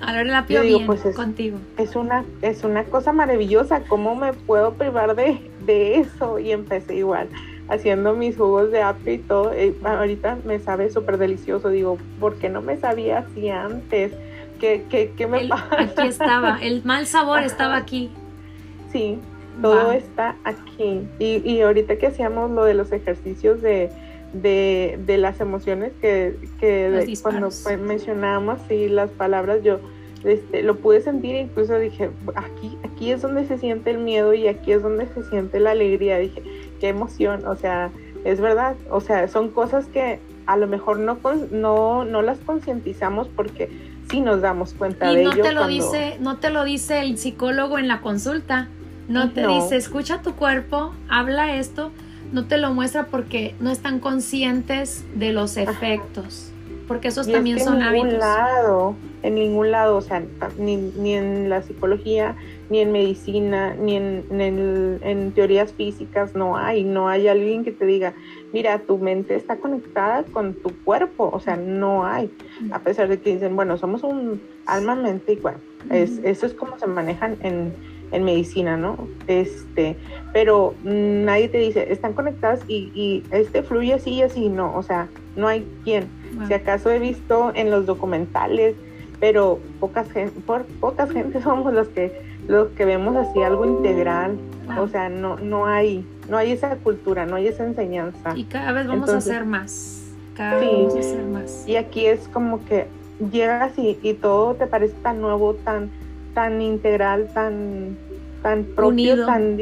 Ahora 0.00 0.20
el 0.20 0.32
apio 0.32 0.62
bien 0.62 0.86
pues 0.86 1.04
es, 1.04 1.16
contigo. 1.16 1.58
Es 1.76 1.96
una, 1.96 2.24
es 2.40 2.64
una 2.64 2.84
cosa 2.84 3.12
maravillosa. 3.12 3.82
¿Cómo 3.82 4.14
me 4.14 4.32
puedo 4.32 4.74
privar 4.74 5.16
de, 5.16 5.40
eso? 5.96 6.38
Y 6.38 6.52
empecé 6.52 6.96
igual 6.96 7.28
haciendo 7.68 8.14
mis 8.14 8.36
jugos 8.36 8.70
de 8.70 8.82
apio 8.82 9.12
y 9.12 9.18
todo. 9.18 9.52
Eh, 9.52 9.74
ahorita 9.84 10.38
me 10.46 10.58
sabe 10.60 10.90
súper 10.90 11.18
delicioso. 11.18 11.68
Digo, 11.68 11.98
¿por 12.20 12.36
qué 12.36 12.48
no 12.48 12.62
me 12.62 12.76
sabía 12.76 13.18
así 13.18 13.50
antes? 13.50 14.12
¿Qué, 14.60 14.84
qué, 14.88 15.12
qué 15.16 15.26
me 15.26 15.46
pasa? 15.48 15.68
Aquí 15.78 16.08
estaba, 16.08 16.58
el 16.62 16.82
mal 16.84 17.06
sabor 17.06 17.42
estaba 17.42 17.76
aquí. 17.76 18.10
Sí, 18.92 19.18
todo 19.60 19.92
está 19.92 20.36
aquí. 20.44 21.06
Y, 21.18 21.42
y, 21.44 21.60
ahorita 21.60 21.96
que 21.96 22.08
hacíamos 22.08 22.50
lo 22.50 22.64
de 22.64 22.74
los 22.74 22.92
ejercicios 22.92 23.62
de, 23.62 23.90
de, 24.32 25.18
las 25.18 25.40
emociones 25.40 25.92
que, 26.00 26.36
que 26.60 27.16
cuando 27.22 27.48
mencionábamos 27.80 28.58
y 28.70 28.88
las 28.88 29.10
palabras, 29.10 29.62
yo 29.62 29.80
este, 30.24 30.62
lo 30.62 30.76
pude 30.76 31.00
sentir, 31.00 31.36
incluso 31.36 31.78
dije, 31.78 32.10
aquí, 32.34 32.76
aquí 32.84 33.12
es 33.12 33.22
donde 33.22 33.46
se 33.46 33.58
siente 33.58 33.90
el 33.90 33.98
miedo 33.98 34.34
y 34.34 34.48
aquí 34.48 34.72
es 34.72 34.82
donde 34.82 35.06
se 35.06 35.22
siente 35.24 35.60
la 35.60 35.70
alegría. 35.72 36.18
Dije, 36.18 36.42
qué 36.80 36.88
emoción, 36.88 37.46
o 37.46 37.54
sea, 37.54 37.90
es 38.24 38.40
verdad, 38.40 38.76
o 38.90 39.00
sea, 39.00 39.28
son 39.28 39.50
cosas 39.50 39.86
que 39.86 40.18
a 40.46 40.56
lo 40.56 40.66
mejor 40.66 40.98
no, 40.98 41.18
no, 41.50 42.04
no 42.04 42.22
las 42.22 42.38
concientizamos 42.38 43.28
porque 43.28 43.68
sí 44.10 44.20
nos 44.20 44.40
damos 44.40 44.74
cuenta 44.74 45.12
de 45.12 45.24
no 45.24 45.32
ello. 45.32 45.42
Te 45.42 45.52
lo 45.52 45.66
dice, 45.66 46.16
no 46.20 46.38
te 46.38 46.50
lo 46.50 46.64
dice 46.64 47.00
el 47.00 47.18
psicólogo 47.18 47.78
en 47.78 47.86
la 47.86 48.00
consulta. 48.00 48.68
No 49.08 49.30
te 49.32 49.46
dice, 49.46 49.76
escucha 49.76 50.20
tu 50.20 50.34
cuerpo, 50.34 50.92
habla 51.08 51.56
esto, 51.56 51.90
no 52.32 52.46
te 52.46 52.58
lo 52.58 52.72
muestra 52.74 53.06
porque 53.06 53.54
no 53.58 53.70
están 53.70 54.00
conscientes 54.00 55.04
de 55.14 55.32
los 55.32 55.56
efectos, 55.56 56.52
porque 56.86 57.08
esos 57.08 57.26
también 57.26 57.58
son 57.58 57.82
hábitos. 57.82 58.04
En 58.04 58.10
ningún 58.10 58.20
lado, 58.20 58.94
en 59.22 59.34
ningún 59.34 59.70
lado, 59.70 59.96
o 59.96 60.00
sea, 60.02 60.22
ni, 60.58 60.76
ni 60.76 61.14
en 61.14 61.48
la 61.48 61.62
psicología, 61.62 62.36
ni 62.68 62.80
en 62.80 62.92
medicina, 62.92 63.74
ni 63.74 63.96
en, 63.96 64.24
en, 64.30 65.32
teorías 65.32 65.72
físicas, 65.72 66.34
no 66.34 66.58
hay, 66.58 66.84
no 66.84 67.08
hay 67.08 67.28
alguien 67.28 67.64
que 67.64 67.72
te 67.72 67.86
diga, 67.86 68.12
mira, 68.52 68.78
tu 68.80 68.98
mente 68.98 69.34
está 69.36 69.56
conectada 69.56 70.24
con 70.24 70.52
tu 70.52 70.70
cuerpo, 70.84 71.30
o 71.32 71.40
sea, 71.40 71.56
no 71.56 72.04
hay, 72.04 72.30
a 72.72 72.80
pesar 72.80 73.08
de 73.08 73.18
que 73.18 73.32
dicen, 73.32 73.56
bueno, 73.56 73.78
somos 73.78 74.02
un 74.02 74.40
alma, 74.66 74.94
mente 74.94 75.32
y 75.32 75.36
cuerpo, 75.36 75.62
es, 75.90 76.18
eso 76.24 76.44
es 76.44 76.52
como 76.52 76.78
se 76.78 76.86
manejan 76.86 77.38
en 77.40 77.72
en 78.12 78.24
medicina, 78.24 78.76
¿no? 78.76 78.96
Este, 79.26 79.96
pero 80.32 80.74
nadie 80.82 81.48
te 81.48 81.58
dice, 81.58 81.92
están 81.92 82.12
conectadas 82.12 82.60
y, 82.68 82.90
y 82.94 83.24
este 83.30 83.62
fluye 83.62 83.94
así 83.94 84.10
y 84.10 84.22
así, 84.22 84.48
no, 84.48 84.74
o 84.76 84.82
sea, 84.82 85.08
no 85.36 85.48
hay 85.48 85.66
quien. 85.84 86.08
Si 86.46 86.54
acaso 86.54 86.90
he 86.90 86.98
visto 86.98 87.52
en 87.54 87.70
los 87.70 87.86
documentales, 87.86 88.76
pero 89.20 89.58
pocas 89.80 90.10
gente, 90.10 90.38
por, 90.40 90.64
pocas 90.64 91.10
gente 91.10 91.42
somos 91.42 91.72
los 91.72 91.88
que 91.88 92.28
lo 92.46 92.74
que 92.74 92.84
vemos 92.86 93.14
así 93.16 93.42
algo 93.42 93.66
integral, 93.66 94.38
o 94.78 94.88
sea, 94.88 95.10
no, 95.10 95.36
no 95.36 95.66
hay, 95.66 96.06
no 96.30 96.38
hay 96.38 96.52
esa 96.52 96.76
cultura, 96.76 97.26
no 97.26 97.36
hay 97.36 97.48
esa 97.48 97.64
enseñanza. 97.64 98.32
Y 98.34 98.44
cada 98.44 98.72
vez 98.72 98.86
vamos 98.86 99.10
a 99.10 99.18
hacer 99.18 99.44
más, 99.44 100.12
cada 100.34 100.56
vez 100.58 100.70
vamos 100.70 100.96
a 100.96 100.98
hacer 100.98 101.24
más. 101.24 101.68
Y 101.68 101.76
aquí 101.76 102.06
es 102.06 102.26
como 102.28 102.64
que 102.64 102.86
llegas 103.32 103.78
y, 103.78 103.98
y 104.02 104.14
todo 104.14 104.54
te 104.54 104.66
parece 104.66 104.94
tan 105.02 105.20
nuevo, 105.20 105.54
tan, 105.54 105.90
tan 106.38 106.62
integral, 106.62 107.28
tan, 107.34 107.96
tan 108.44 108.62
propio, 108.62 109.26
tan, 109.26 109.58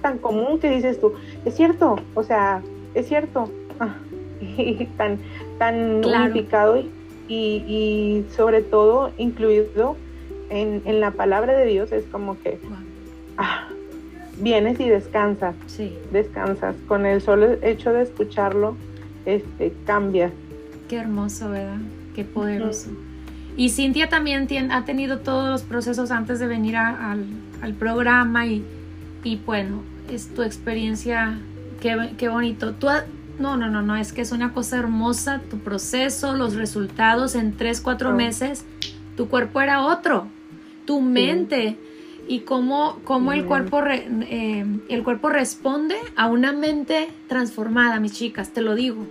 tan 0.00 0.18
común 0.18 0.60
que 0.60 0.70
dices 0.70 1.00
tú, 1.00 1.14
es 1.44 1.56
cierto, 1.56 1.96
o 2.14 2.22
sea, 2.22 2.62
es 2.94 3.08
cierto, 3.08 3.50
ah, 3.80 3.96
y 4.40 4.84
tan, 4.96 5.18
tan 5.58 6.04
unificado 6.04 6.78
y, 6.78 6.86
y, 7.28 8.24
sobre 8.30 8.62
todo 8.62 9.10
incluido 9.18 9.96
en, 10.50 10.82
en, 10.84 11.00
la 11.00 11.10
palabra 11.10 11.58
de 11.58 11.66
Dios, 11.66 11.90
es 11.90 12.04
como 12.04 12.40
que 12.42 12.60
ah, 13.38 13.66
vienes 14.40 14.78
y 14.78 14.88
descansas, 14.88 15.56
sí. 15.66 15.98
descansas, 16.12 16.76
con 16.86 17.06
el 17.06 17.20
solo 17.20 17.54
hecho 17.60 17.92
de 17.92 18.02
escucharlo, 18.02 18.76
este, 19.26 19.72
cambia. 19.84 20.30
Qué 20.88 20.98
hermoso, 20.98 21.50
¿verdad? 21.50 21.80
Qué 22.14 22.22
poderoso. 22.22 22.90
Y 23.58 23.70
Cintia 23.70 24.08
también 24.08 24.46
ha 24.70 24.84
tenido 24.84 25.18
todos 25.18 25.50
los 25.50 25.62
procesos 25.62 26.12
antes 26.12 26.38
de 26.38 26.46
venir 26.46 26.76
al, 26.76 27.26
al, 27.60 27.74
programa 27.74 28.46
y, 28.46 28.64
y, 29.24 29.34
bueno, 29.44 29.82
es 30.08 30.32
tu 30.32 30.44
experiencia, 30.44 31.40
qué, 31.80 32.10
qué 32.16 32.28
bonito. 32.28 32.74
Tú, 32.74 32.86
no, 33.40 33.56
no, 33.56 33.68
no, 33.68 33.82
no, 33.82 33.96
es 33.96 34.12
que 34.12 34.20
es 34.20 34.30
una 34.30 34.52
cosa 34.52 34.78
hermosa 34.78 35.40
tu 35.50 35.58
proceso, 35.58 36.36
los 36.36 36.54
resultados. 36.54 37.34
En 37.34 37.56
tres, 37.56 37.80
cuatro 37.80 38.12
meses, 38.12 38.64
tu 39.16 39.28
cuerpo 39.28 39.60
era 39.60 39.84
otro, 39.84 40.28
tu 40.86 41.00
mente 41.00 41.76
y 42.28 42.40
cómo, 42.42 43.00
cómo 43.02 43.32
el, 43.32 43.44
cuerpo 43.44 43.82
eh, 43.88 44.64
el 44.88 45.02
cuerpo 45.02 45.30
responde 45.30 45.96
a 46.14 46.28
una 46.28 46.52
mente 46.52 47.08
transformada, 47.26 47.98
mis 47.98 48.12
chicas, 48.12 48.52
te 48.52 48.60
lo 48.60 48.76
digo. 48.76 49.04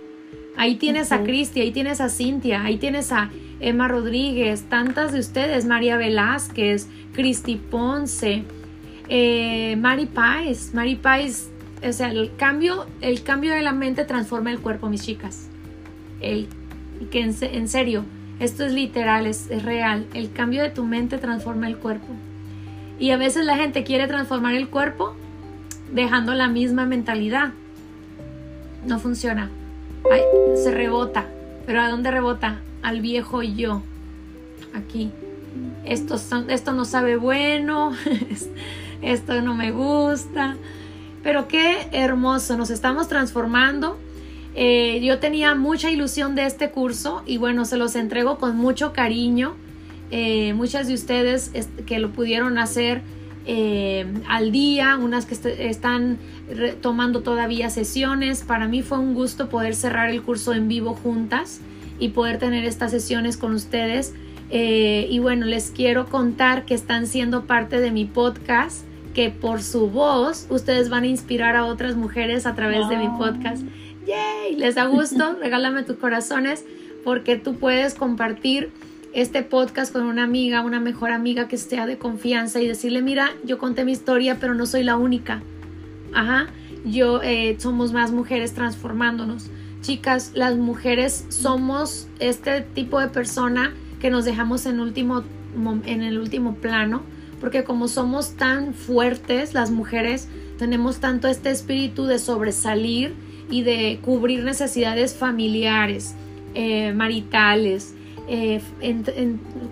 Ahí 0.56 0.76
tienes 0.76 1.12
a 1.12 1.22
Cristi, 1.22 1.60
ahí 1.60 1.70
tienes 1.70 2.00
a 2.00 2.08
Cintia, 2.08 2.62
ahí 2.64 2.78
tienes 2.78 3.12
a 3.12 3.30
Emma 3.60 3.88
Rodríguez, 3.88 4.64
tantas 4.68 5.12
de 5.12 5.20
ustedes, 5.20 5.66
María 5.66 5.96
Velázquez, 5.96 6.88
Cristi 7.12 7.56
Ponce, 7.56 8.44
eh, 9.08 9.76
Mari 9.76 10.06
Páez, 10.06 10.74
Mari 10.74 10.96
Páez 10.96 11.50
o 11.86 11.92
sea, 11.92 12.10
el 12.10 12.34
cambio, 12.36 12.86
el 13.00 13.22
cambio 13.22 13.54
de 13.54 13.62
la 13.62 13.72
mente 13.72 14.04
transforma 14.04 14.50
el 14.50 14.60
cuerpo, 14.60 14.88
mis 14.88 15.02
chicas. 15.02 15.48
El, 16.20 16.48
que 17.10 17.20
en, 17.20 17.68
serio, 17.68 18.04
esto 18.40 18.64
es 18.64 18.72
literal, 18.72 19.26
es, 19.26 19.48
real. 19.62 20.06
El 20.14 20.32
cambio 20.32 20.62
de 20.62 20.70
tu 20.70 20.84
mente 20.84 21.18
transforma 21.18 21.68
el 21.68 21.76
cuerpo. 21.76 22.08
Y 22.98 23.10
a 23.10 23.16
veces 23.16 23.46
la 23.46 23.56
gente 23.56 23.84
quiere 23.84 24.08
transformar 24.08 24.54
el 24.54 24.68
cuerpo 24.68 25.14
dejando 25.92 26.34
la 26.34 26.48
misma 26.48 26.84
mentalidad. 26.84 27.52
No 28.84 28.98
funciona. 28.98 29.50
se 30.56 30.72
rebota. 30.72 31.26
Pero 31.64 31.80
¿a 31.80 31.90
dónde 31.90 32.10
rebota? 32.10 32.60
Al 32.82 33.00
viejo 33.00 33.42
yo. 33.42 33.82
Aquí. 34.74 35.10
Esto, 35.84 36.16
esto 36.48 36.72
no 36.72 36.84
sabe 36.84 37.16
bueno. 37.16 37.92
esto 39.02 39.40
no 39.42 39.54
me 39.54 39.70
gusta 39.70 40.56
pero 41.22 41.48
qué 41.48 41.88
hermoso, 41.92 42.56
nos 42.56 42.70
estamos 42.70 43.08
transformando. 43.08 43.98
Eh, 44.54 45.00
yo 45.02 45.18
tenía 45.18 45.54
mucha 45.54 45.90
ilusión 45.90 46.34
de 46.34 46.46
este 46.46 46.70
curso 46.70 47.22
y 47.26 47.36
bueno, 47.36 47.64
se 47.64 47.76
los 47.76 47.96
entrego 47.96 48.38
con 48.38 48.56
mucho 48.56 48.92
cariño. 48.92 49.54
Eh, 50.10 50.54
muchas 50.54 50.88
de 50.88 50.94
ustedes 50.94 51.50
que 51.86 51.98
lo 51.98 52.12
pudieron 52.12 52.56
hacer 52.56 53.02
eh, 53.46 54.06
al 54.26 54.52
día, 54.52 54.96
unas 54.96 55.26
que 55.26 55.34
están 55.68 56.18
tomando 56.80 57.20
todavía 57.20 57.68
sesiones. 57.68 58.42
Para 58.42 58.66
mí 58.66 58.82
fue 58.82 58.98
un 58.98 59.14
gusto 59.14 59.48
poder 59.48 59.74
cerrar 59.74 60.10
el 60.10 60.22
curso 60.22 60.54
en 60.54 60.66
vivo 60.68 60.94
juntas 60.94 61.60
y 61.98 62.10
poder 62.10 62.38
tener 62.38 62.64
estas 62.64 62.90
sesiones 62.90 63.36
con 63.36 63.54
ustedes. 63.54 64.14
y 64.50 65.18
bueno, 65.18 65.44
les 65.46 65.70
quiero 65.70 66.06
contar 66.06 66.64
que 66.64 66.74
están 66.74 67.06
siendo 67.06 67.44
parte 67.44 67.80
de 67.80 67.90
mi 67.90 68.06
podcast 68.06 68.88
que 69.18 69.30
por 69.30 69.62
su 69.62 69.88
voz 69.90 70.46
ustedes 70.48 70.90
van 70.90 71.02
a 71.02 71.08
inspirar 71.08 71.56
a 71.56 71.64
otras 71.64 71.96
mujeres 71.96 72.46
a 72.46 72.54
través 72.54 72.88
de 72.88 72.96
mi 72.96 73.08
podcast. 73.18 73.64
¡Yay! 74.06 74.54
¿Les 74.56 74.76
da 74.76 74.86
gusto? 74.86 75.36
Regálame 75.40 75.82
tus 75.82 75.96
corazones 75.96 76.64
porque 77.02 77.36
tú 77.36 77.56
puedes 77.56 77.94
compartir 77.94 78.70
este 79.12 79.42
podcast 79.42 79.92
con 79.92 80.04
una 80.04 80.22
amiga, 80.22 80.60
una 80.60 80.78
mejor 80.78 81.10
amiga 81.10 81.48
que 81.48 81.56
sea 81.56 81.86
de 81.86 81.98
confianza 81.98 82.60
y 82.60 82.68
decirle, 82.68 83.02
mira, 83.02 83.32
yo 83.44 83.58
conté 83.58 83.84
mi 83.84 83.90
historia, 83.90 84.38
pero 84.38 84.54
no 84.54 84.66
soy 84.66 84.84
la 84.84 84.96
única. 84.96 85.42
Ajá, 86.14 86.46
yo 86.84 87.20
eh, 87.22 87.56
somos 87.58 87.92
más 87.92 88.12
mujeres 88.12 88.54
transformándonos. 88.54 89.50
Chicas, 89.80 90.32
las 90.34 90.56
mujeres 90.56 91.24
somos 91.28 92.08
este 92.18 92.60
tipo 92.60 93.00
de 93.00 93.08
persona 93.08 93.74
que 94.00 94.10
nos 94.10 94.24
dejamos 94.24 94.66
en, 94.66 94.80
último, 94.80 95.24
en 95.84 96.02
el 96.02 96.18
último 96.18 96.54
plano 96.56 97.02
porque 97.40 97.64
como 97.64 97.88
somos 97.88 98.32
tan 98.32 98.74
fuertes, 98.74 99.54
las 99.54 99.70
mujeres 99.70 100.28
tenemos 100.58 100.98
tanto 100.98 101.28
este 101.28 101.50
espíritu 101.50 102.06
de 102.06 102.18
sobresalir 102.18 103.14
y 103.50 103.62
de 103.62 104.00
cubrir 104.02 104.44
necesidades 104.44 105.14
familiares, 105.14 106.14
eh, 106.54 106.92
maritales, 106.92 107.94
eh, 108.28 108.60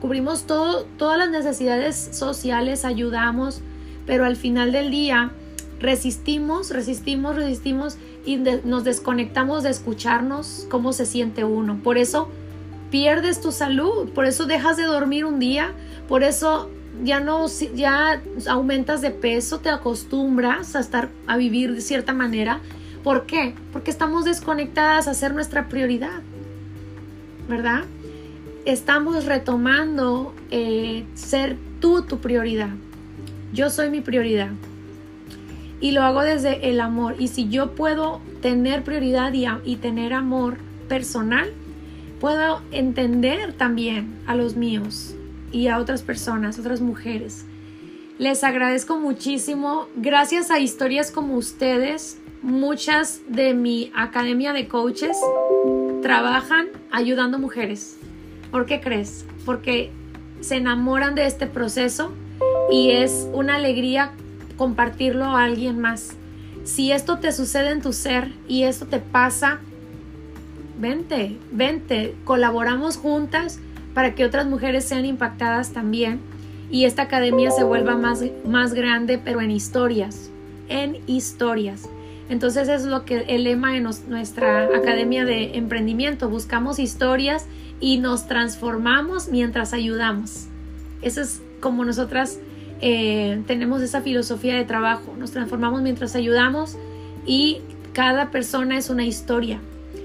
cubrimos 0.01 0.47
todo, 0.47 0.85
todas 0.97 1.19
las 1.19 1.31
necesidades 1.31 1.97
sociales, 2.13 2.85
ayudamos, 2.85 3.61
pero 4.07 4.25
al 4.25 4.37
final 4.37 4.73
del 4.73 4.91
día 4.91 5.33
resistimos, 5.81 6.71
resistimos, 6.71 7.37
resistimos 7.37 7.97
y 8.25 8.37
nos 8.37 8.85
desconectamos 8.85 9.63
de 9.63 9.71
escucharnos 9.71 10.67
cómo 10.71 10.93
se 10.93 11.07
siente 11.07 11.45
uno. 11.45 11.81
Por 11.83 11.99
eso 11.99 12.29
pierdes 12.91 13.41
tu 13.41 13.53
salud, 13.53 14.09
por 14.11 14.27
eso 14.27 14.47
dejas 14.47 14.77
de 14.77 14.85
dormir 14.85 15.25
un 15.25 15.39
día, 15.39 15.73
por 16.09 16.23
eso 16.23 16.71
ya 17.05 17.21
no, 17.21 17.47
ya 17.75 18.23
aumentas 18.49 19.03
de 19.03 19.11
peso, 19.11 19.59
te 19.59 19.69
acostumbras 19.69 20.77
a 20.77 20.81
estar, 20.81 21.11
a 21.27 21.37
vivir 21.37 21.75
de 21.75 21.81
cierta 21.81 22.13
manera. 22.13 22.61
¿Por 23.03 23.27
qué? 23.27 23.55
Porque 23.73 23.91
estamos 23.91 24.25
desconectadas 24.25 25.07
a 25.07 25.15
ser 25.15 25.35
nuestra 25.35 25.69
prioridad, 25.69 26.23
¿verdad? 27.49 27.85
Estamos 28.65 29.27
retomando 29.27 30.35
eh, 30.51 31.05
ser 31.15 31.57
tú 31.81 32.03
tu 32.03 32.19
prioridad. 32.19 32.71
Yo 33.53 33.71
soy 33.71 33.91
mi 33.91 34.01
prioridad. 34.01 34.51
Y 35.81 35.91
lo 35.93 36.03
hago 36.03 36.23
desde 36.23 36.71
el 36.71 36.81
amor. 36.81 37.17
Y 37.19 37.29
si 37.29 37.49
yo 37.49 37.75
puedo 37.75 38.21
tener 38.41 38.83
prioridad 38.83 39.33
y, 39.65 39.77
tener 39.77 40.13
amor 40.13 40.57
personal, 40.89 41.53
puedo 42.21 42.63
entender 42.71 43.53
también 43.53 44.19
a 44.27 44.35
los 44.35 44.57
míos, 44.57 45.15
y 45.53 45.69
a 45.69 45.79
otras 45.79 46.03
personas, 46.03 46.59
otras 46.59 46.81
mujeres. 46.81 47.47
Les 48.19 48.45
agradezco 48.45 48.99
muchísimo. 48.99 49.89
Gracias 49.97 50.51
a 50.51 50.59
historias 50.59 51.11
como 51.11 51.37
ustedes, 51.37 52.19
muchas 52.43 53.21
de 53.29 53.55
mi 53.55 53.91
academia 53.95 54.53
de 54.53 54.69
coaches 54.69 55.17
trabajan 56.03 56.69
ayudando 56.91 57.39
mujeres. 57.39 57.99
¿Por 58.51 58.67
qué 58.67 58.81
crees? 58.81 59.27
Porque 59.45 59.91
se 60.41 60.57
enamoran 60.57 61.15
de 61.15 61.27
este 61.27 61.47
proceso 61.47 62.13
y 62.71 62.91
es 62.91 63.29
una 63.33 63.57
alegría 63.57 64.13
compartirlo 64.57 65.25
a 65.25 65.45
alguien 65.45 65.79
más. 65.79 66.17
Si 66.65 66.93
esto 66.93 67.19
te 67.19 67.33
sucede 67.33 67.71
en 67.71 67.83
tu 67.83 67.93
ser 67.93 68.33
y 68.49 68.65
esto 68.65 68.87
te 68.87 68.99
pasa, 68.99 69.61
vente, 70.79 71.37
vente, 71.53 72.15
colaboramos 72.25 72.97
juntas 72.97 73.61
para 73.95 74.15
que 74.15 74.25
otras 74.25 74.47
mujeres 74.47 74.85
sean 74.85 75.07
impactadas 75.07 75.73
también 75.73 76.21
y 76.71 76.85
esta 76.85 77.03
academia 77.03 77.51
se 77.51 77.65
vuelva 77.65 77.97
más, 77.97 78.25
más 78.45 78.75
grande, 78.75 79.19
pero 79.23 79.41
en 79.41 79.51
historias, 79.51 80.31
en 80.69 80.99
historias. 81.07 81.89
Entonces 82.29 82.69
es 82.69 82.85
lo 82.85 83.05
que 83.05 83.19
el 83.29 83.45
lema 83.45 83.73
de 83.73 83.81
nuestra 83.81 84.65
academia 84.65 85.25
de 85.25 85.57
emprendimiento, 85.57 86.29
buscamos 86.29 86.79
historias 86.81 87.47
y 87.81 87.99
nos 87.99 88.27
transformamos 88.27 89.29
mientras 89.29 89.73
ayudamos. 89.73 90.47
Eso 91.03 91.21
es 91.21 91.41
como 91.61 91.85
nosotras 91.85 92.39
eh, 92.81 93.43
tenemos 93.47 93.83
esa 93.83 94.03
filosofía 94.03 94.57
de 94.57 94.65
trabajo, 94.65 95.15
nos 95.19 95.31
transformamos 95.31 95.83
mientras 95.83 96.15
ayudamos 96.15 96.77
y 97.25 97.61
cada 97.93 98.31
persona 98.31 98.77
es 98.77 98.91
una 98.91 99.05
historia, 99.05 99.61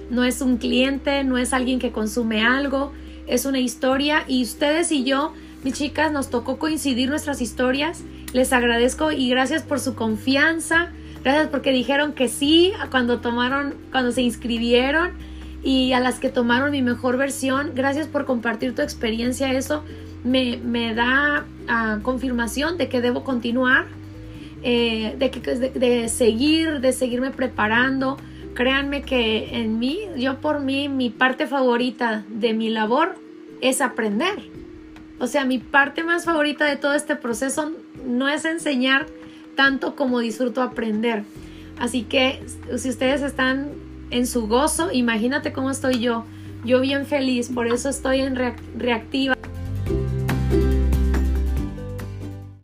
no 0.09 0.24
es 0.24 0.41
un 0.41 0.57
cliente, 0.57 1.24
no 1.24 1.38
es 1.38 1.53
alguien 1.53 1.80
que 1.80 1.91
consume 1.91 2.45
algo, 2.45 2.91
es 3.28 3.45
una 3.45 3.59
historia 3.59 4.24
y 4.28 4.43
ustedes 4.43 4.91
y 4.91 5.03
yo, 5.03 5.34
mis 5.63 5.74
chicas, 5.74 6.11
nos 6.11 6.30
tocó 6.30 6.57
coincidir 6.57 7.09
nuestras 7.09 7.41
historias. 7.41 8.03
Les 8.34 8.51
agradezco 8.51 9.11
y 9.11 9.30
gracias 9.30 9.61
por 9.61 9.80
su 9.80 9.93
confianza. 9.93 10.89
Gracias 11.24 11.49
porque 11.49 11.72
dijeron 11.72 12.13
que 12.13 12.30
sí 12.30 12.74
cuando 12.89 13.19
tomaron, 13.19 13.76
cuando 13.91 14.11
se 14.11 14.22
inscribieron 14.22 15.11
y 15.63 15.93
a 15.93 15.99
las 15.99 16.19
que 16.19 16.30
tomaron 16.30 16.72
mi 16.72 16.82
mejor 16.82 17.17
versión. 17.17 17.72
Gracias 17.76 18.07
por 18.07 18.26
compartir 18.26 18.74
tu 18.74 18.82
experiencia. 18.82 19.53
Eso 19.53 19.84
me, 20.24 20.57
me 20.57 20.93
da 20.93 21.45
ah, 21.67 21.99
confirmación 22.01 22.78
de 22.78 22.89
que 22.89 23.01
debo 23.01 23.24
continuar, 23.24 23.86
eh, 24.63 25.15
de, 25.17 25.32
que, 25.32 25.39
de, 25.39 25.69
de 25.72 26.09
seguir, 26.09 26.80
de 26.80 26.93
seguirme 26.93 27.32
preparando. 27.32 28.17
Créanme 28.53 29.01
que 29.01 29.57
en 29.57 29.80
mí, 29.80 29.99
yo 30.17 30.39
por 30.39 30.59
mí, 30.59 30.89
mi 30.89 31.09
parte 31.09 31.47
favorita 31.47 32.26
de 32.28 32.53
mi 32.53 32.69
labor 32.69 33.15
es 33.61 33.82
aprender. 33.82 34.39
O 35.19 35.28
sea, 35.28 35.45
mi 35.45 35.59
parte 35.59 36.03
más 36.03 36.26
favorita 36.26 36.65
de 36.65 36.76
todo 36.76 36.93
este 36.93 37.15
proceso 37.15 37.72
no 38.05 38.28
es 38.28 38.43
enseñar 38.45 39.05
tanto 39.55 39.95
como 39.95 40.19
disfruto 40.19 40.61
aprender. 40.61 41.24
Así 41.80 42.03
que 42.03 42.43
si 42.78 42.89
ustedes 42.89 43.22
están 43.22 43.69
en 44.09 44.28
su 44.28 44.47
gozo, 44.47 44.91
imagínate 44.91 45.53
cómo 45.53 45.72
estoy 45.72 45.99
yo. 45.99 46.26
Yo 46.63 46.80
bien 46.80 47.05
feliz, 47.05 47.49
por 47.49 47.67
eso 47.67 47.89
estoy 47.89 48.22
en 48.22 48.36
reactiva. 48.36 49.36